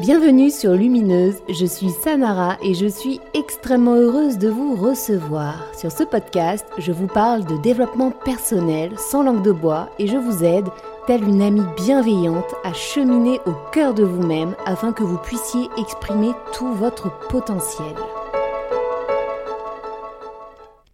[0.00, 5.66] Bienvenue sur Lumineuse, je suis Sanara et je suis extrêmement heureuse de vous recevoir.
[5.76, 10.16] Sur ce podcast, je vous parle de développement personnel sans langue de bois et je
[10.16, 10.68] vous aide,
[11.08, 16.30] telle une amie bienveillante, à cheminer au cœur de vous-même afin que vous puissiez exprimer
[16.52, 17.96] tout votre potentiel.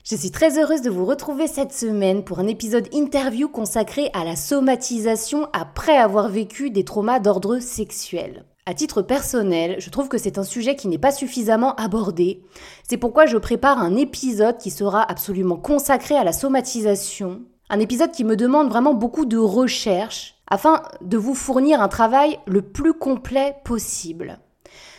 [0.03, 4.25] Je suis très heureuse de vous retrouver cette semaine pour un épisode interview consacré à
[4.25, 8.47] la somatisation après avoir vécu des traumas d'ordre sexuel.
[8.67, 12.41] À titre personnel, je trouve que c'est un sujet qui n'est pas suffisamment abordé.
[12.89, 17.43] C'est pourquoi je prépare un épisode qui sera absolument consacré à la somatisation.
[17.69, 22.39] Un épisode qui me demande vraiment beaucoup de recherche afin de vous fournir un travail
[22.47, 24.39] le plus complet possible.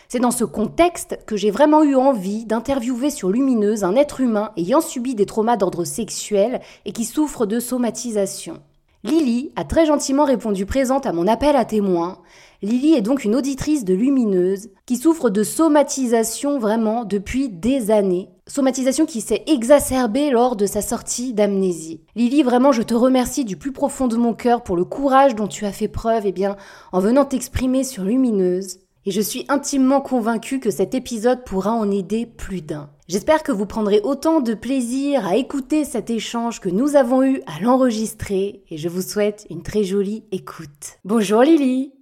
[0.10, 4.52] C'est dans ce contexte que j'ai vraiment eu envie d'interviewer sur Lumineuse un être humain
[4.58, 8.62] ayant subi des traumas d'ordre sexuel et qui souffre de somatisation.
[9.06, 12.18] Lily a très gentiment répondu présente à mon appel à témoins.
[12.66, 18.30] Lily est donc une auditrice de Lumineuse qui souffre de somatisation vraiment depuis des années.
[18.48, 22.02] Somatisation qui s'est exacerbée lors de sa sortie d'amnésie.
[22.16, 25.48] Lily, vraiment, je te remercie du plus profond de mon cœur pour le courage dont
[25.48, 26.56] tu as fait preuve, eh bien,
[26.92, 31.92] en venant t'exprimer sur Lumineuse et je suis intimement convaincue que cet épisode pourra en
[31.92, 32.90] aider plus d'un.
[33.08, 37.42] J'espère que vous prendrez autant de plaisir à écouter cet échange que nous avons eu
[37.46, 40.98] à l'enregistrer et je vous souhaite une très jolie écoute.
[41.04, 41.94] Bonjour Lily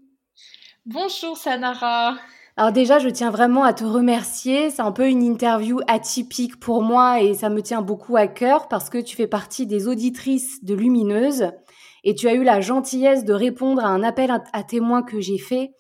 [0.86, 2.18] Bonjour Sanara
[2.56, 4.70] alors déjà, je tiens vraiment à te remercier.
[4.70, 8.68] C'est un peu une interview atypique pour moi et ça me tient beaucoup à cœur
[8.68, 11.52] parce que tu fais partie des auditrices de Lumineuse
[12.04, 15.40] et tu as eu la gentillesse de répondre à un appel à témoins que j'ai
[15.40, 15.74] fait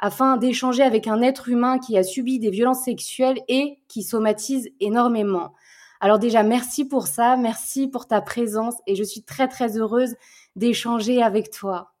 [0.00, 4.68] afin d'échanger avec un être humain qui a subi des violences sexuelles et qui somatise
[4.80, 5.54] énormément.
[6.00, 10.14] Alors déjà, merci pour ça, merci pour ta présence et je suis très très heureuse
[10.56, 11.94] d'échanger avec toi.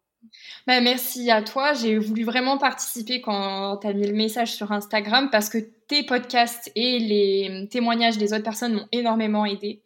[0.66, 1.72] Bah, merci à toi.
[1.74, 6.02] J'ai voulu vraiment participer quand tu as mis le message sur Instagram parce que tes
[6.02, 9.82] podcasts et les témoignages des autres personnes m'ont énormément aidé.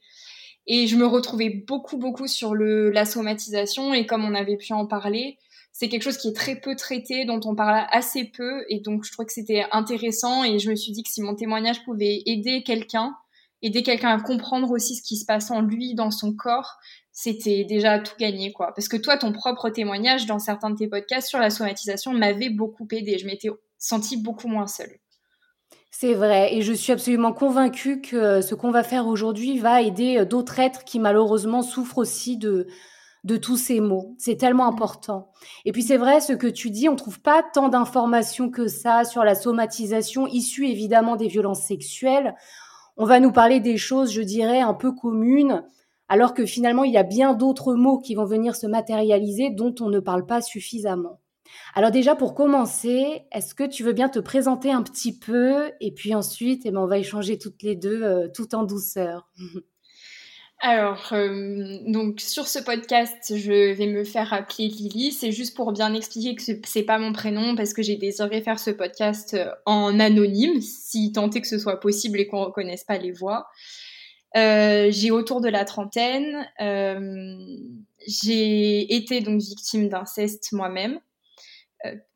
[0.67, 4.73] Et je me retrouvais beaucoup, beaucoup sur le, la somatisation et comme on avait pu
[4.73, 5.39] en parler,
[5.73, 9.05] c'est quelque chose qui est très peu traité, dont on parle assez peu, et donc
[9.05, 12.23] je trouvais que c'était intéressant, et je me suis dit que si mon témoignage pouvait
[12.27, 13.17] aider quelqu'un,
[13.63, 16.79] aider quelqu'un à comprendre aussi ce qui se passe en lui, dans son corps,
[17.13, 18.73] c'était déjà tout gagné, quoi.
[18.75, 22.51] Parce que toi, ton propre témoignage dans certains de tes podcasts sur la somatisation m'avait
[22.51, 24.99] beaucoup aidé, je m'étais sentie beaucoup moins seule.
[25.91, 30.25] C'est vrai, et je suis absolument convaincue que ce qu'on va faire aujourd'hui va aider
[30.25, 32.67] d'autres êtres qui malheureusement souffrent aussi de,
[33.25, 34.17] de tous ces mots.
[34.19, 35.31] C'est tellement important.
[35.65, 39.05] Et puis c'est vrai, ce que tu dis, on trouve pas tant d'informations que ça
[39.05, 42.35] sur la somatisation issue évidemment des violences sexuelles.
[42.97, 45.65] On va nous parler des choses, je dirais, un peu communes,
[46.09, 49.75] alors que finalement il y a bien d'autres mots qui vont venir se matérialiser dont
[49.81, 51.21] on ne parle pas suffisamment.
[51.75, 55.93] Alors déjà pour commencer, est-ce que tu veux bien te présenter un petit peu et
[55.93, 59.31] puis ensuite eh ben, on va échanger toutes les deux euh, tout en douceur.
[60.65, 65.11] Alors, euh, donc sur ce podcast, je vais me faire appeler Lily.
[65.11, 68.61] C'est juste pour bien expliquer que c'est pas mon prénom parce que j'ai désiré faire
[68.61, 72.85] ce podcast euh, en anonyme, si tant est que ce soit possible et qu'on reconnaisse
[72.85, 73.49] pas les voix.
[74.37, 76.49] Euh, j'ai autour de la trentaine.
[78.07, 81.01] j'ai été donc victime d'inceste moi-même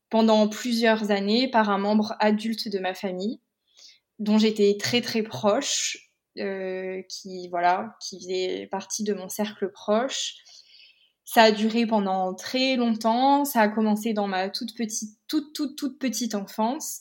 [0.09, 3.41] pendant plusieurs années par un membre adulte de ma famille
[4.21, 6.06] dont j'étais très très proche
[6.39, 10.35] euh, qui voilà, qui faisait partie de mon cercle proche.
[11.25, 13.45] Ça a duré pendant très longtemps.
[13.45, 17.01] Ça a commencé dans ma toute petite, toute toute toute petite enfance.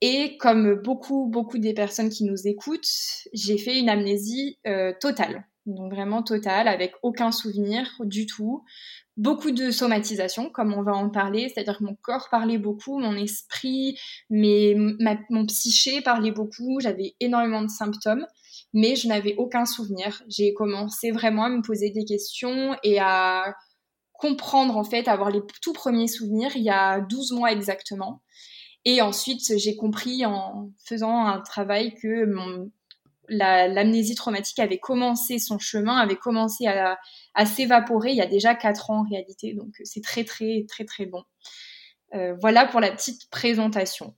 [0.00, 2.88] Et comme beaucoup beaucoup des personnes qui nous écoutent,
[3.32, 5.46] j'ai fait une amnésie euh, totale.
[5.66, 8.64] Donc vraiment totale, avec aucun souvenir du tout.
[9.16, 13.16] Beaucoup de somatisation, comme on va en parler, c'est-à-dire que mon corps parlait beaucoup, mon
[13.16, 14.74] esprit, mais
[15.30, 18.26] mon psyché parlait beaucoup, j'avais énormément de symptômes
[18.74, 20.22] mais je n'avais aucun souvenir.
[20.28, 23.54] J'ai commencé vraiment à me poser des questions et à
[24.12, 28.22] comprendre, en fait, avoir les tout premiers souvenirs il y a 12 mois exactement.
[28.84, 32.26] Et ensuite, j'ai compris en faisant un travail que
[33.28, 36.98] l'amnésie traumatique avait commencé son chemin, avait commencé à,
[37.34, 39.54] à s'évaporer il y a déjà 4 ans en réalité.
[39.54, 41.22] Donc, c'est très, très, très, très bon.
[42.14, 44.14] Euh, voilà pour la petite présentation.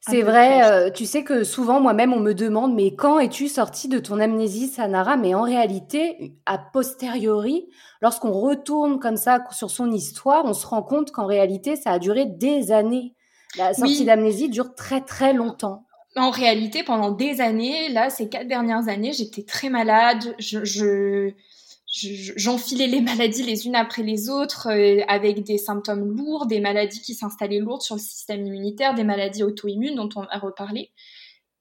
[0.00, 3.88] C'est vrai, euh, tu sais que souvent moi-même on me demande mais quand es-tu sortie
[3.88, 5.16] de ton amnésie Sanara?
[5.16, 7.68] Mais en réalité, a posteriori,
[8.00, 11.98] lorsqu'on retourne comme ça sur son histoire, on se rend compte qu'en réalité ça a
[11.98, 13.14] duré des années.
[13.58, 15.86] La sortie d'amnésie dure très très longtemps.
[16.16, 20.34] En réalité, pendant des années, là, ces quatre dernières années, j'étais très malade.
[20.38, 21.32] Je, je,
[22.36, 27.00] j'enfilais les maladies les unes après les autres euh, avec des symptômes lourds, des maladies
[27.00, 30.90] qui s'installaient lourdes sur le système immunitaire, des maladies auto-immunes dont on a reparlé,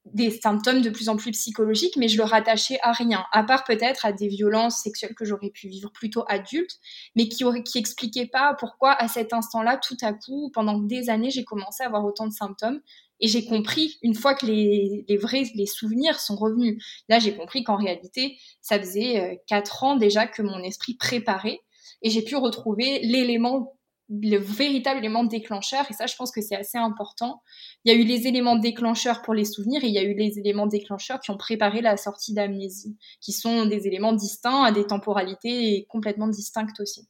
[0.06, 3.64] des symptômes de plus en plus psychologiques, mais je le rattachais à rien, à part
[3.64, 6.80] peut-être à des violences sexuelles que j'aurais pu vivre plutôt adulte,
[7.16, 11.10] mais qui n'expliquaient qui expliquaient pas pourquoi à cet instant-là, tout à coup, pendant des
[11.10, 12.82] années, j'ai commencé à avoir autant de symptômes.
[13.20, 17.64] Et j'ai compris, une fois que les, vrais les souvenirs sont revenus, là j'ai compris
[17.64, 21.60] qu'en réalité, ça faisait euh, quatre ans déjà que mon esprit préparait
[22.02, 23.76] et j'ai pu retrouver l'élément
[24.10, 27.42] le véritable élément déclencheur, et ça je pense que c'est assez important.
[27.84, 30.14] Il y a eu les éléments déclencheurs pour les souvenirs et il y a eu
[30.14, 34.72] les éléments déclencheurs qui ont préparé la sortie d'amnésie, qui sont des éléments distincts à
[34.72, 37.08] des temporalités complètement distinctes aussi.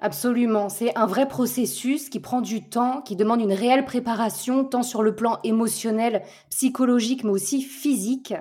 [0.00, 4.84] Absolument, c'est un vrai processus qui prend du temps, qui demande une réelle préparation, tant
[4.84, 8.32] sur le plan émotionnel, psychologique, mais aussi physique.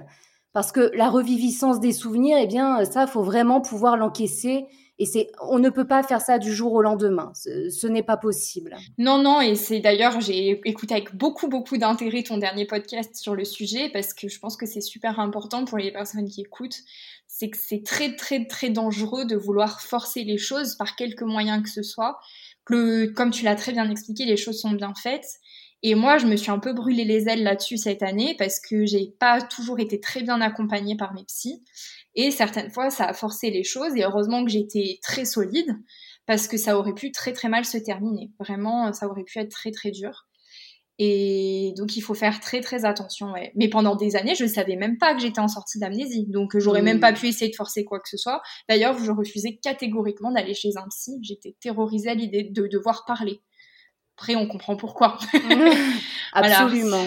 [0.53, 4.67] Parce que la reviviscence des souvenirs, eh bien, ça, faut vraiment pouvoir l'encaisser
[4.99, 7.31] et c'est, on ne peut pas faire ça du jour au lendemain.
[7.35, 8.75] Ce, n'est pas possible.
[8.97, 9.41] Non, non.
[9.41, 13.89] Et c'est d'ailleurs, j'ai écouté avec beaucoup, beaucoup d'intérêt ton dernier podcast sur le sujet
[13.89, 16.79] parce que je pense que c'est super important pour les personnes qui écoutent.
[17.39, 21.61] C'est que c'est très, très, très dangereux de vouloir forcer les choses par quelque moyen
[21.61, 22.17] que ce soit.
[22.65, 25.27] Comme tu l'as très bien expliqué, les choses sont bien faites.
[25.83, 28.87] Et moi, je me suis un peu brûlé les ailes là-dessus cette année parce que
[28.87, 31.63] j'ai pas toujours été très bien accompagnée par mes psys.
[32.15, 33.95] Et certaines fois, ça a forcé les choses.
[33.95, 35.77] Et heureusement que j'étais très solide
[36.25, 38.31] parce que ça aurait pu très très mal se terminer.
[38.39, 40.26] Vraiment, ça aurait pu être très très dur.
[40.99, 43.33] Et donc, il faut faire très très attention.
[43.55, 46.25] Mais pendant des années, je ne savais même pas que j'étais en sortie d'amnésie.
[46.27, 47.15] Donc, j'aurais même pas mmh.
[47.15, 48.41] pu essayer de forcer quoi que ce soit.
[48.67, 51.19] D'ailleurs, je refusais catégoriquement d'aller chez un psy.
[51.21, 53.41] J'étais terrorisée à l'idée de devoir parler.
[54.17, 55.19] Après, on comprend pourquoi.
[56.33, 57.05] Absolument.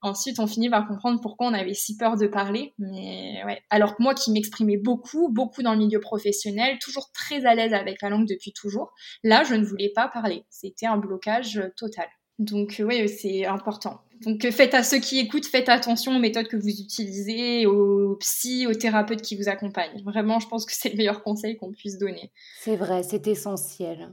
[0.00, 2.74] Ensuite, on finit par comprendre pourquoi on avait si peur de parler.
[2.78, 3.60] Mais ouais.
[3.70, 7.72] Alors que moi, qui m'exprimais beaucoup, beaucoup dans le milieu professionnel, toujours très à l'aise
[7.72, 8.92] avec la langue depuis toujours,
[9.24, 10.44] là, je ne voulais pas parler.
[10.50, 12.06] C'était un blocage total.
[12.42, 14.00] Donc oui, c'est important.
[14.24, 18.66] Donc faites à ceux qui écoutent, faites attention aux méthodes que vous utilisez, aux psy,
[18.66, 20.02] aux thérapeutes qui vous accompagnent.
[20.04, 22.30] Vraiment, je pense que c'est le meilleur conseil qu'on puisse donner.
[22.60, 24.10] C'est vrai, c'est essentiel.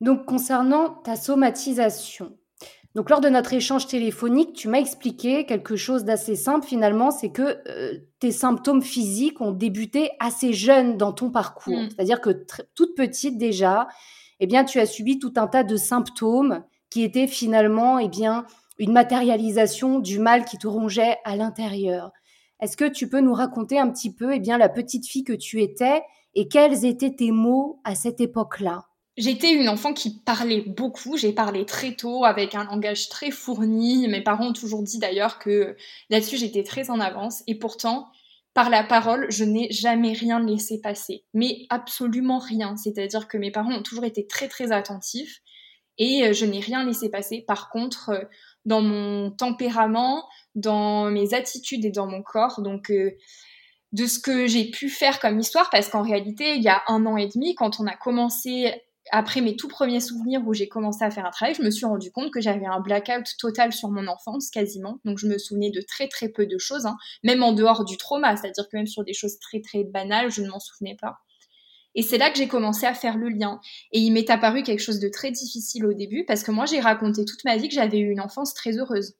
[0.00, 2.36] Donc concernant ta somatisation,
[2.94, 7.30] donc lors de notre échange téléphonique, tu m'as expliqué quelque chose d'assez simple finalement, c'est
[7.30, 11.78] que euh, tes symptômes physiques ont débuté assez jeunes dans ton parcours.
[11.78, 11.88] Mm.
[11.90, 12.30] C'est-à-dire que
[12.74, 13.88] toute petite déjà,
[14.40, 18.46] eh bien tu as subi tout un tas de symptômes qui étaient finalement eh bien
[18.78, 22.12] une matérialisation du mal qui te rongeait à l'intérieur.
[22.60, 25.32] Est-ce que tu peux nous raconter un petit peu eh bien la petite fille que
[25.32, 26.02] tu étais
[26.34, 28.84] et quels étaient tes mots à cette époque-là?
[29.16, 34.06] J'étais une enfant qui parlait beaucoup, j'ai parlé très tôt avec un langage très fourni.
[34.06, 35.76] Mes parents ont toujours dit d'ailleurs que
[36.08, 38.08] là-dessus j'étais très en avance et pourtant
[38.54, 42.76] par la parole, je n'ai jamais rien laissé passer, mais absolument rien.
[42.76, 45.42] C'est-à-dire que mes parents ont toujours été très très attentifs
[45.98, 47.44] et euh, je n'ai rien laissé passer.
[47.46, 48.24] Par contre, euh,
[48.64, 50.24] dans mon tempérament,
[50.54, 53.12] dans mes attitudes et dans mon corps, donc euh,
[53.92, 57.06] de ce que j'ai pu faire comme histoire, parce qu'en réalité, il y a un
[57.06, 58.72] an et demi, quand on a commencé
[59.10, 61.86] après mes tout premiers souvenirs où j'ai commencé à faire un travail, je me suis
[61.86, 64.98] rendu compte que j'avais un blackout total sur mon enfance, quasiment.
[65.06, 67.96] Donc je me souvenais de très très peu de choses, hein, même en dehors du
[67.96, 71.18] trauma, c'est-à-dire que même sur des choses très très banales, je ne m'en souvenais pas.
[71.98, 73.60] Et c'est là que j'ai commencé à faire le lien.
[73.90, 76.78] Et il m'est apparu quelque chose de très difficile au début, parce que moi j'ai
[76.78, 79.16] raconté toute ma vie que j'avais eu une enfance très heureuse.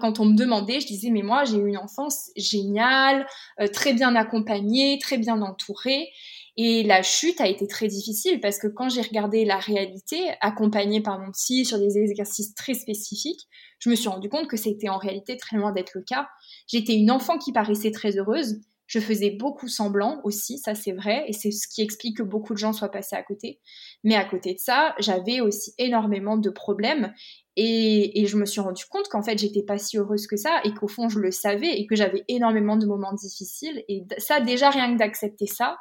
[0.00, 3.26] Quand on me demandait, je disais, mais moi, j'ai eu une enfance géniale,
[3.60, 6.10] euh, très bien accompagnée, très bien entourée.
[6.56, 11.00] Et la chute a été très difficile parce que quand j'ai regardé la réalité, accompagnée
[11.00, 13.48] par mon psy sur des exercices très spécifiques,
[13.80, 16.28] je me suis rendu compte que c'était en réalité très loin d'être le cas.
[16.68, 18.60] J'étais une enfant qui paraissait très heureuse.
[18.90, 22.54] Je faisais beaucoup semblant aussi, ça c'est vrai, et c'est ce qui explique que beaucoup
[22.54, 23.60] de gens soient passés à côté.
[24.02, 27.14] Mais à côté de ça, j'avais aussi énormément de problèmes
[27.54, 30.74] et, je me suis rendu compte qu'en fait, j'étais pas si heureuse que ça et
[30.74, 33.84] qu'au fond, je le savais et que j'avais énormément de moments difficiles.
[33.86, 35.76] Et ça, déjà, rien que d'accepter ça,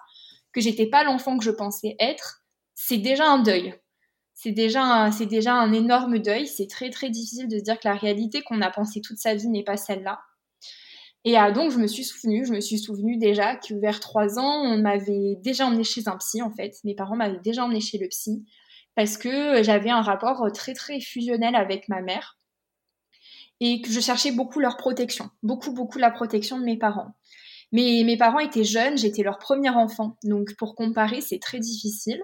[0.54, 2.44] que j'étais pas l'enfant que je pensais être,
[2.75, 3.74] c'est déjà un deuil.
[4.36, 6.46] C'est déjà, c'est déjà un énorme deuil.
[6.46, 9.34] C'est très très difficile de se dire que la réalité qu'on a pensée toute sa
[9.34, 10.20] vie n'est pas celle-là.
[11.26, 14.40] Et ah, donc je me suis souvenue, je me suis souvenue déjà que vers trois
[14.40, 16.78] ans, on m'avait déjà emmené chez un psy en fait.
[16.86, 18.46] Mes parents m'avaient déjà emmené chez le psy
[18.96, 22.38] parce que j'avais un rapport très très fusionnel avec ma mère
[23.60, 27.14] et que je cherchais beaucoup leur protection, beaucoup beaucoup la protection de mes parents.
[27.72, 32.24] Mais mes parents étaient jeunes, j'étais leur premier enfant, donc pour comparer, c'est très difficile.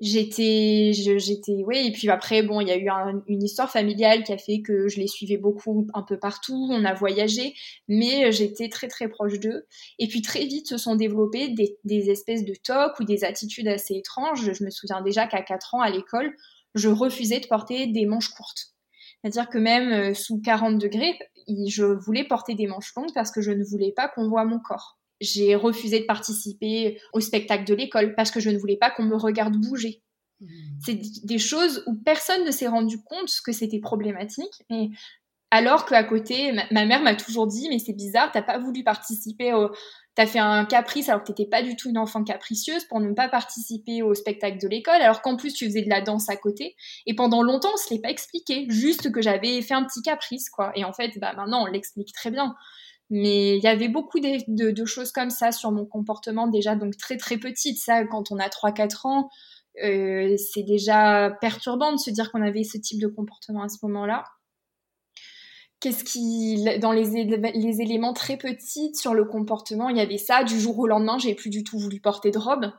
[0.00, 2.88] J'étais j'étais oui et puis après bon il y a eu
[3.26, 6.84] une histoire familiale qui a fait que je les suivais beaucoup un peu partout on
[6.84, 7.54] a voyagé
[7.88, 9.66] mais j'étais très très proche d'eux.
[9.98, 13.68] Et puis très vite se sont développées des, des espèces de tocs ou des attitudes
[13.68, 14.52] assez étranges.
[14.52, 16.34] Je me souviens déjà qu'à 4 ans à l'école
[16.74, 18.74] je refusais de porter des manches courtes.
[19.22, 21.18] C'est-à-dire que même euh, sous 40 degrés
[21.66, 24.60] je voulais porter des manches longues parce que je ne voulais pas qu'on voit mon
[24.60, 28.90] corps j'ai refusé de participer au spectacle de l'école parce que je ne voulais pas
[28.90, 30.02] qu'on me regarde bouger.
[30.40, 30.46] Mmh.
[30.84, 34.62] C'est des choses où personne ne s'est rendu compte que c'était problématique.
[34.70, 34.90] Et
[35.50, 39.54] alors qu'à côté, ma, mère m'a toujours dit, mais c'est bizarre, t'as pas voulu participer
[39.54, 39.70] au...
[40.14, 43.12] T'as fait un caprice alors que t'étais pas du tout une enfant capricieuse pour ne
[43.12, 46.36] pas participer au spectacle de l'école, alors qu'en plus tu faisais de la danse à
[46.36, 46.74] côté.
[47.06, 50.50] Et pendant longtemps, on se l'est pas expliqué, juste que j'avais fait un petit caprice,
[50.50, 50.72] quoi.
[50.74, 52.56] Et en fait, bah maintenant, on l'explique très bien.
[53.10, 57.16] Mais il y avait beaucoup de, choses comme ça sur mon comportement déjà, donc très
[57.16, 57.78] très petite.
[57.78, 59.30] Ça, quand on a 3-4 ans,
[59.82, 63.78] euh, c'est déjà perturbant de se dire qu'on avait ce type de comportement à ce
[63.82, 64.24] moment-là.
[65.80, 70.42] Qu'est-ce qui, dans les, les, éléments très petits sur le comportement, il y avait ça.
[70.42, 72.72] Du jour au lendemain, j'ai plus du tout voulu porter de robe.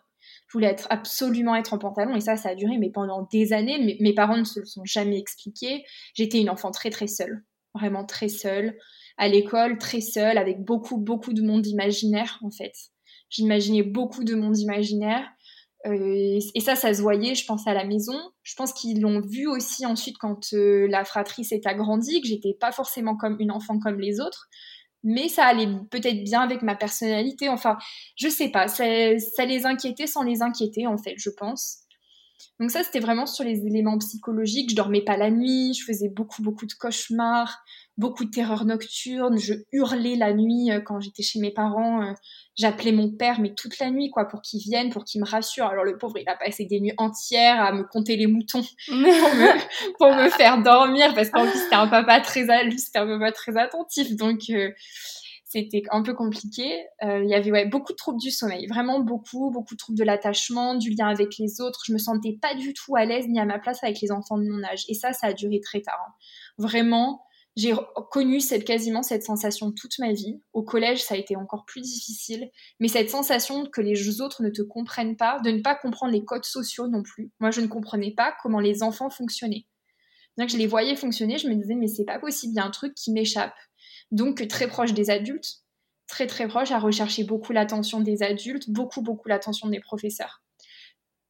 [0.48, 3.54] Je voulais être absolument être en pantalon et ça, ça a duré, mais pendant des
[3.54, 3.80] années.
[3.80, 5.86] Mes, mes parents ne se le sont jamais expliqués.
[6.14, 8.76] J'étais une enfant très très seule, vraiment très seule
[9.20, 12.74] à l'école très seule avec beaucoup beaucoup de monde imaginaire en fait.
[13.30, 15.28] J'imaginais beaucoup de monde imaginaire
[15.86, 18.18] euh, et ça ça se voyait je pense à la maison.
[18.44, 22.56] Je pense qu'ils l'ont vu aussi ensuite quand euh, la fratrie s'est agrandie que j'étais
[22.60, 24.50] pas forcément comme une enfant comme les autres
[25.04, 27.48] mais ça allait peut-être bien avec ma personnalité.
[27.50, 27.78] Enfin,
[28.18, 28.84] je sais pas, ça,
[29.18, 31.86] ça les inquiétait sans les inquiéter en fait, je pense.
[32.60, 34.72] Donc ça, c'était vraiment sur les éléments psychologiques.
[34.72, 37.58] Je dormais pas la nuit, je faisais beaucoup, beaucoup de cauchemars,
[38.00, 39.38] beaucoup de terreurs nocturnes.
[39.38, 42.02] Je hurlais la nuit euh, quand j'étais chez mes parents.
[42.02, 42.14] Euh,
[42.56, 45.66] j'appelais mon père, mais toute la nuit, quoi, pour qu'il vienne, pour qu'il me rassure.
[45.66, 50.08] Alors le pauvre, il a passé des nuits entières à me compter les moutons pour,
[50.08, 52.46] me, faire dormir, parce qu'en plus, c'était un papa très,
[52.78, 54.16] c'était un papa très attentif.
[54.16, 54.72] Donc, euh,
[55.44, 56.86] c'était un peu compliqué.
[57.04, 59.98] Euh, il y avait ouais, beaucoup de troubles du sommeil, vraiment beaucoup, beaucoup de troubles
[59.98, 61.82] de l'attachement, du lien avec les autres.
[61.86, 64.38] Je me sentais pas du tout à l'aise ni à ma place avec les enfants
[64.38, 64.86] de mon âge.
[64.88, 66.00] Et ça, ça a duré très tard.
[66.08, 66.14] Hein.
[66.60, 67.24] Vraiment,
[67.56, 67.74] j'ai
[68.12, 70.42] connu cette, quasiment cette sensation toute ma vie.
[70.54, 72.50] Au collège, ça a été encore plus difficile.
[72.80, 76.24] Mais cette sensation que les autres ne te comprennent pas, de ne pas comprendre les
[76.24, 77.32] codes sociaux non plus.
[77.40, 79.66] Moi, je ne comprenais pas comment les enfants fonctionnaient.
[80.38, 82.60] Bien que je les voyais fonctionner, je me disais, mais c'est pas possible, il y
[82.60, 83.54] a un truc qui m'échappe
[84.12, 85.64] donc très proche des adultes,
[86.08, 90.42] très très proche, à rechercher beaucoup l'attention des adultes, beaucoup beaucoup l'attention des professeurs.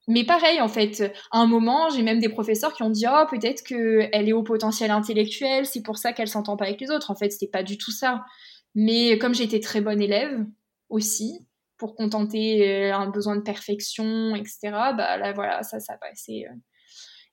[0.09, 3.25] Mais pareil, en fait, à un moment, j'ai même des professeurs qui ont dit Oh,
[3.29, 7.11] peut-être qu'elle est au potentiel intellectuel, c'est pour ça qu'elle s'entend pas avec les autres.
[7.11, 8.25] En fait, c'était pas du tout ça.
[8.73, 10.45] Mais comme j'étais très bonne élève
[10.89, 11.47] aussi,
[11.77, 16.47] pour contenter euh, un besoin de perfection, etc., bah là, voilà, ça, ça passait.
[16.49, 16.55] Euh.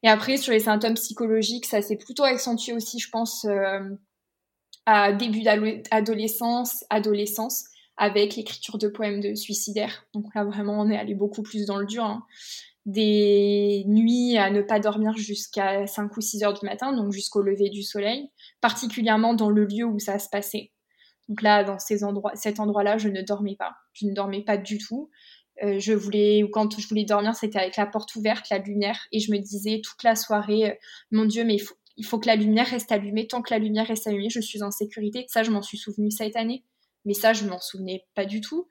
[0.03, 3.81] Et après, sur les symptômes psychologiques, ça s'est plutôt accentué aussi, je pense, euh,
[4.85, 7.65] à début d'adolescence, adolescence,
[7.97, 10.07] avec l'écriture de poèmes de suicidaires.
[10.15, 12.05] Donc là, vraiment, on est allé beaucoup plus dans le dur.
[12.05, 12.23] Hein.
[12.85, 17.43] Des nuits à ne pas dormir jusqu'à 5 ou 6 heures du matin, donc jusqu'au
[17.43, 18.29] lever du soleil,
[18.61, 20.73] particulièrement dans le lieu où ça se passait.
[21.29, 23.75] Donc là, dans cet endroit-là, je ne dormais pas.
[23.93, 25.11] Je ne dormais pas du tout.
[25.65, 29.01] Euh, je voulais, ou quand je voulais dormir, c'était avec la porte ouverte, la lumière,
[29.11, 30.75] et je me disais toute la soirée, euh,
[31.11, 33.27] mon Dieu, mais il faut, il faut que la lumière reste allumée.
[33.27, 35.25] Tant que la lumière reste allumée, je suis en sécurité.
[35.29, 36.63] Ça, je m'en suis souvenu cette année.
[37.07, 38.69] Mais ça, je m'en souvenais pas du tout.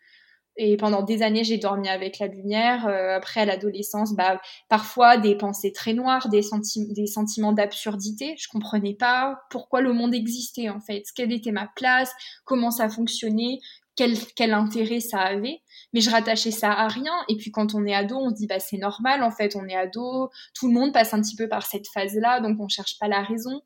[0.57, 2.87] Et pendant des années, j'ai dormi avec la lumière.
[2.87, 4.39] Euh, après, à l'adolescence, bah,
[4.69, 8.35] parfois des pensées très noires, des, sentiments d'absurdité.
[8.37, 11.03] Je comprenais pas pourquoi le monde existait, en fait.
[11.13, 12.13] Quelle était ma place,
[12.45, 13.59] comment ça fonctionnait,
[13.97, 15.61] quel, quel intérêt ça avait?
[15.93, 17.13] Mais je rattachais ça à rien.
[17.27, 19.67] Et puis quand on est ado, on se dit bah c'est normal en fait, on
[19.67, 22.99] est ado, tout le monde passe un petit peu par cette phase-là, donc on cherche
[22.99, 23.61] pas la raison,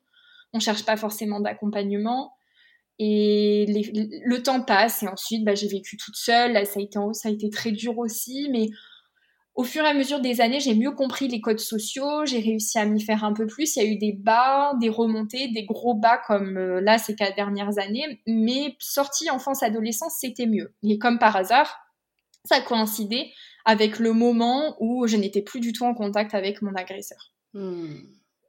[0.52, 2.32] on cherche pas forcément d'accompagnement.
[3.02, 3.64] Et
[4.26, 6.52] le temps passe et ensuite bah, j'ai vécu toute seule.
[6.52, 8.68] Là, ça a été ça a été très dur aussi, mais
[9.54, 12.78] au fur et à mesure des années, j'ai mieux compris les codes sociaux, j'ai réussi
[12.78, 13.74] à m'y faire un peu plus.
[13.76, 17.14] Il y a eu des bas, des remontées, des gros bas comme euh, là ces
[17.16, 20.74] quatre dernières années, mais sortie enfance-adolescence, c'était mieux.
[20.82, 21.74] Et comme par hasard,
[22.44, 23.30] ça coïncidait
[23.64, 27.32] avec le moment où je n'étais plus du tout en contact avec mon agresseur.
[27.54, 27.96] Hmm.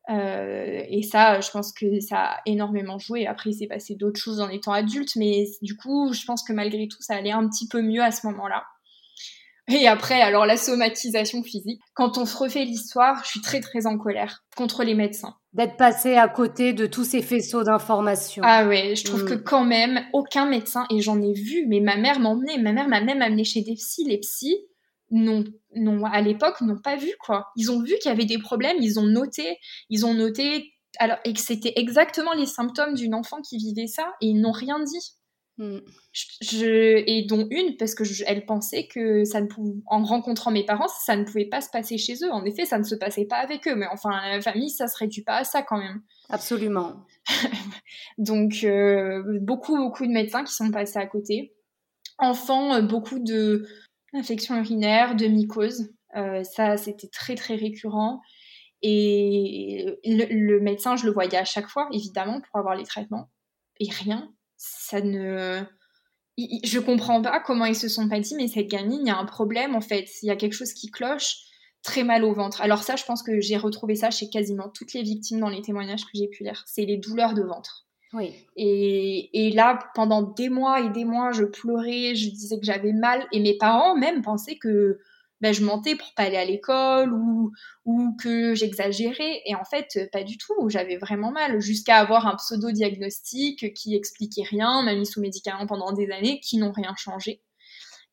[0.10, 3.28] Euh, et ça, je pense que ça a énormément joué.
[3.28, 6.54] Après, il s'est passé d'autres choses en étant adulte, mais du coup, je pense que
[6.54, 8.64] malgré tout, ça allait un petit peu mieux à ce moment-là.
[9.68, 11.82] Et après, alors la somatisation physique.
[11.94, 15.36] Quand on se refait l'histoire, je suis très très en colère contre les médecins.
[15.54, 18.42] D'être passé à côté de tous ces faisceaux d'informations.
[18.46, 19.44] Ah ouais, je trouve que mm.
[19.44, 23.02] quand même, aucun médecin, et j'en ai vu, mais ma mère m'emmenait, ma mère m'a
[23.02, 24.58] même amené chez des psys, les psys
[25.12, 25.44] non,
[25.76, 27.48] non, à l'époque, n'ont pas vu quoi.
[27.56, 29.58] Ils ont vu qu'il y avait des problèmes, ils ont noté,
[29.90, 34.14] ils ont noté alors, et que c'était exactement les symptômes d'une enfant qui vivait ça,
[34.22, 35.16] et ils n'ont rien dit.
[35.58, 35.80] Hmm.
[36.42, 40.66] Je, et dont une, parce que elle pensait que ça ne pouvait, en rencontrant mes
[40.66, 42.32] parents, ça ne pouvait pas se passer chez eux.
[42.32, 44.98] En effet, ça ne se passait pas avec eux, mais enfin, la famille, ça se
[44.98, 46.02] réduit pas à ça quand même.
[46.30, 47.06] Absolument.
[48.18, 51.54] Donc, euh, beaucoup, beaucoup de médecins qui sont passés à côté.
[52.18, 53.66] Enfants, euh, beaucoup de
[54.14, 55.94] infections urinaires, de mycoses.
[56.16, 58.22] Euh, ça, c'était très, très récurrent.
[58.82, 63.30] Et le, médecin, je le voyais à chaque fois, évidemment, pour avoir les traitements.
[63.80, 64.34] Et rien.
[64.58, 65.64] Ça ne.
[66.38, 69.18] Je comprends pas comment ils se sont pas dit, mais cette gamine, il y a
[69.18, 70.10] un problème en fait.
[70.24, 71.38] Il y a quelque chose qui cloche,
[71.84, 72.62] très mal au ventre.
[72.62, 75.62] Alors, ça, je pense que j'ai retrouvé ça chez quasiment toutes les victimes dans les
[75.62, 76.64] témoignages que j'ai pu lire.
[76.68, 77.86] C'est les douleurs de ventre.
[78.14, 78.34] Oui.
[78.56, 82.94] Et, et, là, pendant des mois et des mois, je pleurais, je disais que j'avais
[82.94, 83.26] mal.
[83.32, 85.00] Et mes parents même pensaient que
[85.42, 87.52] ben, je mentais pour pas aller à l'école ou,
[87.86, 89.42] ou que j'exagérais.
[89.46, 90.70] Et en fait, pas du tout.
[90.70, 95.92] J'avais vraiment mal jusqu'à avoir un pseudo-diagnostic qui expliquait rien, m'a mis sous médicaments pendant
[95.94, 97.42] des années qui n'ont rien changé.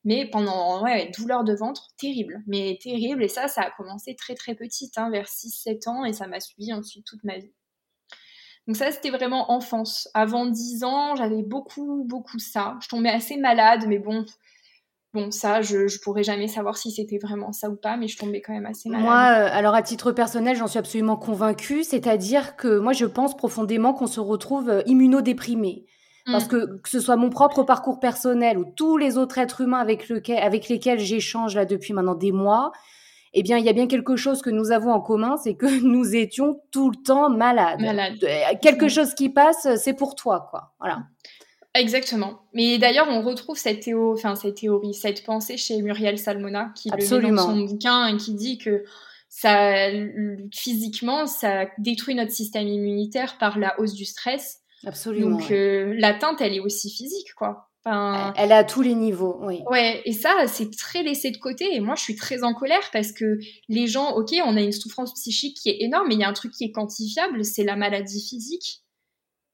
[0.05, 2.41] Mais pendant, ouais, douleur de ventre, terrible.
[2.47, 3.23] Mais terrible.
[3.23, 6.39] Et ça, ça a commencé très très petite, hein, vers 6-7 ans, et ça m'a
[6.39, 7.51] suivi ensuite toute ma vie.
[8.69, 10.07] Donc ça, c'était vraiment enfance.
[10.13, 12.77] Avant 10 ans, j'avais beaucoup, beaucoup ça.
[12.83, 14.25] Je tombais assez malade, mais bon,
[15.11, 18.15] Bon, ça, je, je pourrais jamais savoir si c'était vraiment ça ou pas, mais je
[18.15, 19.05] tombais quand même assez malade.
[19.05, 21.83] Moi, euh, alors à titre personnel, j'en suis absolument convaincue.
[21.83, 25.87] C'est-à-dire que moi, je pense profondément qu'on se retrouve euh, immunodéprimé.
[26.27, 26.49] Parce mm.
[26.49, 30.09] que que ce soit mon propre parcours personnel ou tous les autres êtres humains avec,
[30.09, 32.71] lequel, avec lesquels j'échange là depuis maintenant des mois,
[33.33, 35.65] eh bien, il y a bien quelque chose que nous avons en commun, c'est que
[35.83, 37.81] nous étions tout le temps malades.
[37.81, 38.17] Malade.
[38.23, 38.89] Euh, quelque mm.
[38.89, 40.73] chose qui passe, c'est pour toi, quoi.
[40.79, 41.03] Voilà.
[41.75, 42.41] Exactement.
[42.53, 44.13] Mais d'ailleurs, on retrouve cette, théo...
[44.13, 48.17] enfin, cette théorie, cette pensée chez Muriel Salmona, qui le met dans son bouquin et
[48.17, 48.83] qui dit que
[49.29, 49.89] ça,
[50.51, 54.61] physiquement, ça détruit notre système immunitaire par la hausse du stress.
[54.85, 55.37] Absolument.
[55.37, 57.68] Donc, euh, l'atteinte, elle est aussi physique, quoi.
[57.85, 59.61] Enfin, elle est à tous les niveaux, oui.
[59.69, 61.73] Ouais, et ça, c'est très laissé de côté.
[61.73, 64.73] Et moi, je suis très en colère parce que les gens, ok, on a une
[64.73, 67.63] souffrance psychique qui est énorme, mais il y a un truc qui est quantifiable, c'est
[67.63, 68.83] la maladie physique.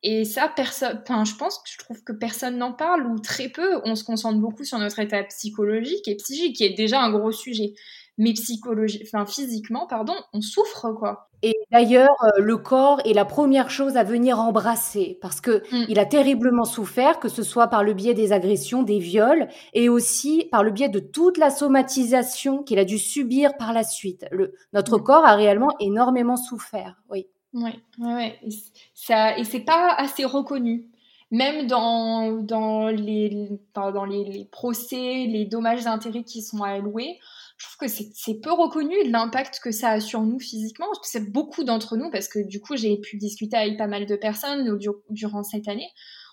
[0.03, 3.49] Et ça, personne, enfin, je pense que je trouve que personne n'en parle ou très
[3.49, 3.81] peu.
[3.85, 7.31] On se concentre beaucoup sur notre état psychologique et psychique, qui est déjà un gros
[7.31, 7.73] sujet.
[8.17, 11.29] Mais psychologie, enfin, physiquement, pardon, on souffre, quoi.
[11.43, 15.85] Et d'ailleurs, euh, le corps est la première chose à venir embrasser parce que mm.
[15.89, 19.89] il a terriblement souffert, que ce soit par le biais des agressions, des viols, et
[19.89, 24.25] aussi par le biais de toute la somatisation qu'il a dû subir par la suite.
[24.31, 25.03] Le, notre mm.
[25.03, 27.27] corps a réellement énormément souffert, oui.
[27.53, 28.49] Oui, ouais, Et,
[28.93, 30.89] ça, et c'est pas assez reconnu.
[31.31, 37.19] Même dans, dans, les, dans les, procès, les dommages d'intérêt qui sont alloués,
[37.57, 40.87] je trouve que c'est peu reconnu l'impact que ça a sur nous physiquement.
[41.03, 44.15] C'est beaucoup d'entre nous, parce que du coup, j'ai pu discuter avec pas mal de
[44.15, 44.77] personnes
[45.09, 45.89] durant cette année.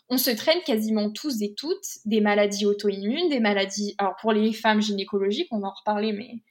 [0.08, 4.52] On se traîne quasiment tous et toutes des maladies auto-immunes, des maladies, alors pour les
[4.52, 6.42] femmes gynécologiques, on va en reparler, mais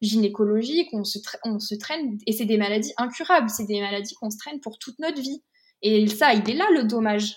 [0.00, 4.30] gynécologiques, on se, on se traîne, et c'est des maladies incurables, c'est des maladies qu'on
[4.30, 5.42] se traîne pour toute notre vie.
[5.82, 7.36] Et ça, il est là le dommage.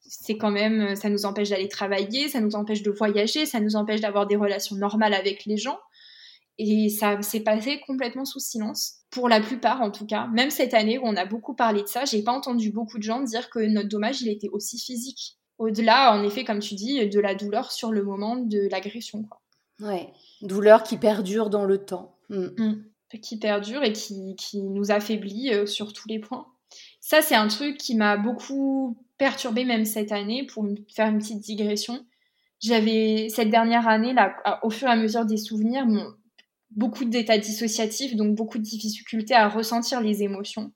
[0.00, 3.76] C'est quand même, ça nous empêche d'aller travailler, ça nous empêche de voyager, ça nous
[3.76, 5.78] empêche d'avoir des relations normales avec les gens.
[6.58, 10.26] Et ça s'est passé complètement sous silence, pour la plupart en tout cas.
[10.28, 13.02] Même cette année où on a beaucoup parlé de ça, j'ai pas entendu beaucoup de
[13.02, 15.38] gens dire que notre dommage, il était aussi physique.
[15.58, 19.24] Au-delà, en effet, comme tu dis, de la douleur sur le moment de l'agression.
[19.80, 20.08] Ouais,
[20.42, 22.16] douleur qui perdure dans le temps.
[22.28, 22.46] Mm.
[22.58, 22.84] Mm.
[23.20, 26.46] Qui perdure et qui, qui nous affaiblit euh, sur tous les points.
[27.00, 31.40] Ça, c'est un truc qui m'a beaucoup perturbée même cette année, pour faire une petite
[31.40, 32.04] digression.
[32.60, 35.86] J'avais, cette dernière année, là, au fur et à mesure des souvenirs,
[36.76, 40.72] beaucoup d'états dissociatifs, donc beaucoup de difficultés à ressentir les émotions.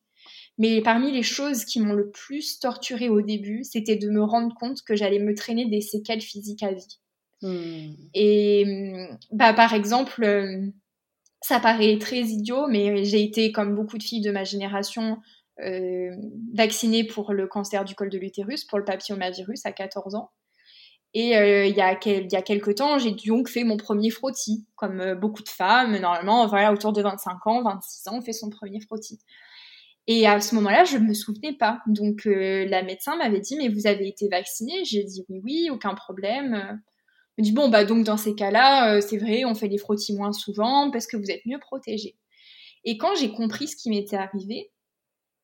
[0.58, 4.54] Mais parmi les choses qui m'ont le plus torturée au début, c'était de me rendre
[4.54, 6.98] compte que j'allais me traîner des séquelles physiques à vie.
[7.42, 7.92] Hmm.
[8.14, 10.66] Et bah, par exemple, euh,
[11.42, 15.18] ça paraît très idiot, mais j'ai été, comme beaucoup de filles de ma génération,
[15.60, 16.10] euh,
[16.54, 20.30] vaccinée pour le cancer du col de l'utérus, pour le papillomavirus à 14 ans.
[21.18, 24.10] Et euh, il, y a il y a quelques temps, j'ai donc fait mon premier
[24.10, 28.34] frottis, comme beaucoup de femmes, normalement, voilà, autour de 25 ans, 26 ans, on fait
[28.34, 29.18] son premier frottis.
[30.08, 31.80] Et à ce moment-là, je ne me souvenais pas.
[31.86, 34.84] Donc la médecin m'avait dit, mais vous avez été vaccinée?
[34.84, 36.80] J'ai dit oui, oui, aucun problème
[37.38, 40.14] me dit bon bah donc dans ces cas-là, euh, c'est vrai, on fait les frottis
[40.14, 42.16] moins souvent parce que vous êtes mieux protégés.
[42.84, 44.70] Et quand j'ai compris ce qui m'était arrivé,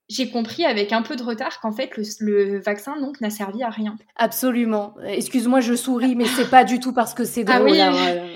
[0.09, 3.71] j'ai compris avec un peu de retard qu'en fait le, vaccin donc n'a servi à
[3.71, 3.97] rien.
[4.17, 4.95] Absolument.
[5.07, 7.77] Excuse-moi, je souris, mais c'est pas du tout parce que c'est ah drôle.
[7.81, 7.93] Ah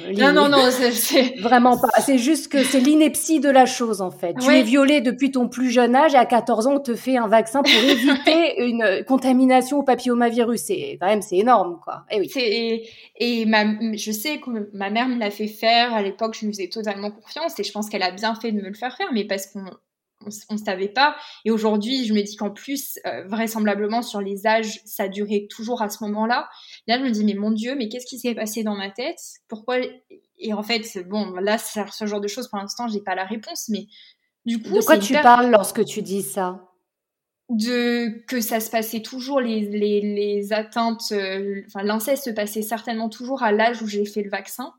[0.09, 0.17] oui.
[0.17, 1.89] non, non, non, c'est vraiment pas.
[2.01, 4.35] C'est juste que c'est l'ineptie de la chose en fait.
[4.41, 7.17] Tu es violée depuis ton plus jeune âge et à 14 ans on te fait
[7.17, 10.61] un vaccin pour éviter une contamination au papillomavirus.
[10.61, 12.05] C'est quand même c'est énorme quoi.
[12.11, 12.31] Et oui.
[12.37, 16.37] Et, et ma, je sais que ma mère me l'a fait faire à l'époque.
[16.39, 18.75] Je lui faisais totalement confiance et je pense qu'elle a bien fait de me le
[18.75, 19.65] faire faire, mais parce qu'on
[20.49, 21.17] on ne savait pas.
[21.45, 25.83] Et aujourd'hui, je me dis qu'en plus, euh, vraisemblablement, sur les âges, ça durait toujours
[25.83, 26.49] à ce moment-là.
[26.87, 29.19] Là, je me dis, mais mon Dieu, mais qu'est-ce qui s'est passé dans ma tête?
[29.49, 29.79] Pourquoi?
[30.39, 33.69] Et en fait, bon, là, ce genre de choses, pour l'instant, j'ai pas la réponse,
[33.69, 33.87] mais
[34.45, 34.75] du coup...
[34.75, 36.63] De quoi tu parles lorsque tu dis ça?
[37.49, 43.09] De que ça se passait toujours les, les, atteintes, euh, enfin l'inceste se passait certainement
[43.09, 44.73] toujours à l'âge où j'ai fait le vaccin.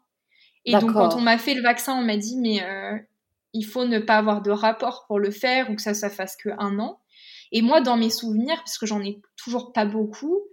[0.65, 2.97] Et donc quand on m'a fait le vaccin, on m'a dit mais euh,
[3.53, 6.35] il faut ne pas avoir de rapport pour le faire ou que ça, ça fasse
[6.35, 6.99] que un an.
[7.51, 10.43] Et moi, dans mes souvenirs, parce que j'en ai toujours pas beaucoup,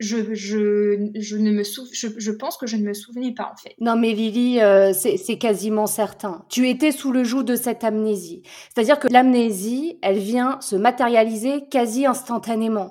[0.00, 3.56] je, je, je ne me je, je, pense que je ne me souvenais pas en
[3.56, 3.74] fait.
[3.80, 6.44] Non mais Lily, euh, c'est quasiment certain.
[6.48, 8.42] Tu étais sous le joug de cette amnésie.
[8.74, 12.90] C'est-à-dire que l'amnésie, elle vient se matérialiser quasi instantanément.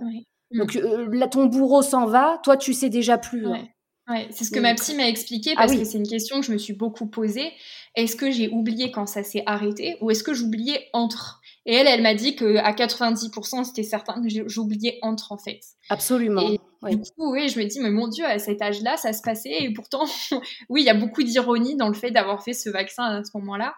[0.51, 3.47] Donc euh, là, ton bourreau s'en va, toi tu sais déjà plus.
[3.47, 3.67] Hein.
[4.09, 6.45] Ouais, c'est ce que ma psy m'a expliqué ah parce que c'est une question que
[6.45, 7.53] je me suis beaucoup posée.
[7.95, 11.41] Est-ce que j'ai oublié quand ça s'est arrêté ou est-ce que j'oubliais entre?
[11.65, 15.61] Et elle, elle m'a dit que à 90%, c'était certain que j'oubliais entre en fait.
[15.89, 16.41] Absolument.
[16.89, 19.21] Et du coup, oui, je me dis, mais mon Dieu, à cet âge-là, ça se
[19.21, 19.63] passait.
[19.63, 20.03] Et pourtant,
[20.69, 23.31] oui, il y a beaucoup d'ironie dans le fait d'avoir fait ce vaccin à ce
[23.35, 23.73] moment-là.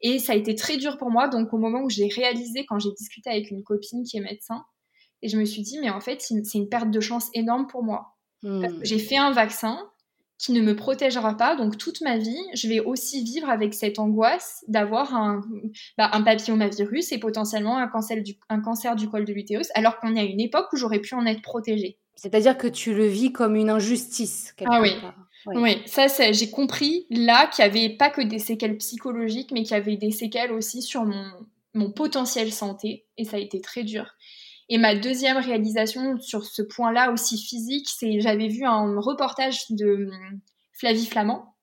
[0.00, 1.28] Et ça a été très dur pour moi.
[1.28, 4.64] Donc, au moment où j'ai réalisé, quand j'ai discuté avec une copine qui est médecin,
[5.22, 7.84] et je me suis dit, mais en fait, c'est une perte de chance énorme pour
[7.84, 8.66] moi Hmm.
[8.82, 9.78] J'ai fait un vaccin
[10.38, 11.56] qui ne me protégera pas.
[11.56, 15.42] Donc toute ma vie, je vais aussi vivre avec cette angoisse d'avoir un,
[15.98, 19.98] bah, un papillomavirus et potentiellement un cancer du, un cancer du col de l'utérus, alors
[19.98, 21.98] qu'on est à une époque où j'aurais pu en être protégée.
[22.14, 24.54] C'est-à-dire que tu le vis comme une injustice.
[24.64, 24.92] Ah oui.
[25.46, 25.80] Oui.
[25.86, 29.80] ça, j'ai compris là qu'il n'y avait pas que des séquelles psychologiques, mais qu'il y
[29.80, 31.24] avait des séquelles aussi sur mon,
[31.74, 33.06] mon potentiel santé.
[33.16, 34.14] Et ça a été très dur.
[34.68, 40.08] Et ma deuxième réalisation sur ce point-là aussi physique, c'est j'avais vu un reportage de
[40.10, 40.40] hum,
[40.72, 41.54] Flavie Flamand,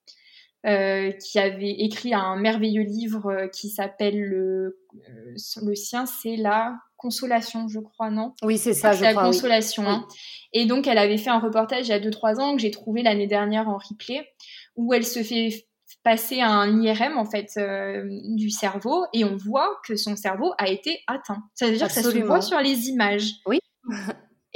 [0.65, 6.37] euh, qui avait écrit un merveilleux livre euh, qui s'appelle le, euh, le sien, c'est
[6.37, 8.33] la consolation, je crois, non?
[8.41, 9.87] Oui, c'est ça, je la consolation.
[9.87, 10.07] Hein.
[10.53, 13.03] Et donc, elle avait fait un reportage il y a 2-3 ans que j'ai trouvé
[13.03, 14.27] l'année dernière en replay,
[14.75, 15.67] où elle se fait
[16.05, 18.03] passer un IRM en fait euh,
[18.35, 21.43] du cerveau et on voit que son cerveau a été atteint.
[21.55, 23.31] Ça veut dire que ça se voit sur les images.
[23.47, 23.59] Oui.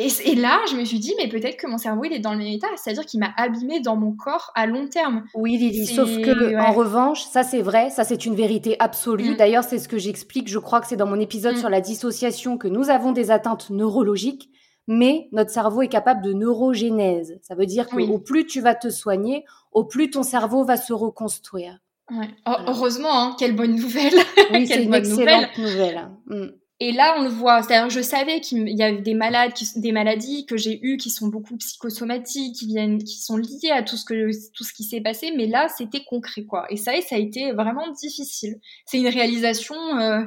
[0.01, 2.38] Et, là, je me suis dit, mais peut-être que mon cerveau, il est dans le
[2.38, 2.67] même état.
[2.77, 5.25] C'est-à-dire qu'il m'a abîmé dans mon corps à long terme.
[5.33, 5.88] Oui, Lily.
[5.88, 7.89] Sauf que, en revanche, ça, c'est vrai.
[7.89, 9.31] Ça, c'est une vérité absolue.
[9.31, 9.35] Mm.
[9.35, 10.47] D'ailleurs, c'est ce que j'explique.
[10.47, 11.59] Je crois que c'est dans mon épisode mm.
[11.59, 14.49] sur la dissociation que nous avons des atteintes neurologiques
[14.91, 17.38] mais notre cerveau est capable de neurogénèse.
[17.43, 20.93] Ça veut dire qu'au plus tu vas te soigner, au plus ton cerveau va se
[20.93, 21.78] reconstruire.
[22.12, 24.15] Oh, heureusement, hein, quelle bonne nouvelle.
[24.52, 26.10] Oui, c'est une excellente nouvelle.
[26.25, 26.47] Mm.
[26.80, 27.62] Et là, on le voit.
[27.62, 31.28] C'est-à-dire, je savais qu'il y avait des malades, des maladies que j'ai eues qui sont
[31.28, 35.02] beaucoup psychosomatiques, qui viennent, qui sont liées à tout ce que, tout ce qui s'est
[35.02, 35.32] passé.
[35.38, 36.65] Mais là, c'était concret, quoi.
[36.71, 38.60] Et ça, ça a été vraiment difficile.
[38.86, 40.23] C'est une réalisation euh,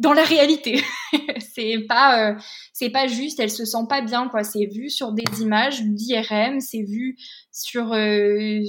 [0.00, 0.82] dans la réalité.
[1.54, 2.34] c'est pas euh,
[2.72, 6.60] c'est pas juste, elle se sent pas bien quoi, c'est vu sur des images d'IRM,
[6.60, 7.16] c'est vu
[7.52, 8.60] sur euh,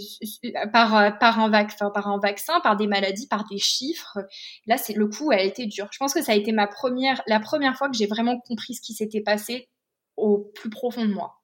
[0.73, 4.19] par par un vaccin par un vaccin, par des maladies, par des chiffres.
[4.67, 5.87] Là, c'est le coup a été dur.
[5.91, 8.75] Je pense que ça a été ma première la première fois que j'ai vraiment compris
[8.75, 9.69] ce qui s'était passé
[10.17, 11.37] au plus profond de moi.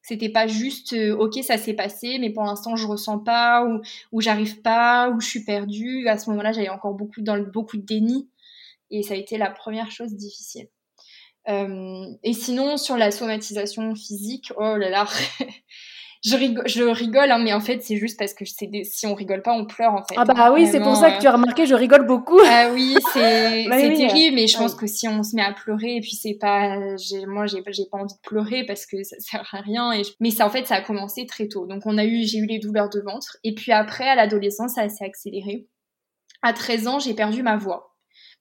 [0.00, 3.68] C'était pas juste euh, ok ça s'est passé mais pour l'instant je ressens pas
[4.10, 6.08] ou j'arrive pas ou je suis perdue.
[6.08, 8.30] À ce moment-là, j'avais encore beaucoup dans beaucoup de déni
[8.90, 10.68] et ça a été la première chose difficile.
[11.48, 15.06] Euh, et sinon, sur la somatisation physique, oh là là,
[16.24, 18.84] je rigole, je rigole hein, mais en fait, c'est juste parce que des...
[18.84, 20.14] si on rigole pas, on pleure en fait.
[20.18, 22.38] Ah bah oui, c'est pour ça que tu as remarqué, je rigole beaucoup.
[22.44, 25.96] Ah oui, c'est bah terrible, mais je pense que si on se met à pleurer,
[25.96, 26.76] et puis c'est pas,
[27.26, 29.92] moi j'ai pas envie de pleurer parce que ça sert à rien.
[29.92, 31.66] Et Mais ça, en fait, ça a commencé très tôt.
[31.66, 34.74] Donc on a eu, j'ai eu les douleurs de ventre, et puis après, à l'adolescence,
[34.74, 35.66] ça s'est accéléré.
[36.42, 37.87] À 13 ans, j'ai perdu ma voix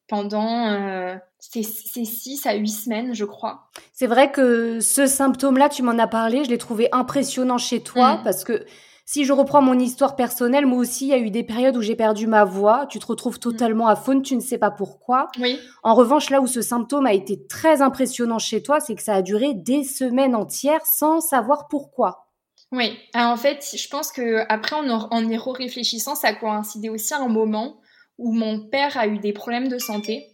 [0.08, 3.70] pendant euh, ces, 6 à 8 semaines, je crois.
[3.94, 8.16] C'est vrai que ce symptôme-là, tu m'en as parlé, je l'ai trouvé impressionnant chez toi
[8.16, 8.24] mm.
[8.24, 8.66] parce que
[9.06, 11.82] si je reprends mon histoire personnelle, moi aussi, il y a eu des périodes où
[11.82, 12.86] j'ai perdu ma voix.
[12.88, 15.30] Tu te retrouves totalement à faune, tu ne sais pas pourquoi.
[15.40, 15.58] Oui.
[15.82, 19.14] En revanche, là où ce symptôme a été très impressionnant chez toi, c'est que ça
[19.14, 22.28] a duré des semaines entières sans savoir pourquoi.
[22.74, 27.14] Oui, en fait, je pense que après, en, en y réfléchissant, ça a coïncidé aussi
[27.14, 27.78] à un moment
[28.18, 30.28] où mon père a eu des problèmes de santé.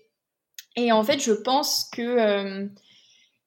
[0.75, 2.69] Et en fait, je pense que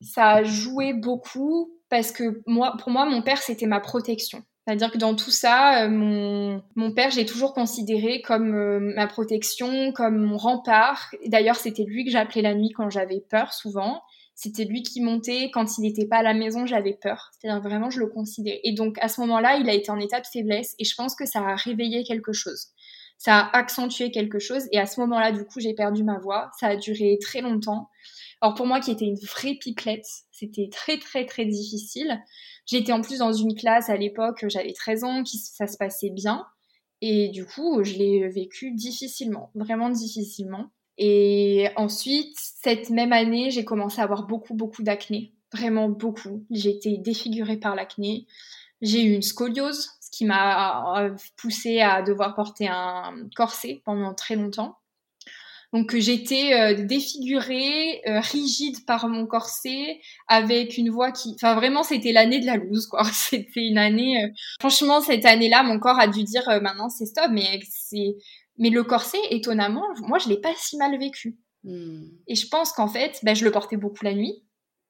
[0.01, 4.43] ça a joué beaucoup parce que moi, pour moi, mon père, c'était ma protection.
[4.67, 9.07] C'est-à-dire que dans tout ça, euh, mon, mon père, j'ai toujours considéré comme euh, ma
[9.07, 11.15] protection, comme mon rempart.
[11.27, 14.03] D'ailleurs, c'était lui que j'appelais la nuit quand j'avais peur, souvent.
[14.35, 15.53] C'était lui qui montait.
[15.53, 17.31] Quand il n'était pas à la maison, j'avais peur.
[17.39, 18.61] C'est-à-dire vraiment, je le considérais.
[18.65, 21.15] Et donc, à ce moment-là, il a été en état de faiblesse et je pense
[21.15, 22.73] que ça a réveillé quelque chose.
[23.19, 24.65] Ça a accentué quelque chose.
[24.73, 26.51] Et à ce moment-là, du coup, j'ai perdu ma voix.
[26.59, 27.89] Ça a duré très longtemps.
[28.41, 32.21] Alors pour moi qui était une vraie pipelette, c'était très très très difficile.
[32.67, 36.11] J'étais en plus dans une classe à l'époque, j'avais 13 ans, qui ça se passait
[36.11, 36.47] bien.
[37.01, 40.71] Et du coup, je l'ai vécu difficilement, vraiment difficilement.
[40.99, 45.33] Et ensuite, cette même année, j'ai commencé à avoir beaucoup, beaucoup d'acné.
[45.53, 46.45] Vraiment beaucoup.
[46.51, 48.27] J'ai été défigurée par l'acné.
[48.83, 54.37] J'ai eu une scoliose, qui m'a euh, poussée à devoir porter un corset pendant très
[54.37, 54.79] longtemps.
[55.73, 61.83] Donc j'étais euh, défigurée, euh, rigide par mon corset, avec une voix qui, enfin vraiment
[61.83, 63.05] c'était l'année de la loose quoi.
[63.13, 64.25] C'était une année.
[64.25, 64.29] Euh,
[64.61, 68.17] franchement cette année-là, mon corps a dû dire maintenant c'est stop, mais c'est,
[68.59, 71.37] mais le corset étonnamment, moi je l'ai pas si mal vécu.
[71.65, 72.05] Hmm.
[72.29, 74.46] Et je pense qu'en fait, ben, je le portais beaucoup la nuit.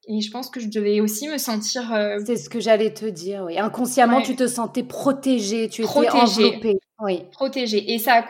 [0.09, 1.93] Et je pense que je devais aussi me sentir.
[2.25, 3.59] C'est ce que j'allais te dire, oui.
[3.59, 6.79] Inconsciemment, tu te sentais protégée, tu étais enveloppée.
[6.99, 7.23] Oui.
[7.31, 7.93] Protégée.
[7.93, 8.25] Et ça,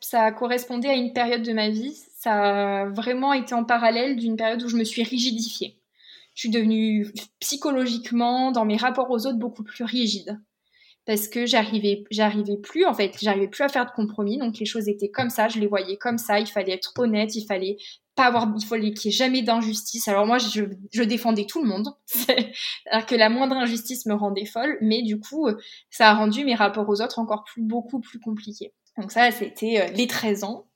[0.00, 1.98] ça correspondait à une période de ma vie.
[2.18, 5.78] Ça a vraiment été en parallèle d'une période où je me suis rigidifiée.
[6.34, 10.40] Je suis devenue psychologiquement, dans mes rapports aux autres, beaucoup plus rigide.
[11.04, 14.38] Parce que j'arrivais, j'arrivais plus, en fait, j'arrivais plus à faire de compromis.
[14.38, 16.38] Donc les choses étaient comme ça, je les voyais comme ça.
[16.38, 17.76] Il fallait être honnête, il fallait
[18.14, 20.06] pas avoir, il fallait qu'il n'y ait jamais d'injustice.
[20.08, 21.88] Alors moi, je, je, défendais tout le monde.
[22.90, 25.48] Alors que la moindre injustice me rendait folle, mais du coup,
[25.90, 28.74] ça a rendu mes rapports aux autres encore plus, beaucoup plus compliqués.
[28.98, 30.66] Donc ça, c'était euh, les 13 ans.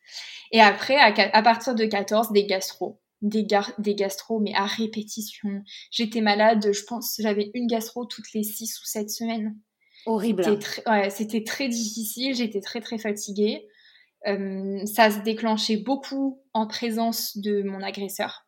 [0.53, 3.01] Et après, à, partir de 14, des gastro.
[3.23, 3.47] Des,
[3.79, 5.63] des gastro, mais à répétition.
[5.91, 9.57] J'étais malade, je pense, j'avais une gastro toutes les 6 ou 7 semaines.
[10.05, 10.45] Horrible.
[11.11, 13.67] C'était très difficile, j'étais très très fatiguée.
[14.27, 18.47] Euh, ça se déclenchait beaucoup en présence de mon agresseur.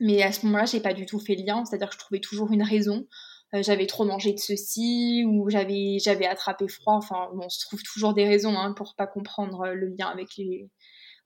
[0.00, 2.20] Mais à ce moment-là, j'ai pas du tout fait le lien, c'est-à-dire que je trouvais
[2.20, 3.06] toujours une raison.
[3.54, 6.94] Euh, j'avais trop mangé de ceci ou j'avais j'avais attrapé froid.
[6.94, 10.70] Enfin, on se trouve toujours des raisons hein, pour pas comprendre le lien avec les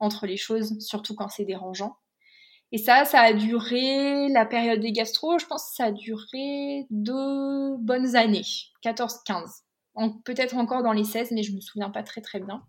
[0.00, 1.96] entre les choses, surtout quand c'est dérangeant.
[2.72, 6.86] Et ça, ça a duré la période des gastro, je pense que ça a duré
[6.90, 8.42] deux bonnes années,
[8.84, 9.62] 14-15.
[10.24, 12.64] Peut-être encore dans les 16, mais je me souviens pas très très bien.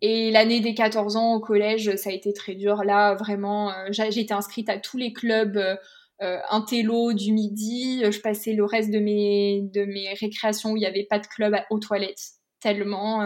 [0.00, 2.84] Et l'année des 14 ans au collège, ça a été très dur.
[2.84, 5.76] Là, vraiment, euh, j'ai été inscrite à tous les clubs euh,
[6.22, 8.02] euh, intello du midi.
[8.04, 11.26] Je passais le reste de mes, de mes récréations où il n'y avait pas de
[11.26, 12.22] club aux toilettes.
[12.60, 13.24] Tellement,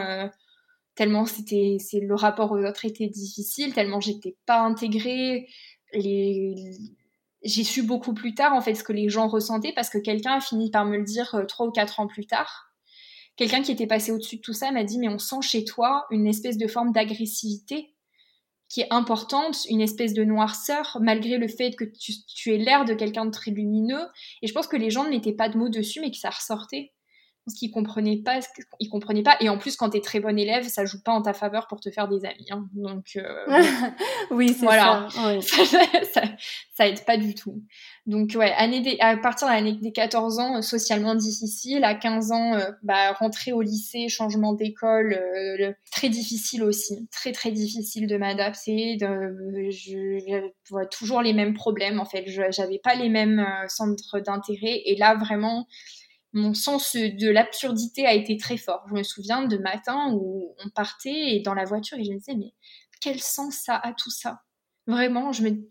[0.94, 5.48] tellement c'était, c'est, le rapport aux autres était difficile, tellement j'étais pas intégrée.
[5.94, 6.54] Les,
[7.42, 10.34] j'ai su beaucoup plus tard, en fait, ce que les gens ressentaient parce que quelqu'un
[10.34, 12.71] a fini par me le dire trois ou quatre ans plus tard
[13.36, 16.06] quelqu'un qui était passé au-dessus de tout ça m'a dit mais on sent chez toi
[16.10, 17.92] une espèce de forme d'agressivité
[18.72, 22.94] qui est importante, une espèce de noirceur, malgré le fait que tu, aies l'air de
[22.94, 24.06] quelqu'un de très lumineux.
[24.40, 26.30] Et je pense que les gens ne mettaient pas de mots dessus, mais que ça
[26.30, 26.90] ressortait
[27.44, 28.38] parce qu'ils comprenaient pas,
[28.78, 29.36] ils comprenaient pas.
[29.40, 31.66] Et en plus, quand tu es très bon élève, ça joue pas en ta faveur
[31.66, 32.46] pour te faire des amis.
[32.50, 32.68] Hein.
[32.72, 33.46] Donc, euh,
[34.30, 35.08] oui, c'est voilà.
[35.40, 35.64] ça.
[36.12, 36.22] ça,
[36.72, 36.86] ça.
[36.86, 37.60] aide pas du tout.
[38.06, 41.82] Donc, ouais, année à partir de l'année des 14 ans, euh, socialement difficile.
[41.82, 45.18] À 15 ans, euh, bah, rentrer au lycée, changement d'école,
[45.90, 47.08] très difficile aussi.
[47.10, 48.98] Très, très difficile de m'adapter.
[49.00, 52.24] Je, vois toujours les mêmes problèmes, en fait.
[52.50, 54.82] J'avais pas les mêmes centres d'intérêt.
[54.84, 55.66] Et là, vraiment,
[56.32, 58.84] mon sens de l'absurdité a été très fort.
[58.88, 62.18] Je me souviens de matin où on partait et dans la voiture et je me
[62.18, 62.54] disais mais
[63.00, 64.42] quel sens ça a tout ça?
[64.88, 65.68] Vraiment, je me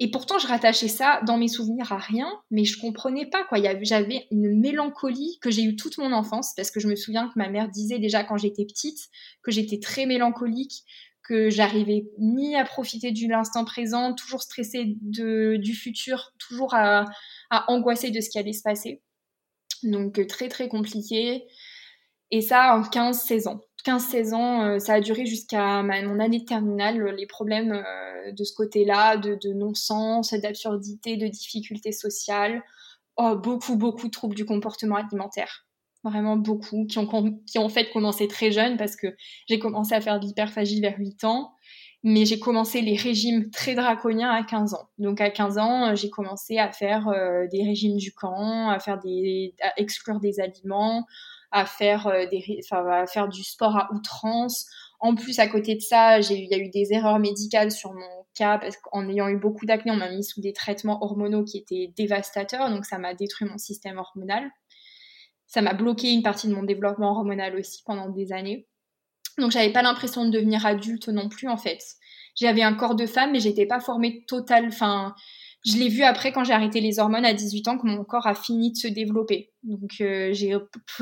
[0.00, 3.58] et pourtant je rattachais ça dans mes souvenirs à rien, mais je comprenais pas quoi.
[3.82, 7.34] J'avais une mélancolie que j'ai eue toute mon enfance parce que je me souviens que
[7.36, 9.08] ma mère disait déjà quand j'étais petite
[9.42, 10.84] que j'étais très mélancolique,
[11.22, 17.04] que j'arrivais ni à profiter de l'instant présent, toujours stressée de, du futur, toujours à,
[17.50, 19.02] à angoisser de ce qui allait se passer.
[19.84, 21.44] Donc euh, très très compliqué.
[22.30, 23.60] Et ça en 15-16 ans.
[23.84, 28.44] 15-16 ans, euh, ça a duré jusqu'à mon année de terminale, les problèmes euh, de
[28.44, 32.62] ce côté-là, de, non-sens, d'absurdité, de difficultés sociales.
[33.16, 35.66] Oh, beaucoup, beaucoup de troubles du comportement alimentaire.
[36.02, 39.14] Vraiment beaucoup, qui ont, qui ont fait commencé très jeune parce que
[39.48, 41.52] j'ai commencé à faire de l'hyperphagie vers 8 ans
[42.04, 44.90] mais j'ai commencé les régimes très draconiens à 15 ans.
[44.98, 48.78] Donc à 15 ans, euh, j'ai commencé à faire euh, des régimes du camp, à
[48.78, 51.06] faire des, à exclure des aliments,
[51.50, 54.66] à faire euh, des, enfin, à faire du sport à outrance.
[55.00, 58.26] En plus, à côté de ça, il y a eu des erreurs médicales sur mon
[58.34, 61.56] cas parce qu'en ayant eu beaucoup d'acné, on m'a mis sous des traitements hormonaux qui
[61.56, 64.50] étaient dévastateurs, donc ça m'a détruit mon système hormonal.
[65.46, 68.66] Ça m'a bloqué une partie de mon développement hormonal aussi pendant des années.
[69.38, 71.78] Donc j'avais pas l'impression de devenir adulte non plus en fait.
[72.36, 74.66] J'avais un corps de femme mais j'étais pas formée totale.
[74.68, 75.14] Enfin,
[75.64, 78.26] je l'ai vu après quand j'ai arrêté les hormones à 18 ans que mon corps
[78.26, 79.50] a fini de se développer.
[79.62, 80.54] Donc euh, j'ai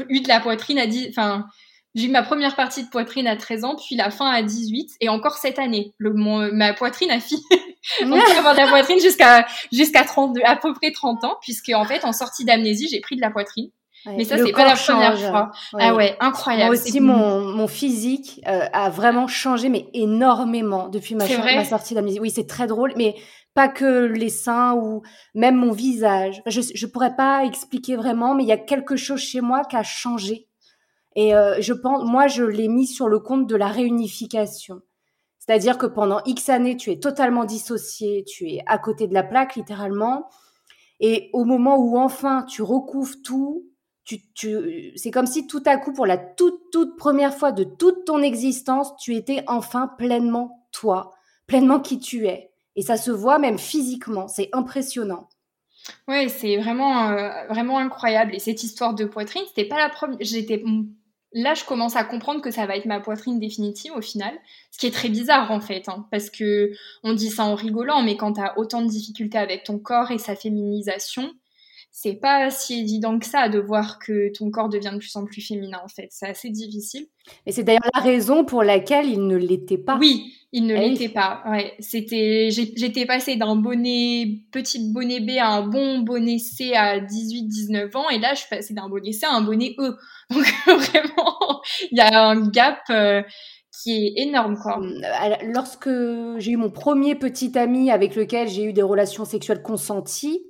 [0.08, 1.46] eu de la poitrine à 10 enfin
[1.94, 4.92] j'ai eu ma première partie de poitrine à 13 ans, puis la fin à 18
[5.00, 5.92] et encore cette année.
[5.98, 7.42] Le, ma poitrine a fini
[8.00, 11.84] donc avoir de la poitrine jusqu'à jusqu'à 30 à peu près 30 ans puisque en
[11.84, 13.70] fait en sortie d'amnésie, j'ai pris de la poitrine.
[14.06, 15.50] Mais ça, c'est pas la première fois.
[15.78, 16.74] Ah ouais, incroyable.
[16.74, 21.94] Moi aussi, mon, mon physique euh, a vraiment changé, mais énormément depuis ma, ma sortie
[21.94, 22.20] d'amnésie.
[22.20, 23.14] Oui, c'est très drôle, mais
[23.54, 25.02] pas que les seins ou
[25.34, 26.42] même mon visage.
[26.46, 29.76] Je je pourrais pas expliquer vraiment, mais il y a quelque chose chez moi qui
[29.76, 30.48] a changé.
[31.14, 34.80] Et euh, je pense, moi, je l'ai mis sur le compte de la réunification.
[35.38, 39.22] C'est-à-dire que pendant X années, tu es totalement dissocié, tu es à côté de la
[39.22, 40.28] plaque littéralement.
[41.00, 43.64] Et au moment où enfin tu recouvres tout,
[44.04, 48.22] c'est comme si tout à coup, pour la toute, toute première fois de toute ton
[48.22, 51.12] existence, tu étais enfin pleinement toi,
[51.46, 52.50] pleinement qui tu es.
[52.74, 55.28] Et ça se voit même physiquement, c'est impressionnant.
[56.08, 58.34] Ouais, c'est vraiment, euh, vraiment incroyable.
[58.34, 60.18] Et cette histoire de poitrine, c'était pas la première.
[60.20, 60.62] J'étais
[61.32, 64.32] là, je commence à comprendre que ça va être ma poitrine définitive au final,
[64.70, 68.02] ce qui est très bizarre en fait, hein, parce que on dit ça en rigolant,
[68.02, 71.32] mais quand tu as autant de difficultés avec ton corps et sa féminisation,
[71.94, 75.26] c'est pas si évident que ça de voir que ton corps devient de plus en
[75.26, 76.08] plus féminin en fait.
[76.10, 77.06] C'est assez difficile.
[77.44, 79.98] Et c'est d'ailleurs la raison pour laquelle il ne l'était pas.
[79.98, 81.42] Oui, il ne eh l'était pas.
[81.46, 86.98] Ouais, c'était j'étais passée d'un bonnet petit bonnet B à un bon bonnet C à
[86.98, 89.94] 18-19 ans et là je suis passée d'un bonnet C à un bonnet E.
[90.34, 93.22] Donc vraiment, il y a un gap euh,
[93.70, 94.78] qui est énorme quoi.
[94.78, 95.02] Hum,
[95.42, 95.90] lorsque
[96.38, 100.42] j'ai eu mon premier petit ami avec lequel j'ai eu des relations sexuelles consenties,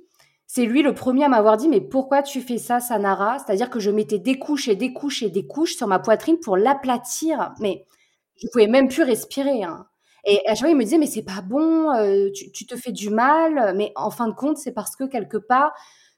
[0.55, 3.39] c'est lui le premier à m'avoir dit mais pourquoi tu fais ça Sanara?
[3.39, 6.39] C'est-à-dire que je mettais des couches et des couches et des couches sur ma poitrine
[6.39, 7.87] pour l'aplatir, mais
[8.35, 9.63] je pouvais même plus respirer.
[9.63, 9.87] Hein.
[10.25, 12.91] Et à chaque fois il me disait mais c'est pas bon, euh, tu, te fais
[12.91, 15.73] du mal, mais en fin de compte c'est parce que quelque part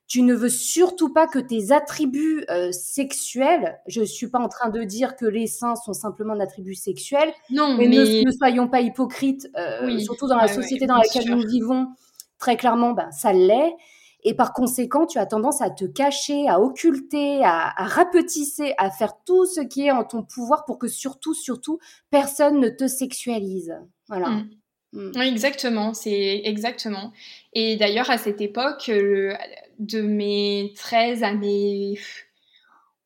[0.06, 4.70] tu ne veux surtout pas que tes attributs euh, sexuels, je suis pas en train
[4.70, 8.82] de dire que les seins sont simplement un attribut sexuel, non, mais, Ne, soyons pas
[8.82, 11.88] hypocrites, euh, surtout dans la société dans laquelle nous vivons,
[12.38, 13.74] très clairement, ben, ça l'est.
[14.28, 19.14] Et par conséquent, tu as tendance à te cacher, à occulter, à, rapetisser, à faire
[19.24, 21.78] tout ce qui est en ton pouvoir pour que surtout, surtout,
[22.10, 23.78] personne ne te sexualise.
[24.10, 24.30] Voilà.
[24.30, 24.50] Mm.
[24.94, 25.12] Mm.
[25.16, 27.14] Oui, exactement, c'est exactement.
[27.54, 32.00] Et d'ailleurs, à cette époque, de mes 13 à mes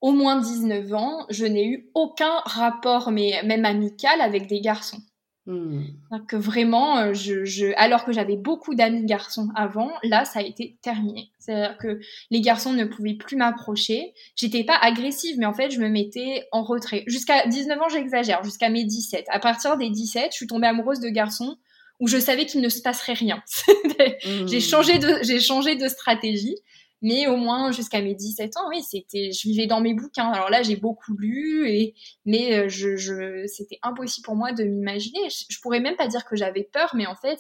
[0.02, 5.02] au moins 19 ans, je n'ai eu aucun rapport, mais même amical, avec des garçons.
[5.50, 5.82] Hmm.
[6.28, 10.78] Que vraiment, euh, je, alors que j'avais beaucoup d'amis garçons avant, là, ça a été
[10.84, 11.32] terminé.
[11.40, 14.14] C'est-à-dire que les garçons ne pouvaient plus m'approcher.
[14.36, 17.04] J'étais pas agressive, mais en fait, je me mettais en retrait.
[17.08, 19.26] Jusqu'à 19 ans, j'exagère, jusqu'à mes 17.
[19.30, 21.58] À partir des 17, je suis tombée amoureuse de garçons
[22.00, 23.42] où je savais qu'il ne se passerait rien.
[24.46, 26.58] j'ai changé de, j'ai changé de stratégie.
[27.02, 30.32] Mais au moins jusqu'à mes 17 ans, oui, c'était, je vivais dans mes bouquins.
[30.32, 35.30] Alors là, j'ai beaucoup lu, et mais euh, c'était impossible pour moi de m'imaginer.
[35.30, 37.40] Je, pourrais même pas dire que j'avais peur, mais en fait,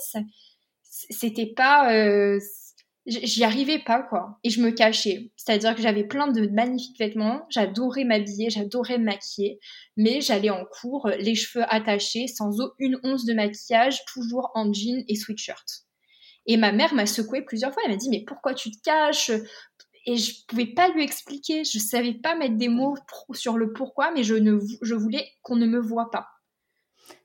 [0.83, 2.39] c'était pas, euh,
[3.05, 4.39] j'y arrivais pas quoi.
[4.43, 5.31] Et je me cachais.
[5.35, 7.45] C'est-à-dire que j'avais plein de magnifiques vêtements.
[7.49, 9.59] J'adorais m'habiller, j'adorais me maquiller,
[9.97, 15.03] mais j'allais en cours, les cheveux attachés, sans aucune once de maquillage, toujours en jean
[15.07, 15.88] et sweatshirt.
[16.45, 17.83] Et ma mère m'a secoué plusieurs fois.
[17.85, 19.31] Elle m'a dit mais pourquoi tu te caches?
[20.05, 21.63] Et je pouvais pas lui expliquer.
[21.63, 22.95] Je savais pas mettre des mots
[23.33, 26.27] sur le pourquoi, mais je ne je voulais qu'on ne me voit pas.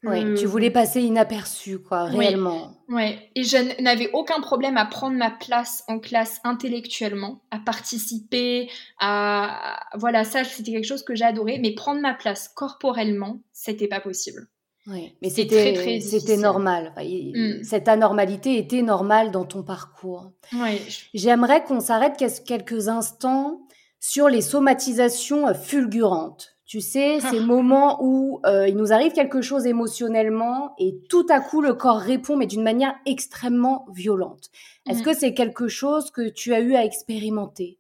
[0.03, 2.77] Oui, tu voulais passer inaperçu, quoi, réellement.
[2.89, 8.71] Oui, et je n'avais aucun problème à prendre ma place en classe intellectuellement, à participer,
[8.99, 9.81] à...
[9.95, 14.47] Voilà, ça, c'était quelque chose que j'adorais, mais prendre ma place corporellement, c'était pas possible.
[14.87, 16.93] Oui, mais c'était c'était normal.
[16.99, 17.63] Mm.
[17.63, 20.33] Cette anormalité était normale dans ton parcours.
[20.53, 20.81] Oui.
[21.15, 23.63] J'aimerais qu'on s'arrête quelques instants
[23.99, 26.57] sur les somatisations fulgurantes.
[26.67, 31.41] Tu sais, ces moments où euh, il nous arrive quelque chose émotionnellement et tout à
[31.41, 34.51] coup le corps répond, mais d'une manière extrêmement violente.
[34.87, 35.05] Est-ce mm.
[35.05, 37.79] que c'est quelque chose que tu as eu à expérimenter?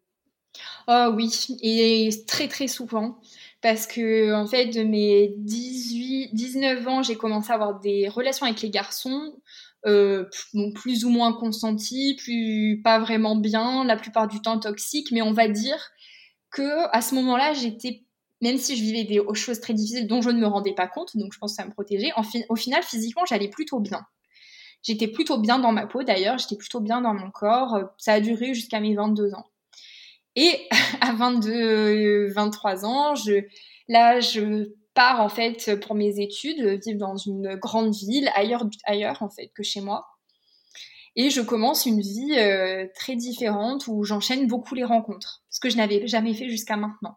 [0.89, 1.31] Oh oui,
[1.63, 3.19] et très très souvent
[3.65, 8.45] parce que en fait de mes 18 19 ans j'ai commencé à avoir des relations
[8.45, 9.33] avec les garçons
[9.87, 10.27] euh,
[10.75, 15.33] plus ou moins consenties plus pas vraiment bien la plupart du temps toxiques mais on
[15.33, 15.79] va dire
[16.51, 18.05] que à ce moment-là j'étais
[18.43, 21.17] même si je vivais des choses très difficiles dont je ne me rendais pas compte,
[21.17, 22.13] donc je pense que ça me protégeait.
[22.51, 24.03] au final, physiquement, j'allais plutôt bien.
[24.83, 27.79] J'étais plutôt bien dans ma peau d'ailleurs, j'étais plutôt bien dans mon corps.
[27.97, 29.47] Ça a duré jusqu'à mes 22 ans.
[30.37, 30.69] Et
[31.01, 33.45] à 22, 23 ans, je,
[33.89, 39.23] là, je pars en fait pour mes études, vivre dans une grande ville, ailleurs, ailleurs
[39.23, 40.07] en fait que chez moi.
[41.17, 45.71] Et je commence une vie euh, très différente où j'enchaîne beaucoup les rencontres, ce que
[45.71, 47.17] je n'avais jamais fait jusqu'à maintenant.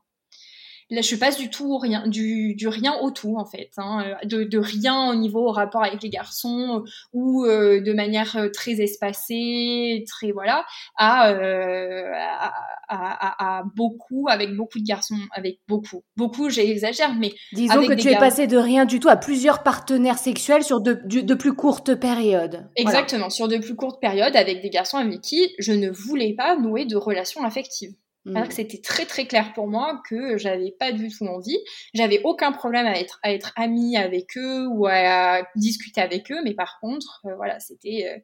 [0.89, 4.05] Là, je passe du tout au rien, du, du rien au tout en fait, hein,
[4.05, 8.37] euh, de, de, rien au niveau au rapport avec les garçons ou euh, de manière
[8.37, 10.65] euh, très espacée, très voilà,
[10.95, 12.53] à, euh, à,
[12.87, 18.07] à, à, beaucoup avec beaucoup de garçons, avec beaucoup, beaucoup, j'exagère, mais disons que tu
[18.07, 21.95] es passé de rien du tout à plusieurs partenaires sexuels sur de, de plus courtes
[21.95, 22.69] périodes.
[22.77, 26.55] Exactement, sur de plus courtes périodes avec des garçons avec qui je ne voulais pas
[26.55, 27.91] nouer de relations affectives.
[28.35, 28.57] Alors que mm.
[28.57, 31.57] c'était très très clair pour moi que j'avais pas du tout envie.
[31.93, 36.41] J'avais aucun problème à être à être amie avec eux ou à, discuter avec eux,
[36.43, 38.19] mais par contre, euh, voilà, c'était euh,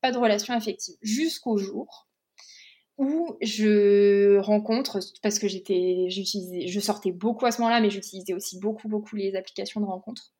[0.00, 2.08] pas de relation affective jusqu'au jour
[2.98, 8.32] où je rencontre parce que j'étais j'utilisais je sortais beaucoup à ce moment-là mais j'utilisais
[8.32, 10.32] aussi beaucoup beaucoup les applications de rencontre.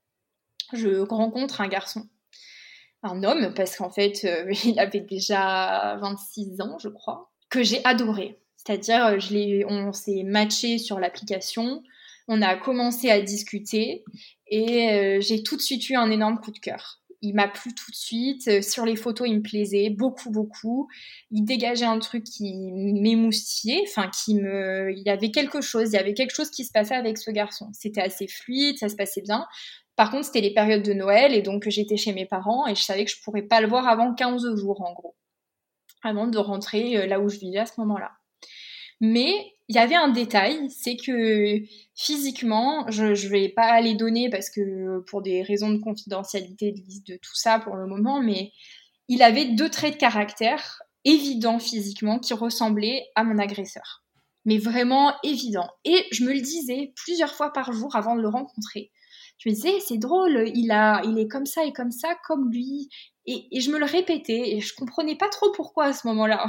[0.73, 2.09] Je rencontre un garçon
[3.03, 7.85] un homme parce qu'en fait euh, il avait déjà 26 ans je crois que j'ai
[7.85, 11.83] adoré c'est-à-dire, euh, on s'est matché sur l'application,
[12.27, 14.05] on a commencé à discuter
[14.49, 17.01] et euh, j'ai tout de suite eu un énorme coup de cœur.
[17.23, 18.49] Il m'a plu tout de suite.
[18.49, 20.89] Euh, sur les photos, il me plaisait beaucoup, beaucoup.
[21.31, 25.95] Il dégageait un truc qui m'émoustillait, enfin qui me, il y avait quelque chose, il
[25.95, 27.71] y avait quelque chose qui se passait avec ce garçon.
[27.73, 29.47] C'était assez fluide, ça se passait bien.
[29.95, 32.83] Par contre, c'était les périodes de Noël et donc j'étais chez mes parents et je
[32.83, 35.15] savais que je pourrais pas le voir avant 15 jours en gros,
[36.03, 38.11] avant de rentrer là où je vivais à ce moment-là.
[39.01, 41.61] Mais il y avait un détail, c'est que
[41.95, 47.13] physiquement, je ne vais pas les donner parce que pour des raisons de confidentialité de,
[47.13, 48.53] de tout ça pour le moment, mais
[49.09, 54.05] il avait deux traits de caractère évidents physiquement qui ressemblaient à mon agresseur.
[54.45, 55.71] Mais vraiment évidents.
[55.85, 58.91] Et je me le disais plusieurs fois par jour avant de le rencontrer.
[59.39, 62.51] Je me disais, c'est drôle, il, a, il est comme ça et comme ça, comme
[62.51, 62.89] lui.
[63.27, 66.47] Et, et je me le répétais et je comprenais pas trop pourquoi à ce moment-là.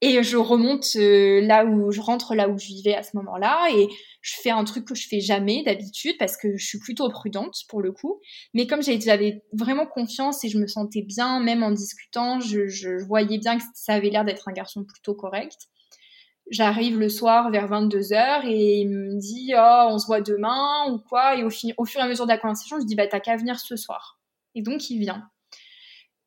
[0.00, 3.68] Et je remonte euh, là où je rentre là où je vivais à ce moment-là
[3.74, 3.88] et
[4.22, 7.56] je fais un truc que je fais jamais d'habitude parce que je suis plutôt prudente
[7.68, 8.20] pour le coup.
[8.54, 13.38] Mais comme j'avais vraiment confiance et je me sentais bien, même en discutant, je, voyais
[13.38, 15.56] bien que ça avait l'air d'être un garçon plutôt correct.
[16.50, 20.98] J'arrive le soir vers 22h et il me dit oh on se voit demain ou
[21.08, 21.36] quoi?
[21.36, 23.36] Et au, au fur et à mesure de la conversation je dis bah t'as qu'à
[23.36, 24.20] venir ce soir.
[24.54, 25.28] Et donc il vient.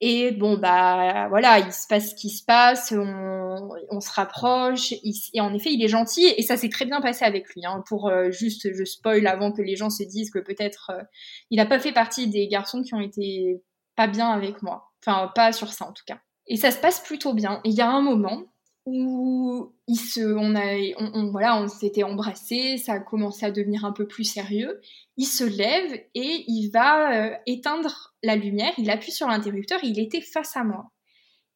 [0.03, 5.41] Et bon, bah voilà, il se passe ce qui se passe, on, se rapproche, et
[5.41, 7.63] en effet, il est gentil, et ça s'est très bien passé avec lui.
[7.65, 11.03] Hein, pour euh, juste, je spoil avant que les gens se disent que peut-être euh,
[11.51, 13.61] il n'a pas fait partie des garçons qui ont été
[13.95, 14.91] pas bien avec moi.
[15.05, 16.19] Enfin, pas sur ça en tout cas.
[16.47, 17.61] Et ça se passe plutôt bien.
[17.63, 18.50] Et il y a un moment
[18.85, 23.91] où se, on a, on, voilà, on s'était embrassé, ça a commencé à devenir un
[23.91, 24.81] peu plus sérieux.
[25.17, 28.73] Il se lève et il va euh, éteindre la lumière.
[28.77, 29.79] Il appuie sur l'interrupteur.
[29.83, 30.91] Il était face à moi.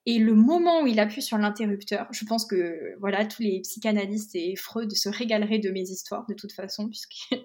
[0.06, 4.36] Et le moment où il appuie sur l'interrupteur, je pense que voilà, tous les psychanalystes
[4.36, 7.16] et Freud se régaleraient de mes histoires de toute façon, puisque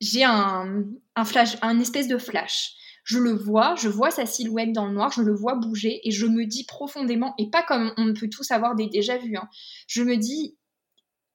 [0.00, 0.84] j'ai un,
[1.14, 2.74] un flash, un espèce de flash
[3.04, 6.10] je le vois, je vois sa silhouette dans le noir, je le vois bouger et
[6.10, 9.48] je me dis profondément, et pas comme on peut tous avoir des déjà vus, hein,
[9.86, 10.56] je me dis,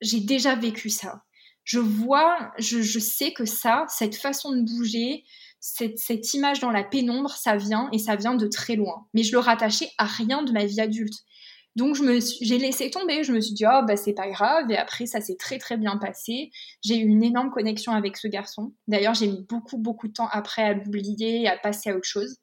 [0.00, 1.22] j'ai déjà vécu ça.
[1.64, 5.24] Je vois, je, sais que ça, cette façon de bouger,
[5.58, 9.08] cette, cette, image dans la pénombre, ça vient et ça vient de très loin.
[9.14, 11.24] Mais je le rattachais à rien de ma vie adulte.
[11.76, 14.70] Donc je me j'ai laissé tomber, je me suis dit oh bah c'est pas grave
[14.70, 16.50] et après ça s'est très très bien passé.
[16.82, 18.74] J'ai eu une énorme connexion avec ce garçon.
[18.88, 22.38] D'ailleurs, j'ai mis beaucoup beaucoup de temps après à l'oublier à passer à autre chose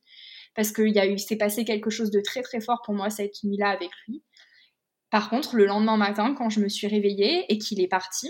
[0.55, 3.09] parce qu'il y a eu s'est passé quelque chose de très très fort pour moi
[3.09, 4.23] cette nuit-là avec lui.
[5.09, 8.29] Par contre, le lendemain matin quand je me suis réveillée et qu'il est parti,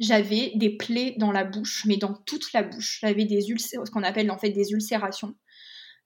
[0.00, 2.98] j'avais des plaies dans la bouche, mais dans toute la bouche.
[3.02, 5.34] J'avais des ulcères, ce qu'on appelle en fait des ulcérations.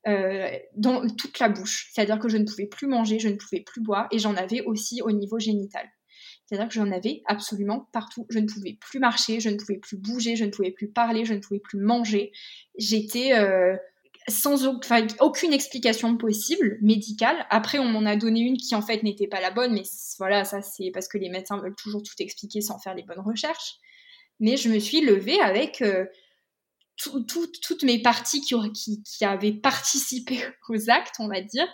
[0.06, 1.90] Euh, dans toute la bouche.
[1.92, 4.60] C'est-à-dire que je ne pouvais plus manger, je ne pouvais plus boire, et j'en avais
[4.60, 5.84] aussi au niveau génital.
[6.44, 8.24] C'est-à-dire que j'en avais absolument partout.
[8.30, 11.24] Je ne pouvais plus marcher, je ne pouvais plus bouger, je ne pouvais plus parler,
[11.24, 12.30] je ne pouvais plus manger.
[12.78, 13.76] J'étais euh,
[14.28, 14.66] sans
[15.20, 17.44] aucune explication possible médicale.
[17.50, 19.82] Après, on m'en a donné une qui en fait n'était pas la bonne, mais
[20.18, 23.24] voilà, ça c'est parce que les médecins veulent toujours tout expliquer sans faire les bonnes
[23.26, 23.74] recherches.
[24.38, 26.04] Mais je me suis levée avec euh,
[26.96, 31.66] toutes mes parties qui, qui, avaient participé aux actes, on va dire,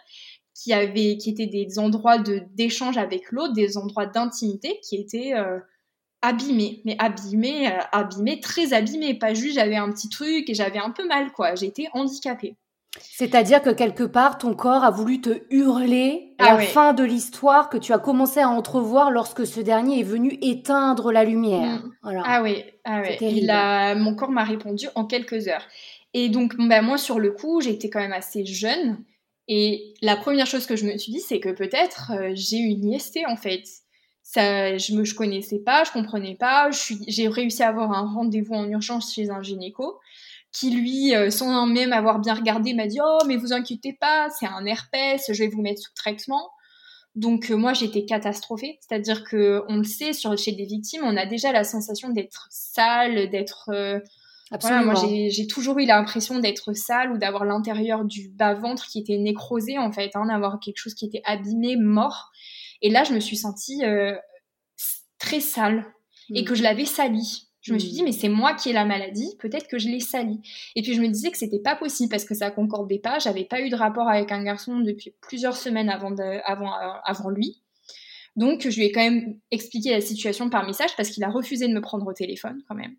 [0.55, 5.59] qui, avaient, qui étaient des endroits d'échange avec l'autre, des endroits d'intimité qui étaient euh,
[6.23, 9.15] abîmée, mais abîmée, euh, abîmée, très abîmée.
[9.15, 11.55] Pas juste j'avais un petit truc et j'avais un peu mal, quoi.
[11.55, 12.57] J'étais handicapée.
[13.01, 17.03] C'est-à-dire que quelque part, ton corps a voulu te hurler à ah la fin de
[17.03, 21.83] l'histoire que tu as commencé à entrevoir lorsque ce dernier est venu éteindre la lumière.
[22.03, 22.23] Mm.
[22.25, 23.03] Ah oui, ah.
[23.21, 23.95] Il a...
[23.95, 25.67] mon corps m'a répondu en quelques heures.
[26.13, 28.99] Et donc, ben, moi, sur le coup, j'étais quand même assez jeune.
[29.49, 32.93] Et la première chose que je me suis dit, c'est que peut-être euh, j'ai une
[32.93, 33.65] IST en fait.
[34.23, 36.71] Ça, je me je connaissais pas, je comprenais pas.
[37.09, 39.99] J'ai réussi à avoir un rendez-vous en urgence chez un gynéco
[40.53, 44.29] qui lui, euh, sans même avoir bien regardé, m'a dit oh mais vous inquiétez pas,
[44.31, 46.51] c'est un herpès, je vais vous mettre sous traitement.
[47.15, 51.17] Donc euh, moi j'étais catastrophée, c'est-à-dire que on le sait sur chez des victimes, on
[51.17, 53.71] a déjà la sensation d'être sale, d'être
[54.53, 54.93] Absolument.
[54.93, 59.79] moi, j'ai toujours eu l'impression d'être sale ou d'avoir l'intérieur du bas-ventre qui était nécrosé,
[59.79, 62.31] en fait, hein, d'avoir quelque chose qui était abîmé, mort.
[62.83, 64.15] Et là, je me suis sentie euh,
[65.19, 65.87] très sale
[66.35, 66.45] et mm.
[66.45, 67.49] que je l'avais sali.
[67.63, 67.95] Je me suis mm.
[67.95, 70.41] dit, mais c'est moi qui ai la maladie, peut-être que je l'ai sali.
[70.75, 73.19] Et puis je me disais que c'était pas possible parce que ça concordait pas.
[73.19, 77.31] J'avais pas eu de rapport avec un garçon depuis plusieurs semaines avant, avant, euh, avant
[77.31, 77.63] lui.
[78.35, 81.69] Donc je lui ai quand même expliqué la situation par message parce qu'il a refusé
[81.69, 82.97] de me prendre au téléphone quand même.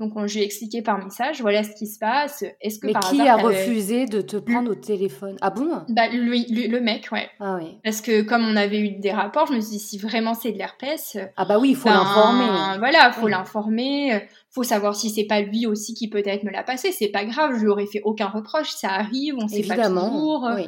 [0.00, 2.42] Donc, on, je lui ai expliqué par message, voilà ce qui se passe.
[2.62, 5.36] Est-ce que Mais qui a refusé de te prendre au téléphone?
[5.42, 5.70] Ah bon?
[5.90, 7.28] Bah, lui, le mec, ouais.
[7.38, 7.78] Ah oui.
[7.84, 10.52] Parce que comme on avait eu des rapports, je me suis dit, si vraiment c'est
[10.52, 11.18] de l'herpès...
[11.36, 12.78] Ah bah oui, il faut ben, l'informer.
[12.78, 14.26] Voilà, il faut l'informer.
[14.50, 16.92] faut savoir si c'est pas lui aussi qui peut-être me l'a passé.
[16.92, 18.70] C'est pas grave, je lui aurais fait aucun reproche.
[18.70, 20.48] Ça arrive, on sait pas toujours.
[20.56, 20.66] Oui.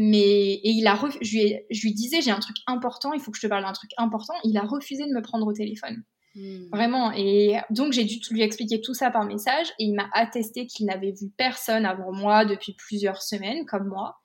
[0.00, 3.32] Mais et il a je, lui je lui disais j'ai un truc important, il faut
[3.32, 4.34] que je te parle d'un truc important.
[4.44, 6.04] Il a refusé de me prendre au téléphone.
[6.38, 6.68] Hmm.
[6.72, 7.12] Vraiment.
[7.12, 10.86] Et donc, j'ai dû lui expliquer tout ça par message et il m'a attesté qu'il
[10.86, 14.16] n'avait vu personne avant moi depuis plusieurs semaines, comme moi.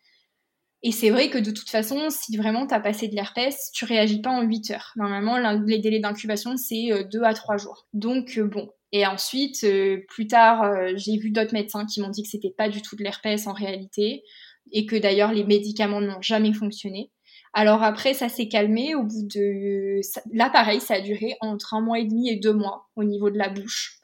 [0.83, 3.85] Et c'est vrai que de toute façon, si vraiment tu as passé de l'herpès, tu
[3.85, 4.91] réagis pas en 8 heures.
[4.97, 7.87] Normalement, les délais d'incubation, c'est 2 euh, à 3 jours.
[7.93, 8.69] Donc, euh, bon.
[8.91, 12.69] Et ensuite, euh, plus tard, j'ai vu d'autres médecins qui m'ont dit que c'était pas
[12.69, 14.23] du tout de l'herpès en réalité
[14.71, 17.09] et que d'ailleurs les médicaments n'ont jamais fonctionné.
[17.53, 19.99] Alors après, ça s'est calmé au bout de...
[20.31, 23.29] Là, pareil, ça a duré entre un mois et demi et deux mois au niveau
[23.29, 23.99] de la bouche.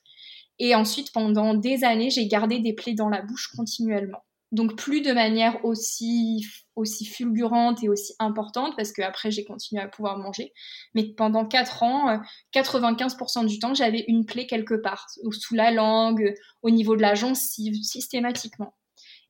[0.59, 4.23] Et ensuite, pendant des années, j'ai gardé des plaies dans la bouche continuellement.
[4.51, 6.43] Donc plus de manière aussi
[6.75, 10.53] aussi fulgurante et aussi importante parce que après j'ai continué à pouvoir manger.
[10.95, 12.19] Mais pendant quatre ans,
[12.53, 16.33] 95% euh, du temps, j'avais une plaie quelque part, sous la langue,
[16.63, 18.73] au niveau de la gencive, systématiquement.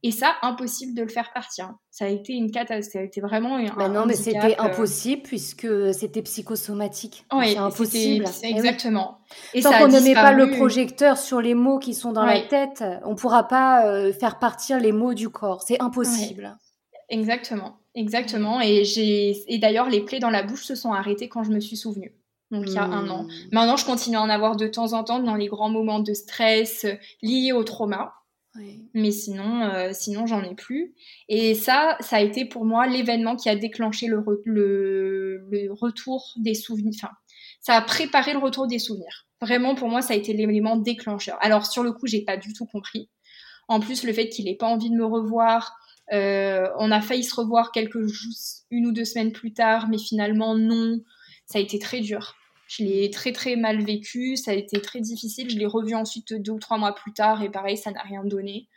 [0.02, 1.74] Et ça, impossible de le faire partir.
[1.91, 2.93] Ça a été une catastrophe.
[2.93, 3.76] Ça a été vraiment un.
[3.76, 7.26] Bah non, mais c'était euh, impossible puisque c'était psychosomatique.
[7.34, 8.26] Oui, c'est impossible.
[8.43, 9.20] Eh exactement.
[9.54, 12.41] Et Tant qu'on ne met pas le projecteur sur les mots qui sont dans la
[12.41, 15.62] tête, on ne pourra pas euh, faire partir les mots du corps.
[15.64, 16.58] C'est impossible.
[17.10, 17.78] Exactement.
[17.95, 18.62] Exactement.
[18.62, 19.36] Et, j'ai...
[19.47, 22.14] et d'ailleurs, les plaies dans la bouche se sont arrêtées quand je me suis souvenue.
[22.52, 23.24] Donc il y a un an.
[23.24, 23.30] Hmm.
[23.52, 26.14] Maintenant, je continue à en avoir de temps en temps dans les grands moments de
[26.14, 26.86] stress
[27.22, 28.14] liés au trauma.
[28.93, 30.93] Mais sinon, euh, sinon j'en ai plus.
[31.28, 34.24] Et ça, ça a été pour moi l'événement qui a déclenché le,
[35.72, 36.93] retour des souvenirs.
[36.95, 37.14] Enfin,
[37.62, 39.26] ça a préparé le retour des souvenirs.
[39.41, 41.38] Vraiment, pour moi, ça a été l'élément déclencheur.
[41.41, 43.10] Alors, sur le coup, j'ai pas du tout compris.
[43.68, 45.78] En plus, le fait qu'il ait pas envie de me revoir,
[46.12, 47.99] euh, on a failli se revoir quelques
[48.72, 50.99] une ou deux semaines plus tard, mais finalement non.
[51.45, 52.36] Ça a été très dur.
[52.70, 55.49] Je l'ai très très mal vécu, ça a été très difficile.
[55.49, 58.24] Je l'ai revu ensuite deux ou trois mois plus tard et pareil, ça n'a rien
[58.24, 58.67] donné.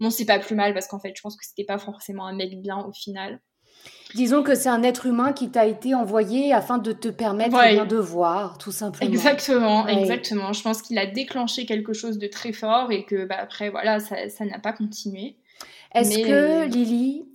[0.00, 2.34] Bon, c'est pas plus mal parce qu'en fait, je pense que c'était pas forcément un
[2.34, 3.40] mec bien au final.
[4.16, 7.96] Disons que c'est un être humain qui t'a été envoyé afin de te permettre de
[7.96, 9.08] voir, tout simplement.
[9.08, 10.52] Exactement, exactement.
[10.52, 14.00] Je pense qu'il a déclenché quelque chose de très fort et que bah, après, voilà,
[14.00, 15.36] ça n'a pas continué.
[15.94, 17.26] Est-ce que, Lily,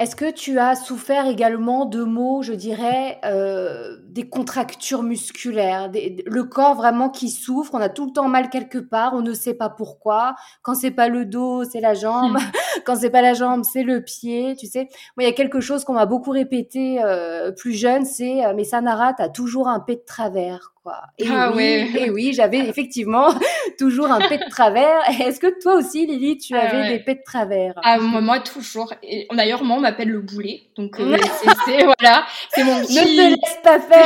[0.00, 6.44] est-ce que tu as souffert également de mots, je dirais, euh, des contractures musculaires, le
[6.44, 9.54] corps vraiment qui souffre, on a tout le temps mal quelque part, on ne sait
[9.54, 10.34] pas pourquoi.
[10.62, 12.34] Quand c'est pas le dos, c'est la jambe.
[12.34, 12.50] Hmm.
[12.84, 14.88] Quand c'est pas la jambe, c'est le pied, tu sais.
[15.16, 18.52] Moi, il y a quelque chose qu'on m'a beaucoup répété euh, plus jeune, c'est euh,
[18.54, 20.72] mais Sanara, t'as toujours un pet de travers.
[21.18, 23.28] Et ah oui, et oui, j'avais effectivement
[23.78, 24.98] toujours un pet de travers.
[25.20, 27.74] Est-ce que toi aussi, Lily, tu ah avais des pets de travers?
[27.84, 28.92] Ah, moi, toujours.
[29.02, 30.62] Et d'ailleurs, moi, on m'appelle le boulet.
[30.76, 31.18] Donc, euh,
[31.66, 32.94] c'est voilà, c'est mon petit.
[32.94, 33.99] Ne te laisse pas faire,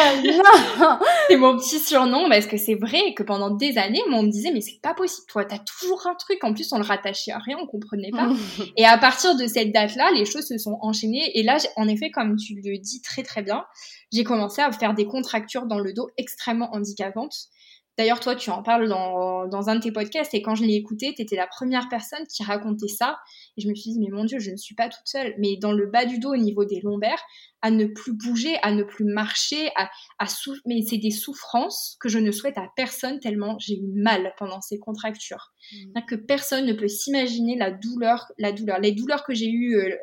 [0.79, 0.99] non.
[1.29, 4.31] c'est mon petit surnom parce que c'est vrai que pendant des années, moi, on me
[4.31, 6.43] disait mais c'est pas possible, toi, t'as toujours un truc.
[6.45, 8.29] En plus, on le rattachait à rien, on comprenait pas.
[8.77, 11.39] et à partir de cette date-là, les choses se sont enchaînées.
[11.39, 13.65] Et là, en effet, comme tu le dis très très bien,
[14.13, 17.49] j'ai commencé à faire des contractures dans le dos extrêmement handicapantes
[17.97, 20.75] D'ailleurs, toi, tu en parles dans, dans un de tes podcasts et quand je l'ai
[20.75, 23.19] écouté, tu étais la première personne qui racontait ça.
[23.57, 25.35] Et je me suis dit, mais mon Dieu, je ne suis pas toute seule.
[25.39, 27.23] Mais dans le bas du dos, au niveau des lombaires,
[27.63, 30.27] à ne plus bouger, à ne plus marcher, à, à
[30.67, 34.61] mais c'est des souffrances que je ne souhaite à personne tellement j'ai eu mal pendant
[34.61, 35.53] ces contractures.
[35.73, 36.01] Mmh.
[36.09, 38.81] Que personne ne peut s'imaginer la douleur, la douleur.
[38.81, 39.97] Les douleurs que j'ai eues euh,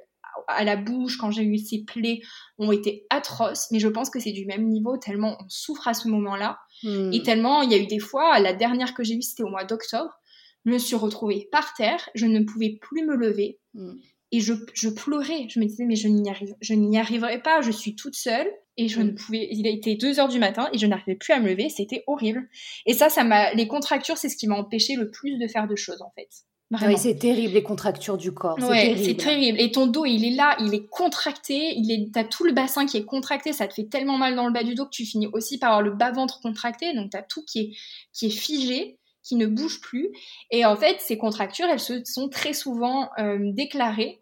[0.47, 2.21] à la bouche, quand j'ai eu ces plaies,
[2.57, 5.93] ont été atroces, mais je pense que c'est du même niveau, tellement on souffre à
[5.93, 6.59] ce moment-là.
[6.83, 7.11] Hmm.
[7.13, 9.49] Et tellement, il y a eu des fois, la dernière que j'ai eue, c'était au
[9.49, 10.19] mois d'octobre,
[10.65, 13.59] je me suis retrouvée par terre, je ne pouvais plus me lever.
[13.73, 13.93] Hmm.
[14.33, 15.47] Et je, je, pleurais.
[15.49, 16.55] Je me disais, mais je n'y arrive,
[16.95, 17.61] arriverai pas.
[17.61, 18.47] Je suis toute seule
[18.77, 19.15] et je ne hmm.
[19.15, 19.47] pouvais.
[19.51, 21.69] Il a été 2 heures du matin et je n'arrivais plus à me lever.
[21.69, 22.47] C'était horrible.
[22.85, 23.53] Et ça, ça m'a.
[23.53, 26.29] Les contractures, c'est ce qui m'a empêché le plus de faire de choses en fait.
[26.71, 28.57] Oui, c'est terrible les contractures du corps.
[28.59, 29.59] C'est terrible.
[29.59, 32.85] Et ton dos, il est là, il est contracté, il est, t'as tout le bassin
[32.85, 35.05] qui est contracté, ça te fait tellement mal dans le bas du dos que tu
[35.05, 37.71] finis aussi par avoir le bas ventre contracté, donc t'as tout qui est
[38.13, 40.09] qui est figé, qui ne bouge plus.
[40.49, 44.21] Et en fait, ces contractures, elles se sont très souvent euh, déclarées.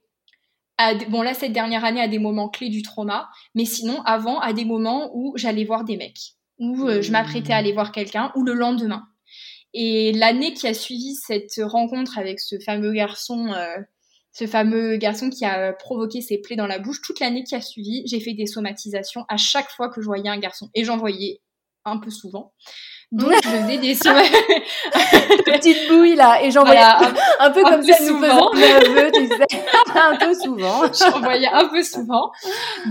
[1.09, 4.53] Bon là, cette dernière année, à des moments clés du trauma, mais sinon avant, à
[4.53, 8.31] des moments où j'allais voir des mecs, où euh, je m'apprêtais à aller voir quelqu'un,
[8.35, 9.05] ou le lendemain.
[9.73, 13.77] Et l'année qui a suivi cette rencontre avec ce fameux garçon, euh,
[14.31, 17.61] ce fameux garçon qui a provoqué ses plaies dans la bouche, toute l'année qui a
[17.61, 20.69] suivi, j'ai fait des somatisations à chaque fois que je voyais un garçon.
[20.75, 21.41] Et j'en voyais
[21.83, 22.53] un peu souvent.
[23.11, 24.45] Donc je faisais des somatisations.
[25.45, 26.81] Petite bouille là, et j'en voyais
[27.39, 28.51] un, peu comme ça, souvent.
[28.53, 29.63] nous nerveux, tu sais,
[29.95, 30.81] un peu souvent.
[30.93, 32.31] J'en voyais un peu souvent.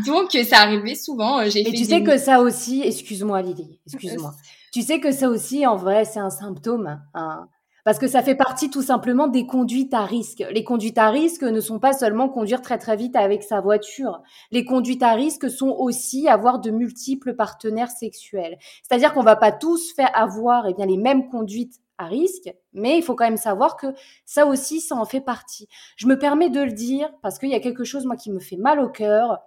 [0.06, 1.44] Donc ça arrivait souvent.
[1.48, 4.34] J'ai et tu sais que ça aussi, excuse-moi Lily, excuse-moi.
[4.72, 7.00] Tu sais que ça aussi, en vrai, c'est un symptôme.
[7.14, 7.48] Hein,
[7.88, 10.44] parce que ça fait partie tout simplement des conduites à risque.
[10.50, 14.20] Les conduites à risque ne sont pas seulement conduire très très vite avec sa voiture.
[14.50, 18.58] Les conduites à risque sont aussi avoir de multiples partenaires sexuels.
[18.82, 22.98] C'est-à-dire qu'on va pas tous faire avoir eh bien, les mêmes conduites à risque, mais
[22.98, 23.86] il faut quand même savoir que
[24.26, 25.66] ça aussi, ça en fait partie.
[25.96, 28.38] Je me permets de le dire parce qu'il y a quelque chose, moi, qui me
[28.38, 29.38] fait mal au cœur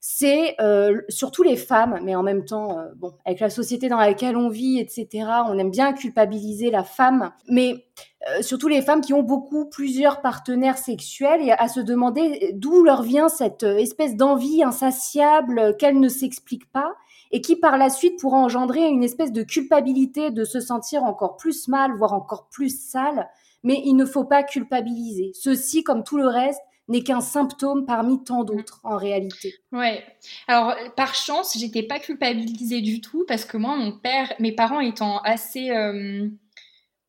[0.00, 3.98] c'est euh, surtout les femmes, mais en même temps, euh, bon, avec la société dans
[3.98, 7.84] laquelle on vit, etc., on aime bien culpabiliser la femme, mais
[8.30, 12.82] euh, surtout les femmes qui ont beaucoup plusieurs partenaires sexuels et à se demander d'où
[12.82, 16.94] leur vient cette espèce d'envie insatiable qu'elle ne s'explique pas
[17.30, 21.36] et qui par la suite pourra engendrer une espèce de culpabilité de se sentir encore
[21.36, 23.28] plus mal, voire encore plus sale.
[23.62, 25.32] Mais il ne faut pas culpabiliser.
[25.34, 29.54] Ceci, comme tout le reste, n'est qu'un symptôme parmi tant d'autres en réalité.
[29.72, 30.04] Ouais.
[30.48, 34.80] Alors par chance, j'étais pas culpabilisée du tout parce que moi, mon père, mes parents
[34.80, 36.28] étant assez euh,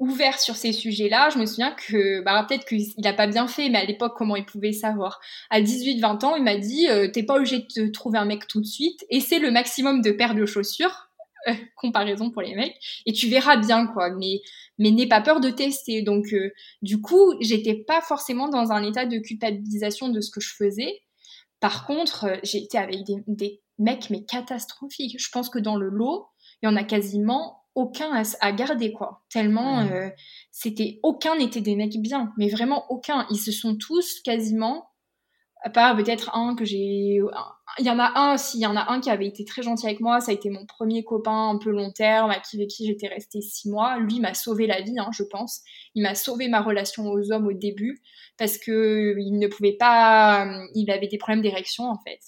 [0.02, 3.70] ouverts sur ces sujets-là, je me souviens que, bah peut-être qu'il a pas bien fait,
[3.70, 5.20] mais à l'époque, comment il pouvait savoir?
[5.50, 8.48] À 18-20 ans, il m'a dit, euh, t'es pas obligé de te trouver un mec
[8.48, 11.11] tout de suite, et c'est le maximum de paires de chaussures
[11.48, 12.76] euh, comparaison pour les mecs.
[13.06, 14.10] Et tu verras bien quoi.
[14.12, 14.42] Mais
[14.78, 16.02] mais n'aie pas peur de tester.
[16.02, 20.42] Donc euh, du coup j'étais pas forcément dans un état de culpabilisation de ce que
[20.42, 21.02] je faisais.
[21.60, 25.16] Par contre euh, j'ai été avec des, des, mecs mais catastrophiques.
[25.20, 26.28] Je pense que dans le lot
[26.62, 28.12] il y en a quasiment aucun
[28.42, 29.24] à, garder quoi.
[29.32, 29.88] Tellement
[30.52, 32.32] c'était aucun n'était des mecs bien.
[32.38, 33.26] Mais vraiment aucun.
[33.32, 34.91] Ils se sont tous quasiment
[35.62, 37.20] à part peut-être un que j'ai
[37.80, 39.62] il y en a un si il y en a un qui avait été très
[39.62, 42.88] gentil avec moi ça a été mon premier copain un peu long terme avec qui
[42.88, 43.98] j'étais restée six mois.
[44.00, 45.62] Lui m'a sauvé la vie hein, je pense.
[45.96, 48.02] Il m'a sauvé ma relation aux hommes au début
[48.38, 52.20] parce que il ne pouvait pas il avait des problèmes d'érection en fait.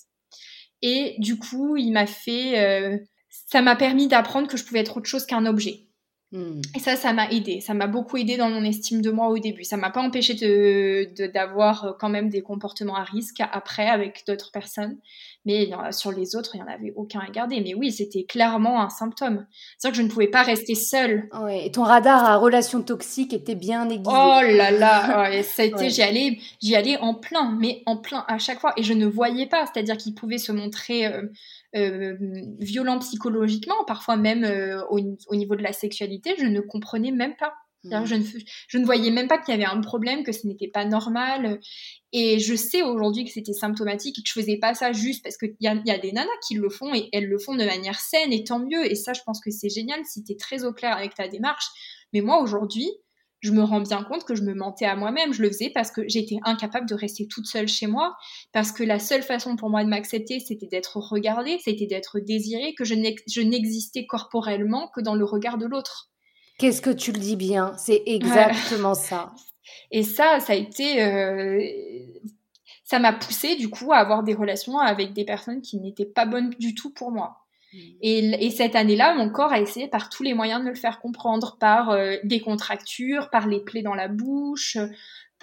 [0.82, 2.98] Et du coup il m'a fait euh,
[3.30, 5.88] ça m'a permis d'apprendre que je pouvais être autre chose qu'un objet
[6.34, 6.62] Hmm.
[6.76, 7.62] Et ça, ça m'a aidé.
[7.62, 9.64] Ça m'a beaucoup aidé dans mon estime de moi au début.
[9.64, 14.24] Ça m'a pas empêché de, d'avoir euh, quand même des comportements à risque après avec
[14.28, 14.98] d'autres personnes.
[15.46, 17.60] Mais sur les autres, il n'y en avait aucun à garder.
[17.62, 19.46] Mais oui, c'était clairement un symptôme.
[19.78, 21.30] C'est-à-dire que je ne pouvais pas rester seule.
[21.38, 24.10] Ouais, et ton radar à relations toxiques était bien aiguisé.
[24.10, 27.98] Oh là là, ouais, ça a été, j'y allais, j'y allais en plein, mais en
[27.98, 28.74] plein à chaque fois.
[28.78, 29.66] Et je ne voyais pas.
[29.66, 31.24] C'est-à-dire qu'il pouvait se montrer euh,
[31.76, 32.16] euh,
[32.60, 35.00] violent psychologiquement, parfois même euh, au,
[35.36, 37.54] niveau de la sexualité, je ne comprenais même pas.
[37.84, 38.06] Mmh.
[38.06, 38.24] Je, ne,
[38.70, 41.60] je ne voyais même pas qu'il y avait un problème, que ce n'était pas normal.
[42.14, 45.36] Et je sais aujourd'hui que c'était symptomatique et que je faisais pas ça juste parce
[45.36, 47.66] qu'il y a, y a des nanas qui le font et elles le font de
[47.66, 48.90] manière saine et tant mieux.
[48.90, 51.28] Et ça, je pense que c'est génial si tu es très au clair avec ta
[51.28, 51.66] démarche.
[52.14, 52.90] Mais moi, aujourd'hui,
[53.44, 55.34] je me rends bien compte que je me mentais à moi-même.
[55.34, 58.16] Je le faisais parce que j'étais incapable de rester toute seule chez moi,
[58.54, 62.74] parce que la seule façon pour moi de m'accepter, c'était d'être regardée, c'était d'être désirée,
[62.74, 66.10] que je n'existais corporellement que dans le regard de l'autre.
[66.58, 67.74] Qu'est-ce que tu le dis bien?
[67.78, 69.34] C'est exactement ça.
[69.92, 71.04] Et ça, ça a été...
[71.04, 71.62] Euh,
[72.86, 76.26] ça m'a poussé du coup à avoir des relations avec des personnes qui n'étaient pas
[76.26, 77.43] bonnes du tout pour moi.
[78.02, 80.76] Et, et, cette année-là, mon corps a essayé par tous les moyens de me le
[80.76, 84.78] faire comprendre, par des contractures, par les plaies dans la bouche,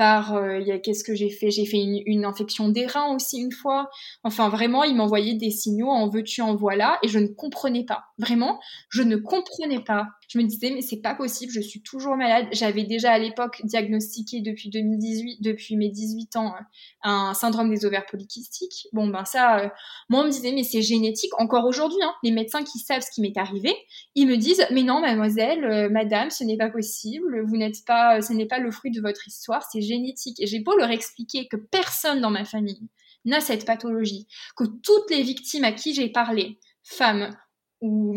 [0.00, 1.50] par euh, qu'est-ce que j'ai fait?
[1.50, 3.90] J'ai fait une, infection des reins aussi une fois.
[4.24, 8.04] Enfin, vraiment, il m'envoyait des signaux en veux-tu, en voilà, et je ne comprenais pas.
[8.16, 8.58] Vraiment,
[8.88, 10.06] je ne comprenais pas.
[10.30, 12.46] Je me disais, mais c'est pas possible, je suis toujours malade.
[12.52, 16.54] J'avais déjà à l'époque diagnostiqué depuis 2018, depuis mes 18 ans,
[17.02, 18.86] un syndrome des ovaires polykystiques.
[18.92, 19.68] Bon, ben ça, euh,
[20.08, 21.32] moi, on me disait, mais c'est génétique.
[21.40, 23.74] Encore aujourd'hui, hein, les médecins qui savent ce qui m'est arrivé,
[24.14, 28.22] ils me disent, mais non, mademoiselle, euh, madame, ce n'est pas possible, vous n'êtes pas,
[28.22, 30.38] ce n'est pas le fruit de votre histoire, c'est génétique.
[30.38, 32.88] Et j'ai beau leur expliquer que personne dans ma famille
[33.24, 37.36] n'a cette pathologie, que toutes les victimes à qui j'ai parlé, femmes
[37.80, 38.14] ou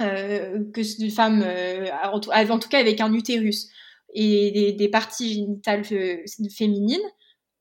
[0.00, 3.68] euh, que des femmes, euh, en, tout cas avec un utérus
[4.12, 6.18] et des, parties génitales euh,
[6.54, 7.00] féminines,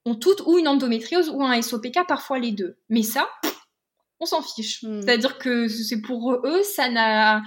[0.05, 2.77] ont toutes ou une endométriose ou un SOPK, parfois les deux.
[2.89, 3.29] Mais ça,
[4.19, 4.83] on s'en fiche.
[4.83, 5.01] Hmm.
[5.01, 7.41] C'est-à-dire que c'est pour eux, ça n'a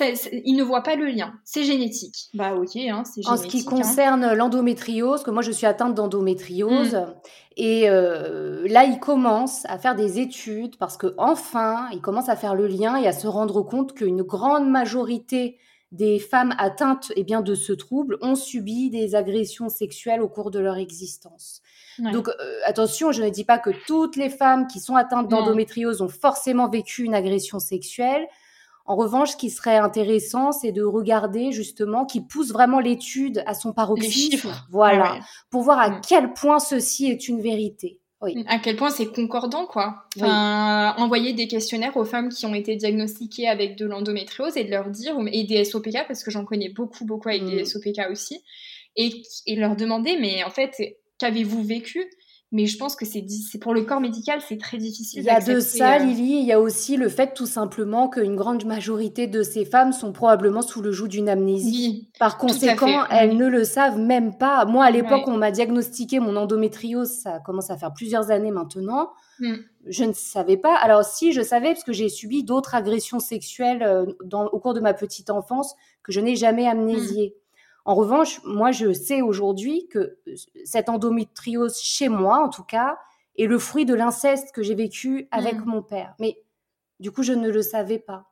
[0.00, 1.34] ils ne voient pas le lien.
[1.44, 2.30] C'est génétique.
[2.34, 3.28] Bah ok, hein, c'est génétique.
[3.28, 3.70] En ce qui hein.
[3.70, 7.14] concerne l'endométriose, que moi je suis atteinte d'endométriose, mm.
[7.56, 12.36] et euh, là ils commencent à faire des études parce que enfin ils commencent à
[12.36, 15.58] faire le lien et à se rendre compte qu'une grande majorité
[15.92, 20.50] des femmes atteintes eh bien, de ce trouble ont subi des agressions sexuelles au cours
[20.50, 21.62] de leur existence.
[21.98, 22.32] Donc euh,
[22.64, 26.68] attention, je ne dis pas que toutes les femmes qui sont atteintes d'endométriose ont forcément
[26.68, 28.26] vécu une agression sexuelle.
[28.90, 33.54] En revanche, ce qui serait intéressant, c'est de regarder justement, qui pousse vraiment l'étude à
[33.54, 36.00] son paroxysme, voilà, ah pour voir à mm.
[36.08, 38.00] quel point ceci est une vérité.
[38.20, 38.44] Oui.
[38.48, 40.06] À quel point c'est concordant, quoi.
[40.20, 44.90] envoyer des questionnaires aux femmes qui ont été diagnostiquées avec de l'endométriose et de leur
[44.90, 47.66] dire, et des SOPK, parce que j'en connais beaucoup, beaucoup avec des mm.
[47.66, 48.42] SOPK aussi,
[48.96, 50.74] et, et leur demander, mais en fait,
[51.18, 52.10] qu'avez-vous vécu?
[52.52, 53.24] Mais je pense que c'est
[53.60, 55.20] pour le corps médical, c'est très difficile.
[55.20, 56.40] Il y a de ça, euh, Lily.
[56.40, 60.12] Il y a aussi le fait tout simplement qu'une grande majorité de ces femmes sont
[60.12, 62.10] probablement sous le joug d'une amnésie.
[62.18, 64.64] Par conséquent, elles ne le savent même pas.
[64.64, 67.10] Moi, à l'époque, on m'a diagnostiqué mon endométriose.
[67.10, 69.10] Ça commence à faire plusieurs années maintenant.
[69.38, 69.54] Mm.
[69.86, 70.76] Je ne savais pas.
[70.76, 74.74] Alors si, je savais parce que j'ai subi d'autres agressions sexuelles euh, dans, au cours
[74.74, 77.36] de ma petite enfance que je n'ai jamais amnésiées.
[77.84, 82.98] En revanche, moi, je sais aujourd'hui que euh, cette endométriose chez moi, en tout cas,
[83.38, 85.68] est le fruit de l'inceste que j'ai vécu avec mmh.
[85.68, 86.14] mon père.
[86.18, 86.38] Mais
[86.98, 88.26] du coup, je ne le savais pas.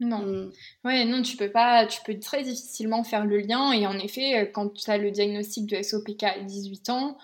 [0.00, 0.20] Non.
[0.20, 0.52] Mmh.
[0.84, 3.72] Ouais, non, tu peux pas, tu peux très difficilement faire le lien.
[3.72, 7.18] Et en effet, euh, quand tu as le diagnostic de SOPK à 18 ans,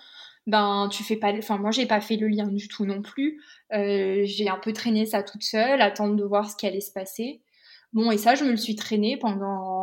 [0.47, 3.41] ben tu fais pas, enfin moi j'ai pas fait le lien du tout non plus.
[3.73, 6.91] Euh, j'ai un peu traîné ça toute seule, attendre de voir ce qui allait se
[6.91, 7.41] passer.
[7.93, 9.80] Bon, et ça, je me le suis traîné pendant.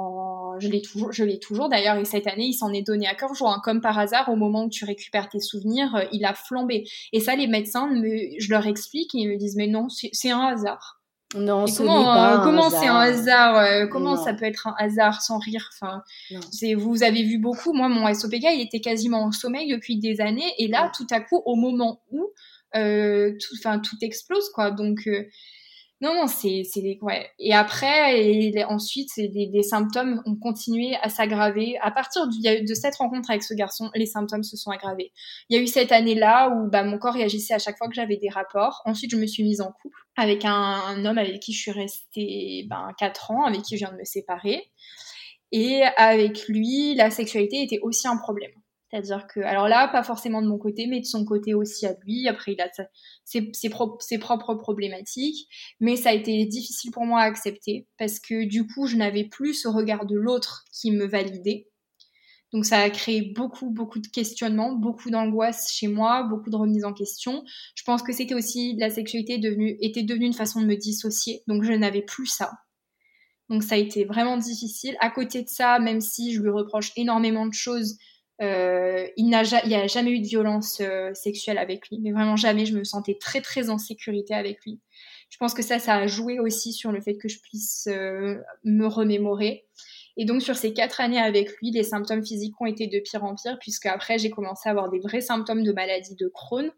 [0.60, 3.14] Je l'ai toujours, je l'ai toujours d'ailleurs, et cette année, il s'en est donné à
[3.14, 3.54] cœur joie.
[3.54, 3.60] Hein.
[3.62, 6.84] Comme par hasard, au moment où tu récupères tes souvenirs, euh, il a flambé.
[7.12, 8.38] Et ça, les médecins, me...
[8.38, 11.00] je leur explique et ils me disent Mais non, c'est un hasard.
[11.34, 14.74] Non, ce comment, pas euh, comment c'est un hasard euh, Comment ça peut être un
[14.78, 15.68] hasard sans rire?
[15.74, 16.02] Enfin,
[16.50, 17.74] c'est vous avez vu beaucoup.
[17.74, 21.20] Moi, mon SOPK, il était quasiment en sommeil depuis des années, et là, tout à
[21.20, 22.32] coup, au moment où,
[22.72, 24.70] tout, enfin, tout explose, quoi.
[24.70, 25.06] Donc
[26.00, 27.28] non, non, c'est, c'est ouais.
[27.40, 31.76] Et après, et ensuite, des, des symptômes ont continué à s'aggraver.
[31.82, 35.12] À partir du, de cette rencontre avec ce garçon, les symptômes se sont aggravés.
[35.48, 37.94] Il y a eu cette année-là où bah, mon corps réagissait à chaque fois que
[37.94, 38.80] j'avais des rapports.
[38.84, 42.66] Ensuite, je me suis mise en couple avec un, homme avec qui je suis restée
[42.70, 44.70] ben, 4 ans, avec qui je viens de me séparer.
[45.50, 48.52] Et avec lui, la sexualité était aussi un problème.
[48.90, 51.94] C'est-à-dire que, alors là, pas forcément de mon côté, mais de son côté aussi à
[52.04, 52.26] lui.
[52.26, 52.70] Après, il a
[53.24, 53.68] ses,
[54.18, 55.46] propres problématiques.
[55.80, 59.24] Mais ça a été difficile pour moi à accepter parce que du coup, je n'avais
[59.24, 61.68] plus ce regard de l'autre qui me validait.
[62.52, 66.86] Donc ça a créé beaucoup, beaucoup de questionnements, beaucoup d'angoisse chez moi, beaucoup de remises
[66.86, 67.44] en question.
[67.74, 71.42] Je pense que c'était aussi la sexualité devenue, était devenue une façon de me dissocier.
[71.46, 72.52] Donc je n'avais plus ça.
[73.50, 74.96] Donc ça a été vraiment difficile.
[75.00, 77.98] À côté de ça, même si je lui reproche énormément de choses,
[78.40, 82.36] euh, il n'y a, a, jamais eu de violence euh, sexuelle avec lui, mais vraiment
[82.36, 82.66] jamais.
[82.66, 84.80] Je me sentais très très en sécurité avec lui.
[85.30, 88.36] Je pense que ça, ça a joué aussi sur le fait que je puisse euh,
[88.64, 89.66] me remémorer.
[90.16, 93.24] Et donc sur ces quatre années avec lui, les symptômes physiques ont été de pire
[93.24, 96.70] en pire, puisque après j'ai commencé à avoir des vrais symptômes de maladie de Crohn.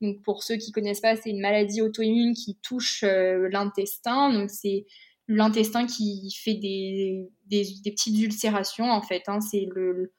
[0.00, 4.32] Donc pour ceux qui connaissent pas, c'est une maladie auto-immune qui touche l'intestin.
[4.32, 4.86] Donc c'est
[5.28, 9.24] l'intestin qui fait des, des, des, petites ulcérations en fait.
[9.26, 9.40] Hein.
[9.42, 10.14] C'est le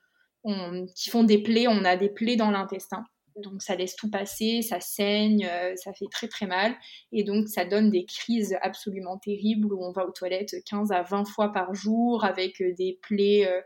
[0.96, 3.04] qui font des plaies, on a des plaies dans l'intestin.
[3.44, 6.76] Donc ça laisse tout passer, ça saigne, euh, ça fait très très mal.
[7.12, 11.04] Et donc ça donne des crises absolument terribles où on va aux toilettes 15 à
[11.04, 13.62] 20 fois par jour avec euh, des plaies, euh,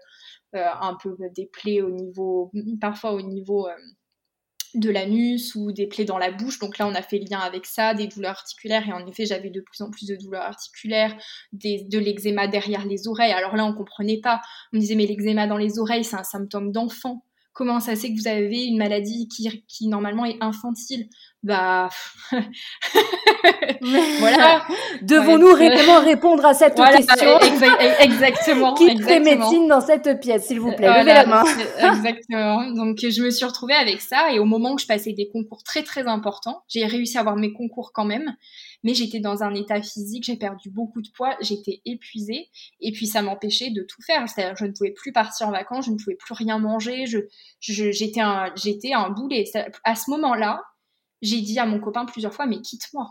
[0.53, 2.51] un peu des plaies au niveau,
[2.81, 3.67] parfois au niveau
[4.75, 6.59] de l'anus ou des plaies dans la bouche.
[6.59, 8.87] Donc là, on a fait lien avec ça, des douleurs articulaires.
[8.87, 11.15] Et en effet, j'avais de plus en plus de douleurs articulaires,
[11.51, 13.33] de l'eczéma derrière les oreilles.
[13.33, 14.41] Alors là, on comprenait pas.
[14.73, 17.25] On me disait, mais l'eczéma dans les oreilles, c'est un symptôme d'enfant.
[17.53, 21.09] Comment ça c'est que vous avez une maladie qui, qui normalement est infantile?
[21.43, 21.89] Bah
[24.19, 24.63] voilà.
[25.01, 27.39] Devons-nous réellement répondre à cette question?
[27.99, 28.73] Exactement.
[28.75, 30.87] Qui fait médecine dans cette pièce, s'il vous plaît?
[30.87, 31.43] Levez la main.
[31.43, 32.71] exactement.
[32.71, 35.63] Donc je me suis retrouvée avec ça et au moment où je passais des concours
[35.63, 38.35] très très importants, j'ai réussi à avoir mes concours quand même
[38.83, 43.07] mais j'étais dans un état physique, j'ai perdu beaucoup de poids, j'étais épuisée, et puis
[43.07, 44.27] ça m'empêchait de tout faire.
[44.27, 47.19] C'est-à-dire, je ne pouvais plus partir en vacances, je ne pouvais plus rien manger, je,
[47.59, 49.45] j'étais un, un boulet.
[49.83, 50.61] À ce moment-là,
[51.21, 53.07] j'ai dit à mon copain plusieurs fois, mais quitte-moi.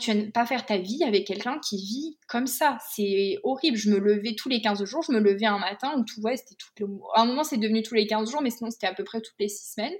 [0.00, 2.76] Tu vas pas faire ta vie avec quelqu'un qui vit comme ça.
[2.90, 3.76] C'est horrible.
[3.76, 5.04] Je me levais tous les 15 jours.
[5.04, 7.00] Je me levais un matin où tout, ouais, c'était tout.
[7.14, 9.20] À un moment, c'est devenu tous les 15 jours, mais sinon, c'était à peu près
[9.20, 9.94] toutes les 6 semaines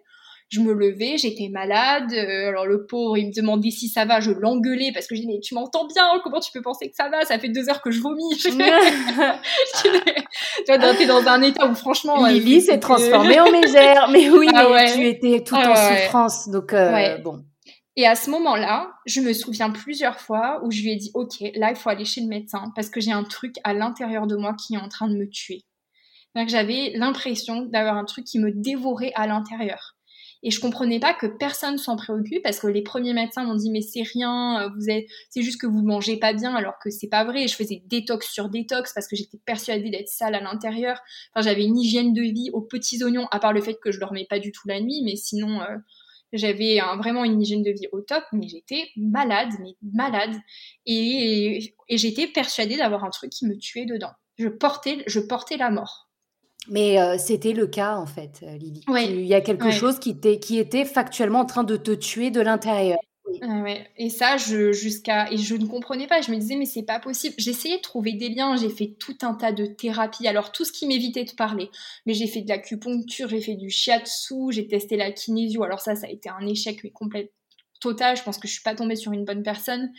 [0.48, 2.12] je me levais, j'étais malade.
[2.12, 5.20] Euh, alors le pauvre, il me demandait si ça va, je l'engueulais parce que je
[5.20, 7.24] disais mais tu m'entends bien, comment tu peux penser que ça va?
[7.24, 8.34] Ça fait deux heures que je vomis.
[8.36, 8.66] tu vois,
[10.94, 12.26] t'es dans un état où franchement.
[12.26, 16.72] Lily s'est transformée en mégère, mais oui, ah mais tu étais tout en souffrance, donc
[16.72, 17.44] euh, bon.
[17.98, 21.40] Et à ce moment-là, je me souviens plusieurs fois où je lui ai dit, OK,
[21.54, 24.36] là, il faut aller chez le médecin parce que j'ai un truc à l'intérieur de
[24.36, 25.62] moi qui est en train de me tuer.
[26.34, 29.95] Donc j'avais l'impression d'avoir un truc qui me dévorait à l'intérieur.
[30.46, 33.68] Et je comprenais pas que personne s'en préoccupe parce que les premiers médecins m'ont dit
[33.68, 37.24] mais c'est rien, euh, c'est juste que vous mangez pas bien alors que c'est pas
[37.24, 37.48] vrai.
[37.48, 41.00] je faisais détox sur détox parce que j'étais persuadée d'être sale à l'intérieur.
[41.34, 43.98] Enfin, j'avais une hygiène de vie aux petits oignons, à part le fait que je
[43.98, 45.78] dormais pas du tout la nuit, mais sinon, euh,
[46.32, 50.36] j'avais vraiment une hygiène de vie au top, mais j'étais malade, mais malade.
[50.86, 54.12] Et, j'étais persuadée d'avoir un truc qui me tuait dedans.
[54.38, 56.05] Je portais la mort.
[56.68, 58.84] Mais euh, c'était le cas, en fait, euh, Lily.
[58.88, 62.40] Il y a quelque chose qui, qui était factuellement en train de te tuer de
[62.40, 62.98] l'intérieur.
[63.98, 66.20] Et ça, je, jusqu'à, et je ne comprenais pas.
[66.20, 67.34] Je me disais, mais c'est pas possible.
[67.38, 68.56] J'essayais de trouver des liens.
[68.56, 70.26] J'ai fait tout un tas de thérapies.
[70.26, 71.68] Alors, tout ce qui m'évitait de parler.
[72.06, 75.64] Mais j'ai fait de l'acupuncture, j'ai fait du shiatsu, j'ai testé la kinésio.
[75.64, 77.32] Alors, ça, ça a été un échec, mais complet,
[77.80, 78.16] total.
[78.16, 79.90] Je pense que je suis pas tombée sur une bonne personne.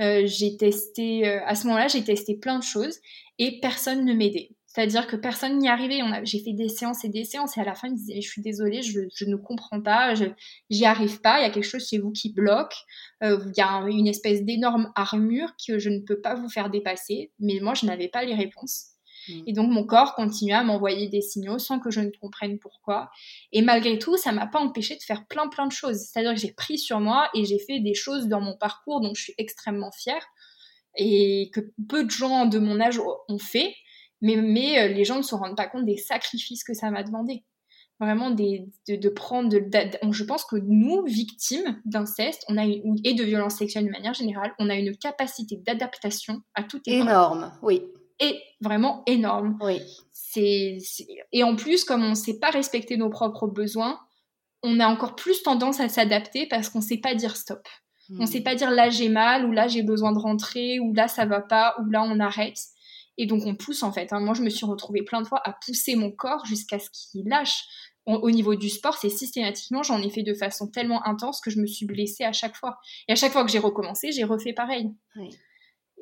[0.00, 2.98] Euh, j'ai testé, à ce moment-là, j'ai testé plein de choses
[3.38, 4.50] et personne ne m'aidait.
[4.72, 6.00] C'est-à-dire que personne n'y arrivait.
[6.24, 8.40] J'ai fait des séances et des séances et à la fin, ils disaient Je suis
[8.40, 10.24] désolée, je, ne comprends pas, je
[10.70, 12.74] j'y arrive pas, il y a quelque chose chez vous qui bloque,
[13.22, 16.70] euh, il y a une espèce d'énorme armure que je ne peux pas vous faire
[16.70, 17.32] dépasser.
[17.38, 18.86] Mais moi, je n'avais pas les réponses.
[19.28, 19.42] Mm.
[19.46, 23.10] Et donc, mon corps continuait à m'envoyer des signaux sans que je ne comprenne pourquoi.
[23.52, 25.98] Et malgré tout, ça m'a pas empêché de faire plein, plein de choses.
[25.98, 29.12] C'est-à-dire que j'ai pris sur moi et j'ai fait des choses dans mon parcours dont
[29.14, 30.24] je suis extrêmement fière
[30.96, 32.98] et que peu de gens de mon âge
[33.28, 33.74] ont fait
[34.22, 37.02] mais, mais euh, les gens ne se rendent pas compte des sacrifices que ça m'a
[37.02, 37.44] demandé.
[38.00, 39.48] Vraiment, des, de, prendre.
[39.48, 44.14] De, je pense que nous, victimes d'inceste, on a et de violences sexuelles de manière
[44.14, 47.82] générale, on a une capacité d'adaptation à tout Énorme, oui.
[48.18, 49.56] Et vraiment énorme.
[49.60, 49.80] Oui.
[50.12, 50.78] C'est,
[51.32, 54.00] et en plus, comme on ne sait pas respecter nos propres besoins,
[54.62, 57.66] on a encore plus tendance à s'adapter parce qu'on ne sait pas dire stop.
[58.10, 58.26] On ne hmm.
[58.26, 61.24] sait pas dire là j'ai mal, ou là j'ai besoin de rentrer, ou là ça
[61.24, 62.58] va pas, ou là on arrête.
[63.18, 64.12] Et donc on pousse en fait.
[64.12, 64.20] Hein.
[64.20, 67.28] Moi je me suis retrouvée plein de fois à pousser mon corps jusqu'à ce qu'il
[67.28, 67.64] lâche.
[68.04, 71.60] Au, niveau du sport, c'est systématiquement, j'en ai fait de façon tellement intense que je
[71.60, 72.78] me suis blessée à chaque fois.
[73.06, 74.90] Et à chaque fois que j'ai recommencé, j'ai refait pareil.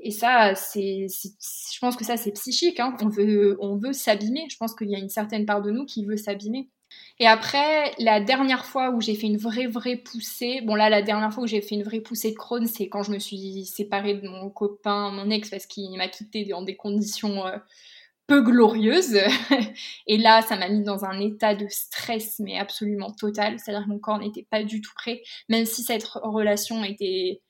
[0.03, 2.81] Et ça, c'est, je pense que ça c'est psychique.
[2.81, 2.97] Hein.
[3.03, 4.47] On veut, on veut s'abîmer.
[4.51, 6.71] Je pense qu'il y a une certaine part de nous qui veut s'abîmer.
[7.19, 11.03] Et après, la dernière fois où j'ai fait une vraie, vraie poussée, bon là, la
[11.03, 13.65] dernière fois où j'ai fait une vraie poussée de Crohn, c'est quand je me suis
[13.67, 17.57] séparée de mon copain, mon ex, parce qu'il m'a quittée dans des conditions euh,
[18.27, 19.19] peu glorieuses.
[20.07, 23.59] Et là, ça m'a mis dans un état de stress, mais absolument total.
[23.59, 27.43] C'est-à-dire que mon corps n'était pas du tout prêt, même si cette relation était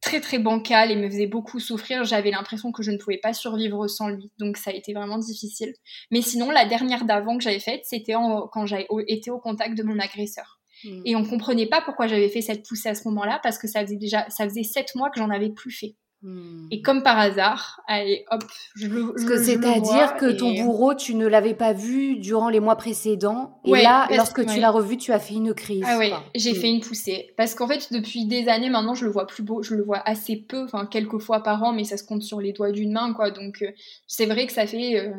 [0.00, 2.04] très très bancal et me faisait beaucoup souffrir.
[2.04, 4.30] J'avais l'impression que je ne pouvais pas survivre sans lui.
[4.38, 5.74] Donc ça a été vraiment difficile.
[6.10, 9.82] Mais sinon, la dernière d'avant que j'avais faite, c'était quand j'avais été au contact de
[9.82, 10.60] mon agresseur.
[10.84, 11.02] Hmm.
[11.04, 13.82] Et on comprenait pas pourquoi j'avais fait cette poussée à ce moment-là parce que ça
[13.82, 15.96] faisait déjà ça faisait sept mois que j'en avais plus fait.
[16.22, 16.66] Hmm.
[16.70, 18.44] Et comme par hasard, allez, hop,
[18.74, 19.14] je le.
[19.42, 23.58] C'est-à-dire que ton bourreau, tu ne l'avais pas vu durant les mois précédents.
[23.64, 25.84] Et là, lorsque tu l'as revu, tu as fait une crise.
[25.86, 26.56] Ah oui, j'ai hmm.
[26.56, 27.32] fait une poussée.
[27.38, 30.02] Parce qu'en fait, depuis des années maintenant, je le vois plus beau, je le vois
[30.06, 32.92] assez peu, enfin quelques fois par an, mais ça se compte sur les doigts d'une
[32.92, 33.30] main, quoi.
[33.30, 33.70] Donc euh,
[34.06, 35.00] c'est vrai que ça fait.
[35.00, 35.14] Euh,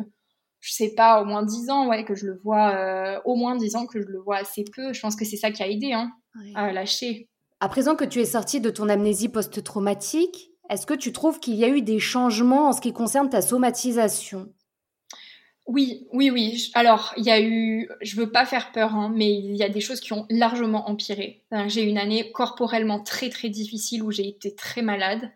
[0.59, 3.55] je sais pas, au moins dix ans, ouais, que je le vois, euh, au moins
[3.55, 4.93] dix ans que je le vois assez peu.
[4.93, 6.11] Je pense que c'est ça qui a aidé, hein,
[6.53, 7.27] à lâcher.
[7.59, 11.55] À présent que tu es sortie de ton amnésie post-traumatique, est-ce que tu trouves qu'il
[11.55, 14.53] y a eu des changements en ce qui concerne ta somatisation?
[15.67, 16.71] Oui, oui, oui.
[16.73, 19.69] Alors, il y a eu, je veux pas faire peur, hein, mais il y a
[19.69, 21.43] des choses qui ont largement empiré.
[21.67, 25.31] J'ai eu une année corporellement très très difficile où j'ai été très malade.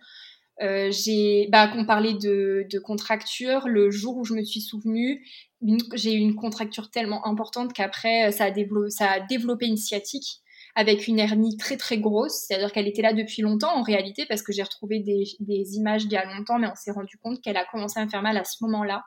[0.62, 5.26] Euh, j'ai, bah, qu'on parlait de, contracture, le jour où je me suis souvenue,
[5.94, 8.48] j'ai eu une contracture tellement importante qu'après ça
[8.90, 10.42] ça a développé une sciatique
[10.76, 14.42] avec une hernie très très grosse, c'est-à-dire qu'elle était là depuis longtemps en réalité parce
[14.42, 17.42] que j'ai retrouvé des, des images d'il y a longtemps, mais on s'est rendu compte
[17.42, 19.06] qu'elle a commencé à me faire mal à ce moment-là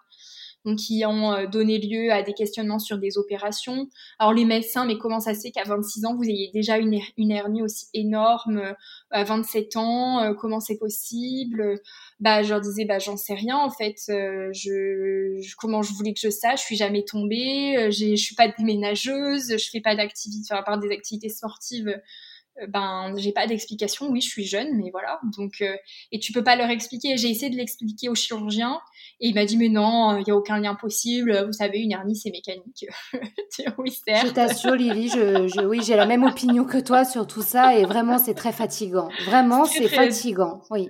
[0.64, 3.88] donc qui ont euh, donné lieu à des questionnements sur des opérations.
[4.18, 6.98] Alors les médecins, mais comment ça se fait qu'à 26 ans, vous ayez déjà une,
[7.16, 8.72] une hernie aussi énorme euh,
[9.10, 11.80] à 27 ans euh, Comment c'est possible?
[12.20, 13.96] Bah je leur disais, bah j'en sais rien en fait.
[14.08, 16.60] je, comment je voulais que je sache?
[16.60, 17.90] Je suis jamais tombée.
[17.90, 19.56] je suis pas déménageuse.
[19.56, 21.94] Je fais pas d'activité, à part des activités sportives
[22.68, 24.08] ben j'ai pas d'explication.
[24.08, 25.20] Oui, je suis jeune, mais voilà.
[25.36, 25.76] Donc euh,
[26.12, 27.16] et tu peux pas leur expliquer.
[27.16, 28.80] J'ai essayé de l'expliquer au chirurgien
[29.20, 31.44] et il m'a dit mais non, il y a aucun lien possible.
[31.46, 32.86] Vous savez, une hernie c'est mécanique.
[33.78, 34.26] oui, certes.
[34.26, 37.84] Je t'assure, Lily, je, oui, j'ai la même opinion que toi sur tout ça et
[37.84, 39.08] vraiment c'est très fatigant.
[39.26, 40.62] Vraiment, c'est fatigant.
[40.70, 40.88] Oui.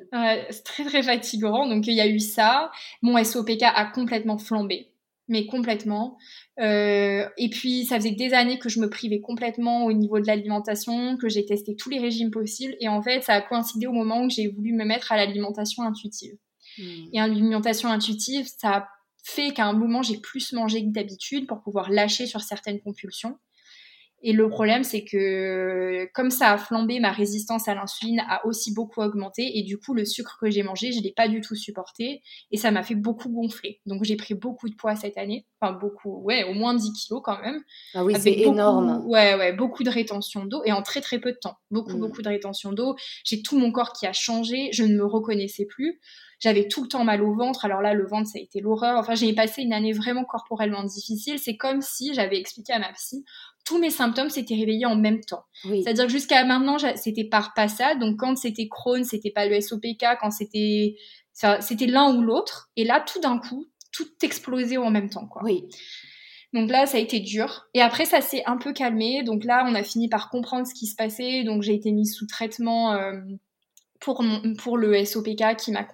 [0.51, 1.69] c'est très très fatigant.
[1.69, 2.71] Donc il y a eu ça.
[3.03, 4.89] Mon SOPK a complètement flambé
[5.29, 6.17] mais complètement.
[6.61, 10.27] Euh, et puis, ça faisait des années que je me privais complètement au niveau de
[10.27, 12.75] l'alimentation, que j'ai testé tous les régimes possibles.
[12.81, 15.83] Et en fait, ça a coïncidé au moment où j'ai voulu me mettre à l'alimentation
[15.83, 16.35] intuitive.
[16.79, 17.09] Hmm.
[17.13, 18.89] Et l'alimentation intuitive, ça a
[19.23, 23.37] fait qu'à un moment, j'ai plus mangé que d'habitude pour pouvoir lâcher sur certaines compulsions.
[24.23, 28.75] Et le problème, c'est que comme ça a flambé, ma résistance à l'insuline a aussi
[28.75, 29.59] beaucoup augmenté.
[29.59, 32.23] Et du coup, le sucre que j'ai mangé, je ne l'ai pas du tout supporté.
[32.51, 33.81] Et ça m'a fait beaucoup gonfler.
[33.87, 35.47] Donc, j'ai pris beaucoup de poids cette année.
[35.61, 37.63] Enfin, beaucoup, ouais, au moins 10 kilos quand même.
[37.95, 39.05] Ah oui, c'est énorme.
[39.07, 40.63] Ouais, ouais, beaucoup de rétention d'eau.
[40.65, 41.57] Et en très, très peu de temps.
[41.71, 42.01] Beaucoup, mm.
[42.01, 42.97] beaucoup de rétention d'eau.
[43.25, 44.71] J'ai tout mon corps qui a changé.
[44.73, 46.01] Je ne me reconnaissais plus.
[46.41, 47.65] J'avais tout le temps mal au ventre.
[47.65, 48.99] Alors là, le ventre, ça a été l'horreur.
[48.99, 51.39] Enfin, j'ai passé une année vraiment corporellement difficile.
[51.39, 53.25] C'est comme si j'avais expliqué à ma psy,
[53.69, 55.45] tous mes symptômes s'étaient réveillés en même temps.
[55.63, 57.99] C'est-à-dire que jusqu'à maintenant, c'était par passade.
[57.99, 60.07] Donc quand c'était Crohn, c'était pas le SOPK.
[60.23, 60.97] Quand c'était,
[61.61, 62.71] c'était l'un ou l'autre.
[62.77, 65.43] Et là, tout d'un coup, tout explosait en même temps, quoi.
[65.45, 65.65] Oui.
[66.55, 67.67] Donc là, ça a été dur.
[67.75, 69.23] Et après, ça s'est un peu calmé.
[69.23, 71.45] Donc là, on a fini par comprendre ce qui se passait.
[71.45, 73.21] Donc j'ai été mise sous traitement euh,
[74.01, 74.25] pour,
[74.57, 75.87] pour le SOPK qui m'a,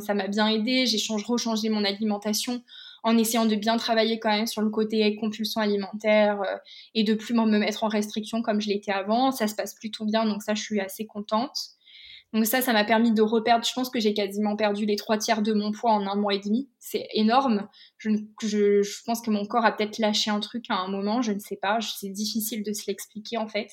[0.00, 0.84] ça m'a bien aidé.
[0.84, 2.62] J'ai rechangé mon alimentation
[3.04, 6.56] en essayant de bien travailler quand même sur le côté compulsion alimentaire euh,
[6.94, 9.30] et de plus me mettre en restriction comme je l'étais avant.
[9.30, 11.56] Ça se passe plutôt bien, donc ça, je suis assez contente.
[12.32, 13.64] Donc ça, ça m'a permis de reperdre.
[13.64, 16.34] Je pense que j'ai quasiment perdu les trois tiers de mon poids en un mois
[16.34, 16.68] et demi.
[16.80, 17.68] C'est énorme.
[17.98, 21.22] Je, pense que mon corps a peut-être lâché un truc à un moment.
[21.22, 21.78] Je ne sais pas.
[21.80, 23.68] C'est difficile de se l'expliquer en fait.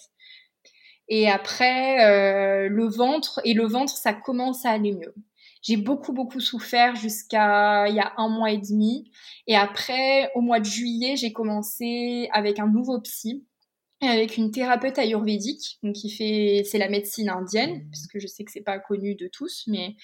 [1.07, 5.15] Et après, euh, le ventre et le ventre, ça commence à aller mieux.
[5.61, 9.11] J'ai beaucoup, beaucoup souffert jusqu'à il y a un mois et demi.
[9.47, 13.45] Et après, au mois de juillet, j'ai commencé avec un nouveau psy,
[14.01, 18.43] avec une thérapeute ayurvédique, donc qui fait, c'est la médecine indienne, parce que je sais
[18.43, 19.95] que c'est pas connu de tous, mais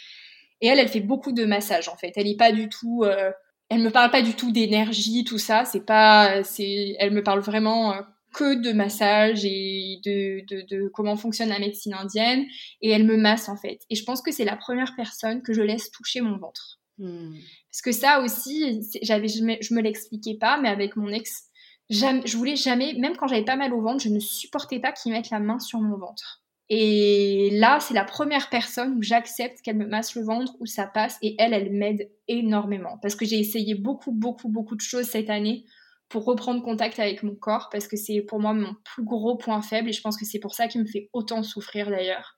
[0.62, 2.14] et elle, elle fait beaucoup de massages en fait.
[2.16, 3.32] Elle est pas du tout, euh...
[3.70, 5.66] elle me parle pas du tout d'énergie, tout ça.
[5.66, 8.02] C'est pas, c'est, elle me parle vraiment euh,
[8.34, 12.46] que de massage et de, de, de, comment fonctionne la médecine indienne.
[12.82, 13.82] Et elle me masse en fait.
[13.90, 16.80] Et je pense que c'est la première personne que je laisse toucher mon ventre.
[16.98, 17.36] Hmm.
[17.72, 21.46] Parce que ça aussi, j'avais, je me, me l'expliquais pas, mais avec mon ex,
[21.90, 24.92] jamais, je voulais jamais, même quand j'avais pas mal au ventre, je ne supportais pas
[24.92, 26.44] qu'il mette la main sur mon ventre.
[26.70, 30.86] Et là, c'est la première personne où j'accepte qu'elle me masse le ventre, où ça
[30.86, 32.98] passe, et elle, elle m'aide énormément.
[33.02, 35.66] Parce que j'ai essayé beaucoup, beaucoup, beaucoup de choses cette année
[36.10, 39.62] pour reprendre contact avec mon corps parce que c'est pour moi mon plus gros point
[39.62, 42.36] faible et je pense que c'est pour ça qu'il me fait autant souffrir d'ailleurs.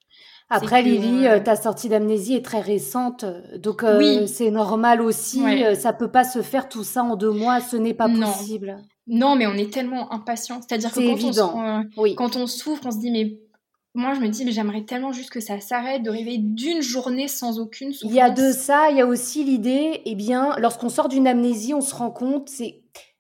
[0.52, 3.24] Après, Lily, euh, ta sortie d'amnésie est très récente,
[3.58, 5.44] donc euh, c'est normal aussi.
[5.46, 8.78] Euh, ça peut pas se faire tout ça en deux mois, ce n'est pas possible.
[9.06, 10.60] Non, mais on est tellement impatient.
[10.62, 11.86] C'est-à-dire que quand, évident.
[11.98, 13.38] On, quand on souffre, on se dit mais
[13.96, 17.28] moi, je me dis, mais j'aimerais tellement juste que ça s'arrête, de rêver d'une journée
[17.28, 18.12] sans aucune souffrance.
[18.12, 21.28] Il y a de ça, il y a aussi l'idée, eh bien, lorsqu'on sort d'une
[21.28, 22.79] amnésie, on se rend compte, c'est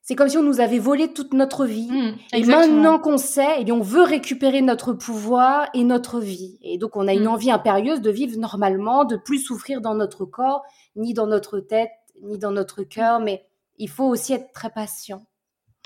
[0.09, 1.87] c'est comme si on nous avait volé toute notre vie.
[1.87, 6.57] Mmh, et maintenant qu'on sait, eh on veut récupérer notre pouvoir et notre vie.
[6.63, 7.27] Et donc, on a une mmh.
[7.27, 10.63] envie impérieuse de vivre normalement, de plus souffrir dans notre corps,
[10.95, 11.91] ni dans notre tête,
[12.23, 13.19] ni dans notre cœur.
[13.19, 13.45] Mais
[13.77, 15.27] il faut aussi être très patient.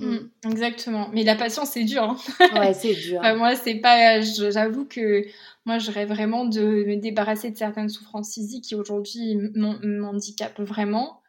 [0.02, 0.20] Mmh,
[0.50, 1.10] exactement.
[1.12, 2.04] Mais la patience, c'est dur.
[2.04, 2.18] Hein.
[2.58, 3.22] ouais, c'est dur.
[3.36, 4.22] moi, c'est pas.
[4.22, 5.26] J'avoue que
[5.66, 11.20] moi, je rêve vraiment de me débarrasser de certaines souffrances physiques qui aujourd'hui m'handicapent vraiment.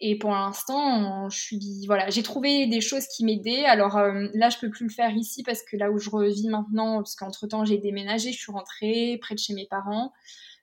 [0.00, 3.64] Et pour l'instant, je suis voilà, j'ai trouvé des choses qui m'aidaient.
[3.64, 6.48] Alors euh, là, je peux plus le faire ici parce que là où je revis
[6.48, 10.12] maintenant, parce qu'entre temps j'ai déménagé, je suis rentrée près de chez mes parents.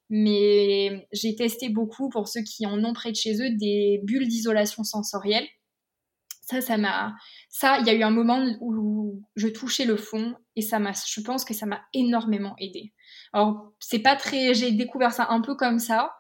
[0.10, 4.28] Mais j'ai testé beaucoup pour ceux qui en ont près de chez eux des bulles
[4.28, 5.48] d'isolation sensorielle.
[6.42, 7.16] Ça, ça m'a,
[7.50, 10.92] ça, il y a eu un moment où je touchais le fond et ça m'a,
[10.92, 12.94] je pense que ça m'a énormément aidé.
[13.32, 16.14] Alors, c'est pas très, j'ai découvert ça un peu comme ça,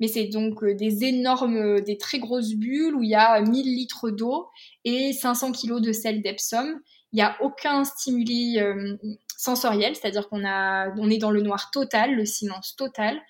[0.00, 3.64] mais c'est donc euh, des énormes, des très grosses bulles où il y a 1000
[3.64, 4.48] litres d'eau
[4.84, 6.80] et 500 kilos de sel d'Epsom.
[7.12, 8.96] Il n'y a aucun stimuli euh,
[9.36, 13.20] sensoriel, c'est-à-dire qu'on a, on est dans le noir total, le silence total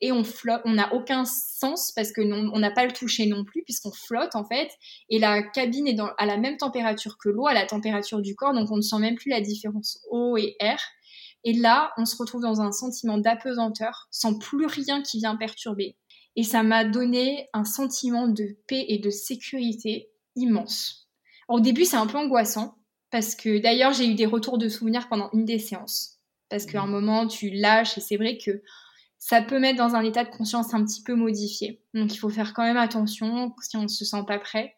[0.00, 3.44] et on flotte, on n'a aucun sens parce que on n'a pas le toucher non
[3.44, 4.68] plus puisqu'on flotte en fait
[5.08, 8.52] et la cabine est à la même température que l'eau, à la température du corps,
[8.52, 10.78] donc on ne sent même plus la différence eau et air.
[11.44, 15.96] Et là, on se retrouve dans un sentiment d'apesanteur, sans plus rien qui vient perturber.
[16.36, 21.08] Et ça m'a donné un sentiment de paix et de sécurité immense.
[21.48, 22.76] au début, c'est un peu angoissant
[23.10, 26.18] parce que d'ailleurs, j'ai eu des retours de souvenirs pendant une des séances
[26.48, 28.62] parce qu'à un moment, tu lâches et c'est vrai que
[29.18, 31.80] ça peut mettre dans un état de conscience un petit peu modifié.
[31.94, 34.76] Donc il faut faire quand même attention si on ne se sent pas prêt.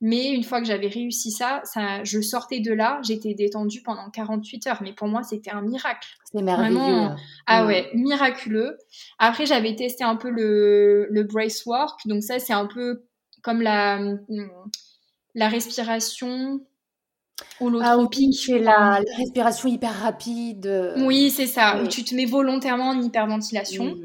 [0.00, 4.08] Mais une fois que j'avais réussi ça, ça, je sortais de là, j'étais détendue pendant
[4.10, 4.82] 48 heures.
[4.82, 6.08] Mais pour moi, c'était un miracle.
[6.32, 7.08] C'est merveilleux.
[7.46, 8.78] ah ouais, miraculeux.
[9.18, 12.00] Après, j'avais testé un peu le, le brace work.
[12.06, 13.04] Donc ça, c'est un peu
[13.42, 14.00] comme la,
[15.34, 16.60] la respiration
[17.82, 20.66] ah, oui, tu la, respiration hyper rapide.
[20.66, 23.96] Euh, oui, c'est ça, où tu te mets volontairement en hyperventilation.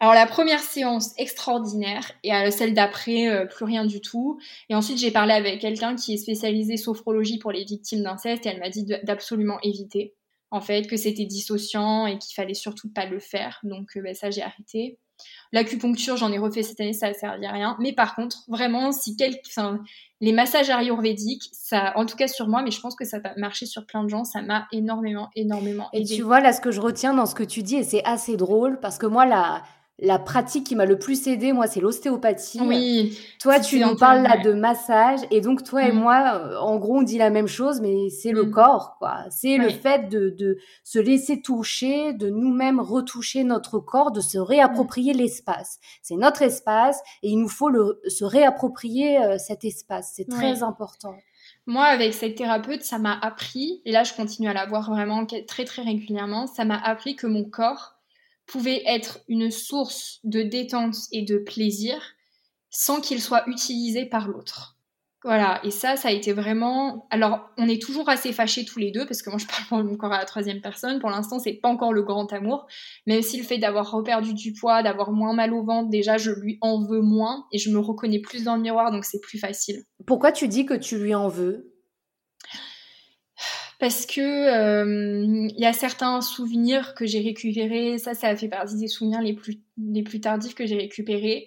[0.00, 4.38] Alors la première séance extraordinaire et à celle d'après euh, plus rien du tout.
[4.68, 8.50] Et ensuite j'ai parlé avec quelqu'un qui est spécialisé sophrologie pour les victimes d'inceste et
[8.50, 10.14] elle m'a dit d'absolument éviter
[10.50, 13.58] en fait que c'était dissociant et qu'il fallait surtout pas le faire.
[13.64, 14.98] Donc euh, ben, ça j'ai arrêté.
[15.50, 17.76] L'acupuncture, j'en ai refait cette année, ça a servi à rien.
[17.80, 19.80] Mais par contre, vraiment, si quelqu'un,
[20.20, 23.34] les massages ayurvédiques, ça, en tout cas sur moi, mais je pense que ça va
[23.36, 26.12] marcher sur plein de gens, ça m'a énormément, énormément aidé.
[26.12, 28.04] Et tu vois, là, ce que je retiens dans ce que tu dis, et c'est
[28.04, 29.64] assez drôle, parce que moi, la,
[30.00, 32.60] la pratique qui m'a le plus aidé, moi, c'est l'ostéopathie.
[32.60, 33.18] Oui.
[33.40, 35.96] Toi, tu nous parles là de massage, et donc toi et mm.
[35.96, 38.50] moi, euh, en gros, on dit la même chose, mais c'est le mm.
[38.50, 39.24] corps, quoi.
[39.30, 44.38] C'est le fait de, de, se laisser toucher, de nous-mêmes retoucher notre corps, de se
[44.38, 45.16] réapproprier mm.
[45.16, 45.80] l'espace.
[46.02, 50.12] C'est notre espace, et il nous faut le, se réapproprier euh, cet espace.
[50.14, 51.16] C'est très important.
[51.66, 55.26] Moi, avec cette thérapeute, ça m'a appris, et là, je continue à la voir vraiment
[55.26, 57.97] très, très régulièrement, ça m'a appris que mon corps
[58.48, 62.02] pouvait être une source de détente et de plaisir
[62.70, 64.74] sans qu'il soit utilisé par l'autre.
[65.24, 67.08] Voilà, et ça, ça a été vraiment.
[67.10, 69.96] Alors, on est toujours assez fâchés tous les deux, parce que moi, je parle mon
[69.96, 71.00] corps à la troisième personne.
[71.00, 72.66] Pour l'instant, c'est pas encore le grand amour,
[73.06, 75.90] mais aussi le fait d'avoir reperdu du poids, d'avoir moins mal au ventre.
[75.90, 79.04] Déjà, je lui en veux moins et je me reconnais plus dans le miroir, donc
[79.04, 79.82] c'est plus facile.
[80.06, 81.74] Pourquoi tu dis que tu lui en veux?
[83.78, 88.76] Parce que il euh, y a certains souvenirs que j'ai récupérés, ça, ça fait partie
[88.76, 91.46] des souvenirs les plus, tardifs que j'ai récupérés,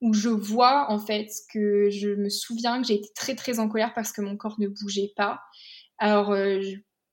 [0.00, 3.68] où je vois en fait que je me souviens que j'ai été très très en
[3.68, 5.40] colère parce que mon corps ne bougeait pas.
[5.98, 6.60] Alors, euh,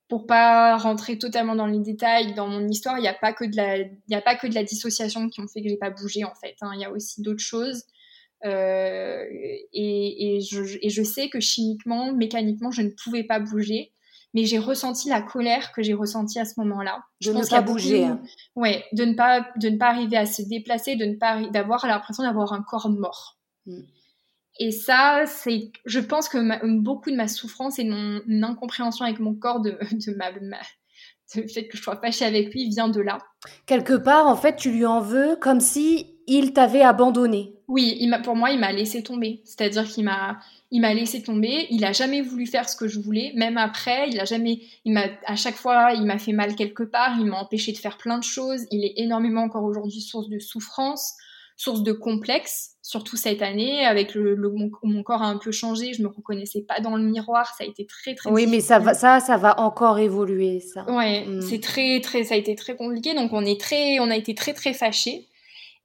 [0.08, 3.46] pour pas rentrer totalement dans les détails, dans mon histoire, il n'y a pas que
[3.46, 5.92] de la, il a pas que de la dissociation qui ont fait que j'ai pas
[5.92, 6.56] bougé en fait.
[6.62, 6.72] Hein.
[6.76, 7.84] Il y a aussi d'autres choses.
[8.46, 9.26] Euh,
[9.74, 13.92] et, et, je, et je sais que chimiquement, mécaniquement, je ne pouvais pas bouger
[14.34, 17.04] mais j'ai ressenti la colère que j'ai ressentie à ce moment-là.
[17.22, 18.06] De ne pas bouger.
[18.06, 18.22] Hein.
[18.56, 21.86] Ouais, de ne pas de ne pas arriver à se déplacer, de ne pas d'avoir
[21.88, 23.38] l'impression d'avoir un corps mort.
[23.66, 23.82] Mm.
[24.62, 29.20] Et ça, c'est, je pense que beaucoup de ma souffrance et de mon incompréhension avec
[29.20, 30.32] mon corps, de, de ma,
[31.36, 33.20] le fait que je sois fâchée avec lui, vient de là.
[33.66, 37.56] Quelque part, en fait, tu lui en veux comme si il t'avait abandonné.
[37.68, 39.42] Oui, il pour moi, il m'a laissé tomber.
[39.46, 40.40] C'est-à-dire qu'il m'a,
[40.72, 41.68] il m'a laissé tomber.
[41.72, 43.32] Il a jamais voulu faire ce que je voulais.
[43.36, 46.84] Même après, il a jamais, il m'a, à chaque fois, il m'a fait mal quelque
[46.84, 47.18] part.
[47.20, 48.66] Il m'a empêché de faire plein de choses.
[48.72, 51.16] Il est énormément encore aujourd'hui source de souffrance,
[51.58, 52.76] source de complexe.
[52.84, 54.36] Surtout cette année, avec le,
[54.84, 55.94] mon, corps a un peu changé.
[55.94, 57.56] Je me reconnaissais pas dans le miroir.
[57.58, 58.30] Ça a été très très.
[58.30, 60.86] Oui, mais ça va, ça, ça va encore évoluer, ça.
[60.92, 61.42] Ouais, mm.
[61.42, 63.16] c'est très très, ça a été très compliqué.
[63.16, 65.28] Donc on est très, on a été très très fâchés.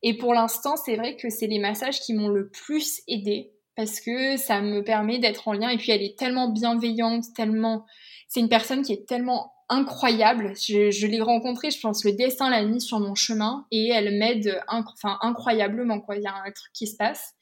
[0.03, 4.01] Et pour l'instant, c'est vrai que c'est les massages qui m'ont le plus aidé parce
[4.01, 5.69] que ça me permet d'être en lien.
[5.69, 7.85] Et puis elle est tellement bienveillante, tellement.
[8.29, 10.53] C'est une personne qui est tellement incroyable.
[10.57, 14.61] Je, l'ai rencontrée, je pense, le destin l'a mis sur mon chemin et elle m'aide
[14.69, 16.01] enfin, incroyablement.
[16.01, 16.17] Quoi.
[16.17, 17.35] Il y a un truc qui se passe.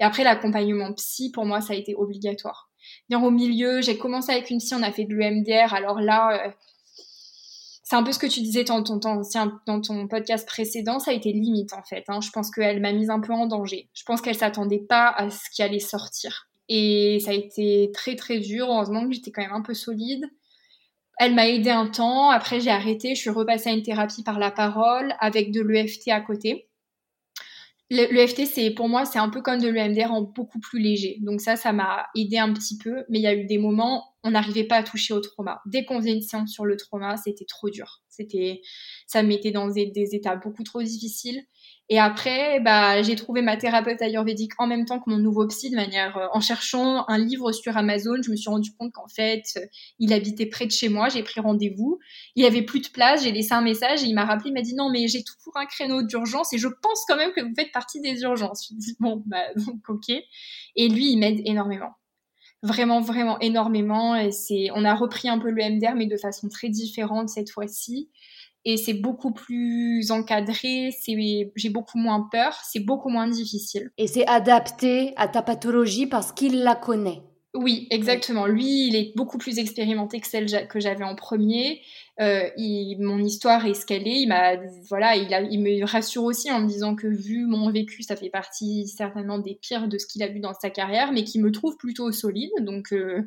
[0.00, 2.70] Et après, l'accompagnement psy, pour moi, ça a été obligatoire.
[3.08, 5.72] Bien au milieu, j'ai commencé avec une psy, on a fait de l'EMDR.
[5.72, 6.50] Alors là, euh,
[7.94, 11.72] c'est un peu ce que tu disais dans ton, podcast précédent, ça a été limite
[11.74, 12.02] en fait.
[12.08, 12.20] Hein.
[12.20, 13.88] Je pense qu'elle m'a mise un peu en danger.
[13.94, 16.48] Je pense qu'elle s'attendait pas à ce qui allait sortir.
[16.68, 18.66] Et ça a été très très dur.
[18.68, 20.24] Heureusement que j'étais quand même un peu solide.
[21.20, 22.30] Elle m'a aidé un temps.
[22.30, 23.14] Après, j'ai arrêté.
[23.14, 26.66] Je suis repassée à une thérapie par la parole avec de l'EFT à côté.
[27.90, 31.18] Le, le c'est pour moi, c'est un peu comme de l'EMDR en beaucoup plus léger.
[31.20, 33.04] Donc ça, ça m'a aidé un petit peu.
[33.10, 35.60] Mais il y a eu des moments, on n'arrivait pas à toucher au trauma.
[35.66, 38.00] Dès qu'on faisait une séance sur le trauma, c'était trop dur.
[38.08, 38.62] C'était,
[39.06, 41.42] ça me mettait dans des, des états beaucoup trop difficiles.
[41.90, 45.68] Et après, bah, j'ai trouvé ma thérapeute ayurvédique en même temps que mon nouveau psy
[45.70, 49.08] de manière, euh, en cherchant un livre sur Amazon, je me suis rendu compte qu'en
[49.08, 49.66] fait, euh,
[49.98, 51.98] il habitait près de chez moi, j'ai pris rendez-vous.
[52.36, 54.62] Il avait plus de place, j'ai laissé un message et il m'a rappelé, il m'a
[54.62, 57.52] dit non, mais j'ai toujours un créneau d'urgence et je pense quand même que vous
[57.54, 58.68] faites partie des urgences.
[58.70, 60.08] Je dit bon, bah, donc, ok.
[60.76, 61.92] Et lui, il m'aide énormément.
[62.62, 64.16] Vraiment, vraiment énormément.
[64.16, 67.50] Et c'est, on a repris un peu le MDR, mais de façon très différente cette
[67.50, 68.08] fois-ci
[68.64, 71.16] et c'est beaucoup plus encadré, c'est
[71.54, 73.90] j'ai beaucoup moins peur, c'est beaucoup moins difficile.
[73.98, 77.22] Et c'est adapté à ta pathologie parce qu'il la connaît.
[77.54, 78.46] Oui, exactement.
[78.46, 81.82] Lui, il est beaucoup plus expérimenté que celle que j'avais en premier.
[82.20, 84.22] Euh, il, mon histoire est ce qu'elle est.
[84.22, 84.56] Il m'a,
[84.88, 88.16] voilà, il, a, il me rassure aussi en me disant que vu mon vécu, ça
[88.16, 91.38] fait partie certainement des pires de ce qu'il a vu dans sa carrière, mais qui
[91.38, 92.50] me trouve plutôt solide.
[92.58, 93.22] Donc, euh,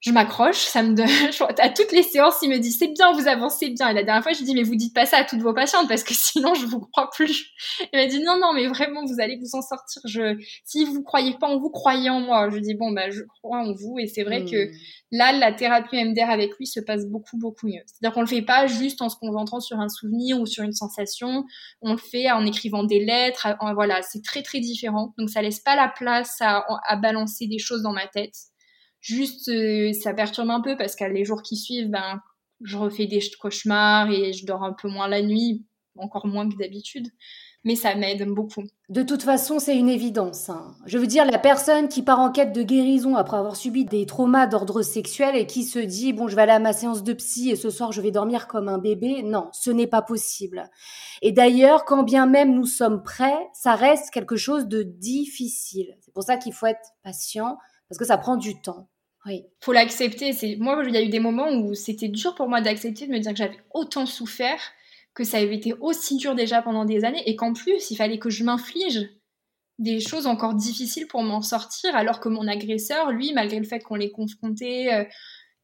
[0.00, 1.08] je m'accroche, ça me donne,
[1.58, 3.88] à toutes les séances, il me dit c'est bien, vous avancez bien.
[3.88, 5.52] Et la dernière fois, je lui dis mais vous dites pas ça à toutes vos
[5.52, 7.50] patientes parce que sinon je vous crois plus.
[7.92, 10.00] Il m'a dit non non mais vraiment vous allez vous en sortir.
[10.04, 12.48] Je, si vous croyez pas en vous, croyez en moi.
[12.48, 14.74] Je dis bon bah je crois en vous et c'est vrai que hmm.
[15.10, 17.82] là la thérapie MDR avec lui se passe beaucoup beaucoup mieux.
[17.86, 20.72] C'est-à-dire qu'on le fait pas juste en se concentrant sur un souvenir ou sur une
[20.72, 21.44] sensation,
[21.82, 23.48] on le fait en écrivant des lettres.
[23.74, 25.12] voilà, c'est très très différent.
[25.18, 28.34] Donc ça laisse pas la place à, à balancer des choses dans ma tête.
[29.08, 32.20] Juste, euh, ça perturbe un peu parce qu'à les jours qui suivent, ben,
[32.60, 35.64] je refais des cauchemars et je dors un peu moins la nuit,
[35.96, 37.06] encore moins que d'habitude.
[37.64, 38.64] Mais ça m'aide beaucoup.
[38.90, 40.50] De toute façon, c'est une évidence.
[40.50, 40.74] Hein.
[40.84, 44.04] Je veux dire, la personne qui part en quête de guérison après avoir subi des
[44.04, 47.14] traumas d'ordre sexuel et qui se dit, bon, je vais aller à ma séance de
[47.14, 50.68] psy et ce soir, je vais dormir comme un bébé, non, ce n'est pas possible.
[51.22, 55.96] Et d'ailleurs, quand bien même nous sommes prêts, ça reste quelque chose de difficile.
[56.00, 57.56] C'est pour ça qu'il faut être patient,
[57.88, 58.90] parce que ça prend du temps.
[59.28, 59.44] Oui.
[59.60, 60.32] Faut l'accepter.
[60.32, 63.12] C'est moi, il y a eu des moments où c'était dur pour moi d'accepter de
[63.12, 64.60] me dire que j'avais autant souffert,
[65.14, 68.18] que ça avait été aussi dur déjà pendant des années, et qu'en plus, il fallait
[68.18, 69.10] que je m'inflige
[69.78, 73.80] des choses encore difficiles pour m'en sortir, alors que mon agresseur, lui, malgré le fait
[73.80, 75.04] qu'on l'ait confronté, euh,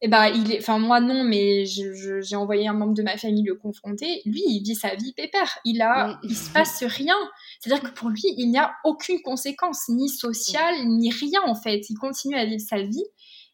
[0.01, 3.43] eh ben, il est, enfin moi non, mais j'ai envoyé un membre de ma famille
[3.43, 4.21] le confronter.
[4.25, 5.57] Lui, il vit sa vie pépère.
[5.65, 7.15] Il a, il se passe rien.
[7.59, 11.89] C'est-à-dire que pour lui, il n'y a aucune conséquence, ni sociale, ni rien en fait.
[11.89, 13.05] Il continue à vivre sa vie,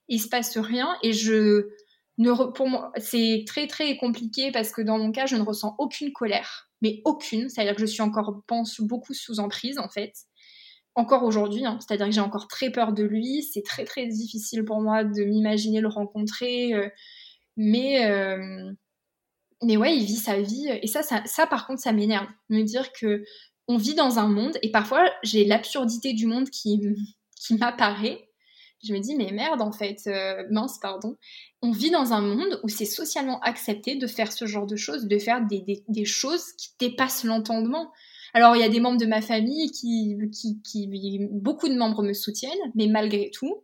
[0.07, 0.97] il se passe rien.
[1.03, 1.69] Et je
[2.17, 5.75] ne, pour moi, c'est très très compliqué parce que dans mon cas, je ne ressens
[5.79, 7.49] aucune colère, mais aucune.
[7.49, 10.13] C'est-à-dire que je suis encore, pense beaucoup sous emprise en fait
[10.95, 11.79] encore aujourd'hui, hein.
[11.79, 15.23] c'est-à-dire que j'ai encore très peur de lui, c'est très très difficile pour moi de
[15.23, 16.89] m'imaginer le rencontrer, euh,
[17.55, 18.71] mais euh,
[19.63, 22.63] mais ouais, il vit sa vie et ça, ça, ça par contre, ça m'énerve, me
[22.63, 23.23] dire que
[23.67, 26.81] on vit dans un monde et parfois j'ai l'absurdité du monde qui
[27.39, 28.27] qui m'apparaît.
[28.83, 31.17] Je me dis mais merde en fait, euh, mince pardon.
[31.61, 35.05] On vit dans un monde où c'est socialement accepté de faire ce genre de choses,
[35.05, 37.91] de faire des, des, des choses qui dépassent l'entendement.
[38.33, 42.01] Alors, il y a des membres de ma famille qui, qui, qui, beaucoup de membres
[42.01, 43.63] me soutiennent, mais malgré tout,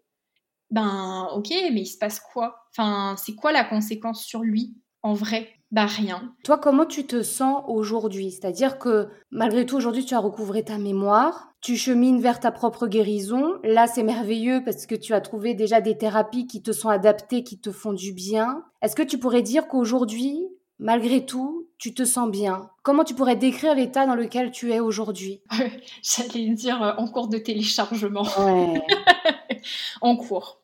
[0.71, 2.65] ben, ok, mais il se passe quoi?
[2.71, 5.49] Enfin, c'est quoi la conséquence sur lui, en vrai?
[5.71, 6.33] Bah, rien.
[6.43, 8.31] Toi, comment tu te sens aujourd'hui?
[8.31, 12.87] C'est-à-dire que, malgré tout, aujourd'hui, tu as recouvré ta mémoire, tu chemines vers ta propre
[12.87, 13.55] guérison.
[13.63, 17.43] Là, c'est merveilleux parce que tu as trouvé déjà des thérapies qui te sont adaptées,
[17.43, 18.63] qui te font du bien.
[18.81, 20.47] Est-ce que tu pourrais dire qu'aujourd'hui,
[20.79, 22.69] malgré tout, tu te sens bien?
[22.83, 25.41] Comment tu pourrais décrire l'état dans lequel tu es aujourd'hui?
[26.03, 28.25] J'allais dire euh, en cours de téléchargement.
[30.01, 30.61] en cours.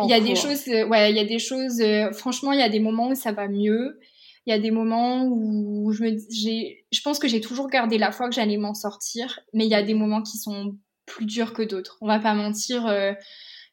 [0.00, 1.80] il y a des choses, euh, ouais, il y a des choses.
[1.80, 3.98] Euh, franchement, il y a des moments où ça va mieux.
[4.46, 7.98] Il y a des moments où je me, j'ai, je pense que j'ai toujours gardé
[7.98, 11.26] la foi que j'allais m'en sortir, mais il y a des moments qui sont plus
[11.26, 11.98] durs que d'autres.
[12.00, 12.86] On va pas mentir.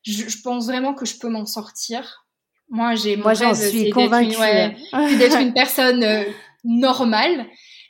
[0.04, 2.24] je, pense vraiment que je peux m'en sortir.
[2.70, 4.34] Moi, j'ai moi j'en suis convaincue.
[4.34, 6.24] C'est d'être une personne euh,
[6.64, 7.45] normale,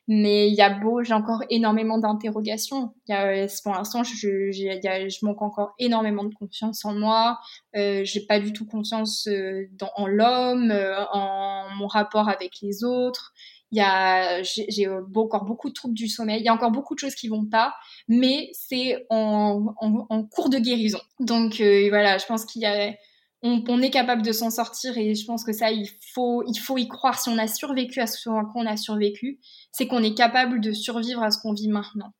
[0.07, 2.93] mais il y a beau, j'ai encore énormément d'interrogations.
[3.09, 7.39] Euh, pour l'instant, je, je, je manque encore énormément de confiance en moi.
[7.75, 10.73] Euh, j'ai pas du tout confiance euh, dans, en l'homme,
[11.13, 13.33] en mon rapport avec les autres.
[13.71, 16.41] Il y a, j'ai encore beaucoup de troubles du sommeil.
[16.41, 17.73] Il y a encore beaucoup de choses qui vont pas,
[18.07, 20.99] mais c'est en, en, en, cours de guérison.
[21.19, 21.55] Donc
[21.89, 22.93] voilà, je pense qu'il y a
[23.43, 26.77] on, est capable de s'en sortir et je pense que ça, il faut, il faut
[26.77, 27.19] y croire.
[27.19, 29.39] Si on a survécu à ce qu'on a survécu,
[29.71, 32.13] c'est qu'on est capable de survivre à ce qu'on vit maintenant.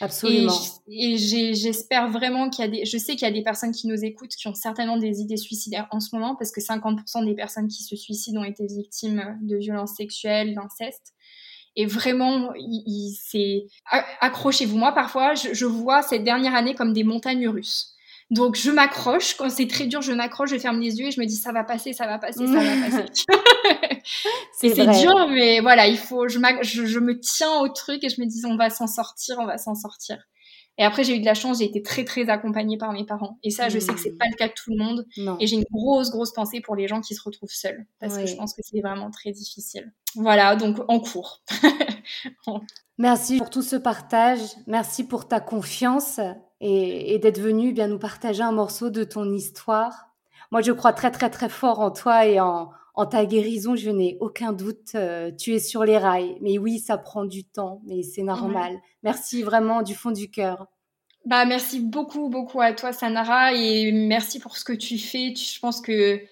[0.00, 0.54] Absolument.
[0.88, 3.88] Et, j'espère vraiment qu'il y a des, je sais qu'il y a des personnes qui
[3.88, 7.34] nous écoutent qui ont certainement des idées suicidaires en ce moment parce que 50% des
[7.34, 11.14] personnes qui se suicident ont été victimes de violences sexuelles, d'inceste.
[11.74, 12.52] Et vraiment,
[13.20, 13.66] c'est
[14.20, 14.78] accrochez-vous.
[14.78, 17.97] Moi, parfois, je, je vois cette dernière année comme des montagnes russes.
[18.30, 21.20] Donc je m'accroche, quand c'est très dur, je m'accroche, je ferme les yeux et je
[21.20, 23.04] me dis ça va passer, ça va passer, ça va passer.
[24.52, 28.20] c'est dur, mais voilà, il faut, je, je, je, me tiens au truc et je
[28.20, 30.18] me dis on va s'en sortir, on va s'en sortir.
[30.78, 33.38] Et après j'ai eu de la chance, j'ai été très très accompagnée par mes parents.
[33.42, 34.18] Et ça, je sais que c'est mmh.
[34.18, 35.06] pas le cas de tout le monde.
[35.40, 38.26] Et j'ai une grosse grosse pensée pour les gens qui se retrouvent seuls, parce que
[38.26, 39.92] je pense que c'est vraiment très difficile.
[40.14, 41.42] Voilà, donc en cours.
[42.98, 44.40] Merci pour tout ce partage.
[44.66, 46.20] Merci pour ta confiance
[46.60, 50.08] et, d'être venu bien nous partager un morceau de ton histoire.
[50.50, 52.70] Moi, je crois très très très fort en toi et en,
[53.06, 53.76] ta guérison.
[53.76, 54.94] Je n'ai aucun doute.
[54.94, 56.36] Euh, tu es sur les rails.
[56.40, 58.78] Mais oui, ça prend du temps, mais c'est normal.
[59.02, 60.66] Merci vraiment du fond du cœur.
[61.24, 65.34] Bah, merci beaucoup, beaucoup à toi, Sanara, et merci pour ce que tu fais.
[65.34, 66.22] Je pense que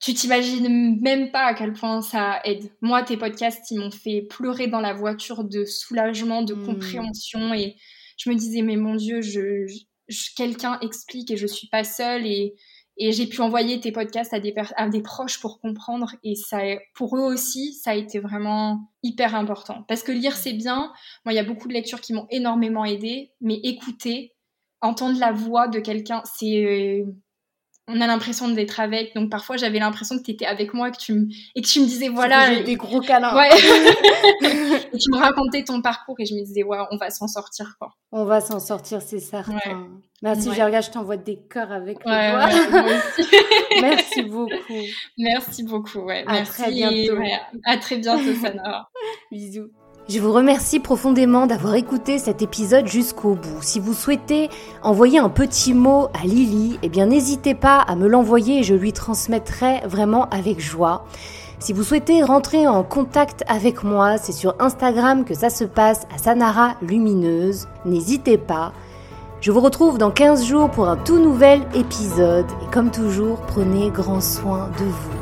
[0.00, 2.70] tu t'imagines même pas à quel point ça aide.
[2.80, 6.66] Moi, tes podcasts, ils m'ont fait pleurer dans la voiture de soulagement, de mmh.
[6.66, 7.76] compréhension et
[8.16, 9.66] je me disais, mais mon Dieu, je,
[10.36, 12.54] quelqu'un explique et je suis pas seule et,
[13.02, 16.58] et j'ai pu envoyer tes podcasts à des, proches pour comprendre et ça,
[16.94, 19.84] pour eux aussi, ça a été vraiment hyper important.
[19.88, 20.92] Parce que lire, c'est bien.
[21.24, 24.34] Moi, il y a beaucoup de lectures qui m'ont énormément aidé, mais écouter,
[24.82, 27.06] entendre la voix de quelqu'un, c'est
[27.92, 29.14] on a l'impression d'être avec.
[29.14, 31.80] Donc parfois j'avais l'impression que tu étais avec moi que tu me, et que tu
[31.80, 32.62] me disais voilà.
[32.62, 33.36] Des gros câlins.
[33.36, 33.48] Ouais.
[34.42, 37.76] et tu me racontais ton parcours et je me disais ouais, on va s'en sortir
[37.78, 37.92] quoi.
[38.12, 39.88] On va s'en sortir, c'est certain.
[40.22, 42.10] Merci Gerga, je t'envoie des cœurs avec les
[43.80, 44.52] Merci beaucoup.
[45.16, 46.00] Merci beaucoup.
[46.00, 46.24] Ouais.
[46.26, 47.18] À très bientôt.
[47.64, 48.88] À très bientôt, Sana.
[49.30, 49.70] Bisous.
[50.12, 53.62] Je vous remercie profondément d'avoir écouté cet épisode jusqu'au bout.
[53.62, 54.50] Si vous souhaitez
[54.82, 58.74] envoyer un petit mot à Lily, eh bien n'hésitez pas à me l'envoyer et je
[58.74, 61.04] lui transmettrai vraiment avec joie.
[61.60, 66.08] Si vous souhaitez rentrer en contact avec moi, c'est sur Instagram que ça se passe
[66.12, 67.68] à Sanara Lumineuse.
[67.84, 68.72] N'hésitez pas.
[69.40, 73.90] Je vous retrouve dans 15 jours pour un tout nouvel épisode et comme toujours, prenez
[73.90, 75.19] grand soin de vous.